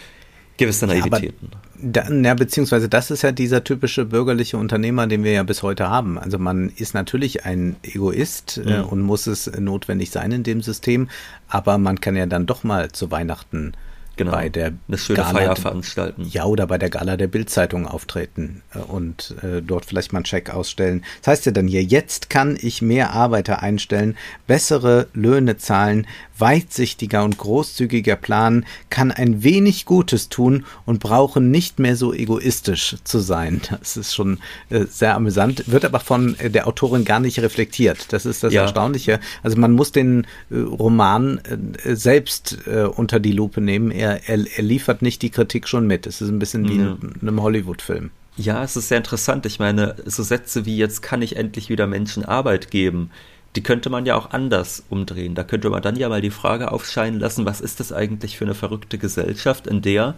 gewisse 0.58 0.86
Naivitäten. 0.86 1.50
Ja, 1.52 1.58
da, 1.80 2.08
ja, 2.08 2.34
beziehungsweise 2.34 2.88
das 2.88 3.10
ist 3.10 3.22
ja 3.22 3.32
dieser 3.32 3.64
typische 3.64 4.04
bürgerliche 4.04 4.56
Unternehmer, 4.56 5.06
den 5.06 5.24
wir 5.24 5.32
ja 5.32 5.42
bis 5.42 5.62
heute 5.62 5.88
haben. 5.88 6.18
Also 6.18 6.38
man 6.38 6.70
ist 6.70 6.94
natürlich 6.94 7.44
ein 7.44 7.76
Egoist 7.82 8.58
äh, 8.58 8.60
mhm. 8.60 8.68
äh, 8.68 8.80
und 8.80 9.00
muss 9.00 9.26
es 9.26 9.50
notwendig 9.58 10.10
sein 10.10 10.32
in 10.32 10.42
dem 10.42 10.62
System, 10.62 11.08
aber 11.48 11.78
man 11.78 12.00
kann 12.00 12.16
ja 12.16 12.26
dann 12.26 12.46
doch 12.46 12.64
mal 12.64 12.90
zu 12.92 13.10
Weihnachten 13.10 13.72
genau. 14.16 14.32
bei 14.32 14.48
der 14.48 14.72
eine 14.88 14.98
schöne 14.98 15.18
Gala, 15.18 15.30
Feier 15.32 15.56
veranstalten. 15.56 16.26
Ja, 16.30 16.44
oder 16.44 16.66
bei 16.66 16.78
der 16.78 16.90
Gala 16.90 17.16
der 17.16 17.26
Bildzeitung 17.26 17.86
auftreten 17.86 18.62
äh, 18.74 18.78
und 18.78 19.34
äh, 19.42 19.62
dort 19.62 19.86
vielleicht 19.86 20.12
mal 20.12 20.18
einen 20.18 20.24
Check 20.24 20.50
ausstellen. 20.50 21.04
Das 21.22 21.32
heißt 21.32 21.46
ja 21.46 21.52
dann 21.52 21.68
hier, 21.68 21.82
jetzt 21.82 22.30
kann 22.30 22.58
ich 22.60 22.82
mehr 22.82 23.12
Arbeiter 23.12 23.62
einstellen, 23.62 24.16
bessere 24.46 25.08
Löhne 25.12 25.56
zahlen, 25.56 26.06
weitsichtiger 26.38 27.24
und 27.24 27.38
großzügiger 27.38 28.16
planen, 28.16 28.66
kann 28.90 29.10
ein 29.10 29.42
wenig 29.42 29.86
Gutes 29.86 30.28
tun 30.28 30.64
und 30.84 31.00
brauche 31.00 31.40
nicht 31.40 31.78
mehr 31.78 31.96
so 31.96 32.12
egoistisch 32.12 32.96
zu 33.04 33.18
sein. 33.18 33.60
Das 33.70 33.96
ist 33.96 34.14
schon 34.14 34.38
äh, 34.70 34.84
sehr 34.84 35.14
amüsant, 35.14 35.70
wird 35.70 35.84
aber 35.84 36.00
von 36.00 36.38
äh, 36.38 36.50
der 36.50 36.66
Autorin 36.66 37.04
gar 37.04 37.20
nicht 37.20 37.40
reflektiert. 37.40 38.12
Das 38.12 38.26
ist 38.26 38.42
das 38.42 38.52
ja. 38.52 38.62
Erstaunliche. 38.62 39.20
Also 39.42 39.58
man 39.58 39.72
muss 39.72 39.92
den 39.92 40.26
äh, 40.50 40.58
Roman 40.58 41.38
äh, 41.38 41.94
selbst 41.94 42.56
unter 42.96 43.20
die 43.20 43.32
Lupe 43.32 43.60
nehmen. 43.60 43.90
Er 43.90 44.05
er, 44.06 44.28
er, 44.28 44.46
er 44.56 44.62
liefert 44.62 45.02
nicht 45.02 45.22
die 45.22 45.30
Kritik 45.30 45.68
schon 45.68 45.86
mit. 45.86 46.06
Es 46.06 46.20
ist 46.20 46.28
ein 46.28 46.38
bisschen 46.38 46.68
wie 46.68 46.78
mhm. 46.78 47.14
in 47.14 47.28
einem 47.28 47.42
Hollywood-Film. 47.42 48.10
Ja, 48.36 48.62
es 48.62 48.76
ist 48.76 48.88
sehr 48.88 48.98
interessant. 48.98 49.46
Ich 49.46 49.58
meine, 49.58 49.96
so 50.04 50.22
Sätze 50.22 50.66
wie 50.66 50.76
jetzt 50.76 51.02
kann 51.02 51.22
ich 51.22 51.36
endlich 51.36 51.68
wieder 51.68 51.86
Menschen 51.86 52.24
Arbeit 52.24 52.70
geben, 52.70 53.10
die 53.56 53.62
könnte 53.62 53.88
man 53.88 54.04
ja 54.04 54.14
auch 54.16 54.30
anders 54.30 54.84
umdrehen. 54.90 55.34
Da 55.34 55.42
könnte 55.42 55.70
man 55.70 55.80
dann 55.82 55.96
ja 55.96 56.08
mal 56.08 56.20
die 56.20 56.30
Frage 56.30 56.70
aufscheinen 56.70 57.18
lassen, 57.18 57.46
was 57.46 57.62
ist 57.62 57.80
das 57.80 57.92
eigentlich 57.92 58.36
für 58.36 58.44
eine 58.44 58.54
verrückte 58.54 58.98
Gesellschaft, 58.98 59.66
in 59.66 59.80
der 59.80 60.14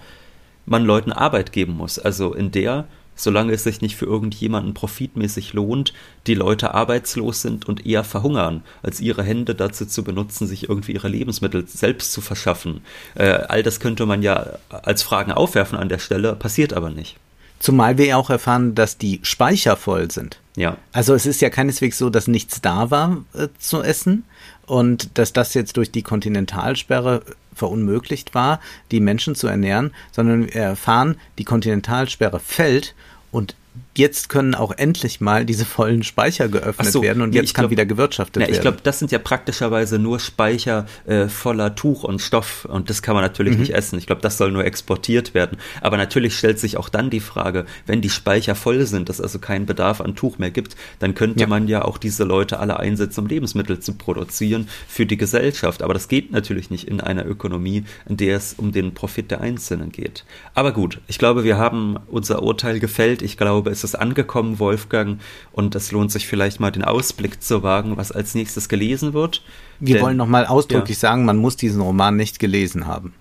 man 0.66 0.84
Leuten 0.84 1.12
Arbeit 1.12 1.52
geben 1.52 1.74
muss. 1.76 1.98
Also 1.98 2.34
in 2.34 2.50
der 2.50 2.86
solange 3.18 3.52
es 3.52 3.64
sich 3.64 3.82
nicht 3.82 3.96
für 3.96 4.06
irgendjemanden 4.06 4.72
profitmäßig 4.72 5.52
lohnt, 5.52 5.92
die 6.26 6.34
Leute 6.34 6.72
arbeitslos 6.72 7.42
sind 7.42 7.68
und 7.68 7.84
eher 7.84 8.04
verhungern, 8.04 8.62
als 8.82 9.00
ihre 9.00 9.22
Hände 9.22 9.54
dazu 9.54 9.84
zu 9.84 10.04
benutzen, 10.04 10.46
sich 10.46 10.68
irgendwie 10.68 10.92
ihre 10.92 11.08
Lebensmittel 11.08 11.66
selbst 11.66 12.12
zu 12.12 12.20
verschaffen. 12.20 12.80
Äh, 13.14 13.30
all 13.48 13.62
das 13.62 13.80
könnte 13.80 14.06
man 14.06 14.22
ja 14.22 14.58
als 14.70 15.02
Fragen 15.02 15.32
aufwerfen 15.32 15.76
an 15.76 15.88
der 15.88 15.98
Stelle, 15.98 16.34
passiert 16.36 16.72
aber 16.72 16.90
nicht. 16.90 17.16
Zumal 17.58 17.98
wir 17.98 18.06
ja 18.06 18.16
auch 18.16 18.30
erfahren, 18.30 18.76
dass 18.76 18.98
die 18.98 19.18
Speicher 19.22 19.76
voll 19.76 20.10
sind. 20.12 20.38
Ja. 20.56 20.76
Also 20.92 21.14
es 21.14 21.26
ist 21.26 21.40
ja 21.40 21.50
keineswegs 21.50 21.98
so, 21.98 22.08
dass 22.08 22.28
nichts 22.28 22.60
da 22.60 22.90
war 22.90 23.24
äh, 23.34 23.48
zu 23.58 23.82
essen 23.82 24.24
und 24.66 25.18
dass 25.18 25.32
das 25.32 25.54
jetzt 25.54 25.76
durch 25.76 25.90
die 25.90 26.02
Kontinentalsperre 26.02 27.22
verunmöglicht 27.58 28.34
war, 28.34 28.60
die 28.90 29.00
Menschen 29.00 29.34
zu 29.34 29.46
ernähren, 29.46 29.92
sondern 30.12 30.46
wir 30.46 30.54
erfahren, 30.54 31.16
die 31.38 31.44
Kontinentalsperre 31.44 32.40
fällt 32.40 32.94
und 33.30 33.54
jetzt 33.98 34.28
können 34.28 34.54
auch 34.54 34.72
endlich 34.76 35.20
mal 35.20 35.44
diese 35.44 35.64
vollen 35.64 36.02
Speicher 36.04 36.48
geöffnet 36.48 36.92
so, 36.92 37.02
werden 37.02 37.20
und 37.20 37.34
jetzt 37.34 37.52
kann 37.52 37.64
glaub, 37.64 37.70
wieder 37.72 37.84
gewirtschaftet 37.84 38.36
na, 38.36 38.42
ich 38.42 38.48
werden. 38.48 38.56
Ich 38.56 38.62
glaube, 38.62 38.78
das 38.82 38.98
sind 39.00 39.10
ja 39.10 39.18
praktischerweise 39.18 39.98
nur 39.98 40.20
Speicher 40.20 40.86
äh, 41.06 41.28
voller 41.28 41.74
Tuch 41.74 42.04
und 42.04 42.22
Stoff 42.22 42.64
und 42.64 42.88
das 42.90 43.02
kann 43.02 43.14
man 43.14 43.24
natürlich 43.24 43.54
mhm. 43.54 43.60
nicht 43.60 43.74
essen. 43.74 43.98
Ich 43.98 44.06
glaube, 44.06 44.22
das 44.22 44.38
soll 44.38 44.52
nur 44.52 44.64
exportiert 44.64 45.34
werden. 45.34 45.58
Aber 45.80 45.96
natürlich 45.96 46.38
stellt 46.38 46.60
sich 46.60 46.76
auch 46.76 46.88
dann 46.88 47.10
die 47.10 47.20
Frage, 47.20 47.66
wenn 47.86 48.00
die 48.00 48.08
Speicher 48.08 48.54
voll 48.54 48.86
sind, 48.86 49.08
dass 49.08 49.20
also 49.20 49.38
keinen 49.40 49.66
Bedarf 49.66 50.00
an 50.00 50.14
Tuch 50.14 50.38
mehr 50.38 50.50
gibt, 50.50 50.76
dann 51.00 51.14
könnte 51.14 51.40
ja. 51.40 51.46
man 51.46 51.66
ja 51.66 51.84
auch 51.84 51.98
diese 51.98 52.24
Leute 52.24 52.60
alle 52.60 52.78
einsetzen, 52.78 53.20
um 53.20 53.26
Lebensmittel 53.26 53.80
zu 53.80 53.94
produzieren 53.94 54.68
für 54.86 55.06
die 55.06 55.16
Gesellschaft. 55.16 55.82
Aber 55.82 55.92
das 55.92 56.06
geht 56.06 56.30
natürlich 56.30 56.70
nicht 56.70 56.86
in 56.86 57.00
einer 57.00 57.26
Ökonomie, 57.26 57.84
in 58.08 58.16
der 58.16 58.36
es 58.36 58.54
um 58.54 58.70
den 58.70 58.94
Profit 58.94 59.30
der 59.32 59.40
Einzelnen 59.40 59.90
geht. 59.90 60.24
Aber 60.54 60.72
gut, 60.72 61.00
ich 61.08 61.18
glaube, 61.18 61.42
wir 61.42 61.58
haben 61.58 61.96
unser 62.06 62.42
Urteil 62.42 62.78
gefällt. 62.78 63.22
Ich 63.22 63.36
glaube, 63.36 63.70
es 63.70 63.84
ist 63.84 63.87
angekommen, 63.94 64.58
Wolfgang, 64.58 65.20
und 65.52 65.74
es 65.74 65.92
lohnt 65.92 66.12
sich 66.12 66.26
vielleicht 66.26 66.60
mal 66.60 66.70
den 66.70 66.84
Ausblick 66.84 67.42
zu 67.42 67.62
wagen, 67.62 67.96
was 67.96 68.12
als 68.12 68.34
nächstes 68.34 68.68
gelesen 68.68 69.12
wird. 69.12 69.42
Wir 69.80 69.96
Denn, 69.96 70.04
wollen 70.04 70.16
nochmal 70.16 70.46
ausdrücklich 70.46 70.98
ja. 70.98 71.10
sagen, 71.10 71.24
man 71.24 71.36
muss 71.36 71.56
diesen 71.56 71.80
Roman 71.80 72.16
nicht 72.16 72.38
gelesen 72.38 72.86
haben. 72.86 73.14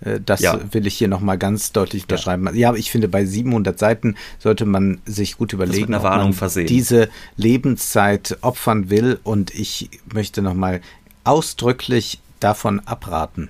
Äh, 0.00 0.20
das 0.24 0.40
ja. 0.40 0.58
will 0.72 0.86
ich 0.86 0.94
hier 0.94 1.08
nochmal 1.08 1.38
ganz 1.38 1.72
deutlich 1.72 2.02
unterschreiben. 2.02 2.46
Ja. 2.46 2.72
ja, 2.72 2.74
ich 2.74 2.90
finde, 2.90 3.08
bei 3.08 3.24
700 3.24 3.78
Seiten 3.78 4.16
sollte 4.38 4.66
man 4.66 5.00
sich 5.06 5.38
gut 5.38 5.52
überlegen, 5.52 5.94
ob 5.94 6.02
man 6.02 6.32
versehen. 6.32 6.66
diese 6.66 7.08
Lebenszeit 7.36 8.38
opfern 8.40 8.90
will. 8.90 9.18
Und 9.22 9.54
ich 9.54 9.90
möchte 10.12 10.42
nochmal 10.42 10.80
ausdrücklich 11.24 12.20
davon 12.40 12.80
abraten 12.80 13.48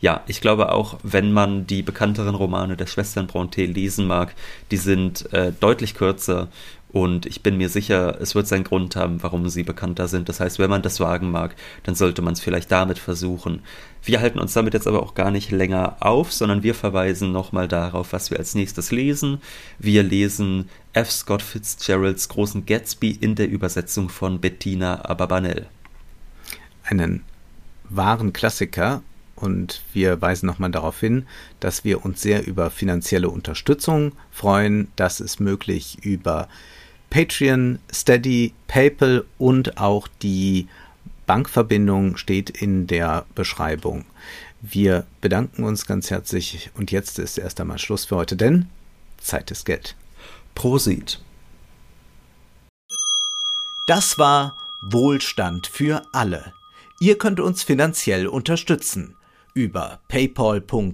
ja, 0.00 0.22
ich 0.26 0.40
glaube 0.40 0.72
auch, 0.72 0.98
wenn 1.02 1.32
man 1.32 1.66
die 1.66 1.82
bekannteren 1.82 2.34
Romane 2.34 2.76
der 2.76 2.86
Schwestern 2.86 3.26
Bronte 3.26 3.64
lesen 3.64 4.06
mag, 4.06 4.34
die 4.70 4.76
sind 4.76 5.32
äh, 5.32 5.52
deutlich 5.58 5.94
kürzer 5.94 6.48
und 6.96 7.26
ich 7.26 7.42
bin 7.42 7.58
mir 7.58 7.68
sicher, 7.68 8.20
es 8.20 8.34
wird 8.34 8.46
seinen 8.46 8.64
Grund 8.64 8.96
haben, 8.96 9.22
warum 9.22 9.48
sie 9.48 9.64
bekannter 9.64 10.08
sind. 10.08 10.28
Das 10.28 10.40
heißt, 10.40 10.58
wenn 10.58 10.70
man 10.70 10.82
das 10.82 10.98
wagen 10.98 11.30
mag, 11.30 11.54
dann 11.82 11.94
sollte 11.94 12.22
man 12.22 12.32
es 12.32 12.40
vielleicht 12.40 12.72
damit 12.72 12.98
versuchen. 12.98 13.60
Wir 14.02 14.20
halten 14.20 14.38
uns 14.38 14.54
damit 14.54 14.72
jetzt 14.72 14.86
aber 14.86 15.02
auch 15.02 15.14
gar 15.14 15.30
nicht 15.30 15.50
länger 15.50 15.96
auf, 16.00 16.32
sondern 16.32 16.62
wir 16.62 16.74
verweisen 16.74 17.32
nochmal 17.32 17.68
darauf, 17.68 18.14
was 18.14 18.30
wir 18.30 18.38
als 18.38 18.54
nächstes 18.54 18.92
lesen. 18.92 19.42
Wir 19.78 20.02
lesen 20.04 20.70
F. 20.92 21.10
Scott 21.10 21.42
Fitzgeralds 21.42 22.28
großen 22.28 22.64
Gatsby 22.64 23.10
in 23.10 23.34
der 23.34 23.50
Übersetzung 23.50 24.08
von 24.08 24.40
Bettina 24.40 25.04
Ababanel. 25.04 25.66
Einen 26.84 27.24
wahren 27.90 28.32
Klassiker 28.32 29.02
und 29.36 29.82
wir 29.92 30.20
weisen 30.20 30.46
nochmal 30.46 30.70
darauf 30.70 31.00
hin, 31.00 31.26
dass 31.60 31.84
wir 31.84 32.04
uns 32.04 32.22
sehr 32.22 32.46
über 32.46 32.70
finanzielle 32.70 33.28
Unterstützung 33.28 34.12
freuen. 34.30 34.88
Das 34.96 35.20
ist 35.20 35.40
möglich 35.40 35.98
über 36.02 36.48
Patreon, 37.10 37.78
Steady, 37.92 38.54
PayPal 38.66 39.24
und 39.38 39.78
auch 39.78 40.08
die 40.22 40.68
Bankverbindung 41.26 42.16
steht 42.16 42.50
in 42.50 42.86
der 42.86 43.26
Beschreibung. 43.34 44.04
Wir 44.62 45.06
bedanken 45.20 45.64
uns 45.64 45.86
ganz 45.86 46.10
herzlich 46.10 46.70
und 46.74 46.90
jetzt 46.90 47.18
ist 47.18 47.38
erst 47.38 47.60
einmal 47.60 47.78
Schluss 47.78 48.06
für 48.06 48.16
heute, 48.16 48.36
denn 48.36 48.66
Zeit 49.18 49.50
ist 49.50 49.66
Geld. 49.66 49.94
Prosit. 50.54 51.20
Das 53.86 54.18
war 54.18 54.56
Wohlstand 54.82 55.66
für 55.66 56.02
alle. 56.12 56.52
Ihr 56.98 57.18
könnt 57.18 57.40
uns 57.40 57.62
finanziell 57.62 58.26
unterstützen 58.26 59.16
über 59.56 60.00
paypal.me-ole 60.08 60.92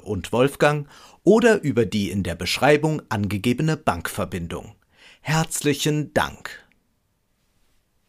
und 0.00 0.32
Wolfgang 0.32 0.88
oder 1.22 1.62
über 1.62 1.84
die 1.84 2.10
in 2.10 2.22
der 2.22 2.34
Beschreibung 2.34 3.02
angegebene 3.10 3.76
Bankverbindung. 3.76 4.74
Herzlichen 5.20 6.14
Dank. 6.14 6.63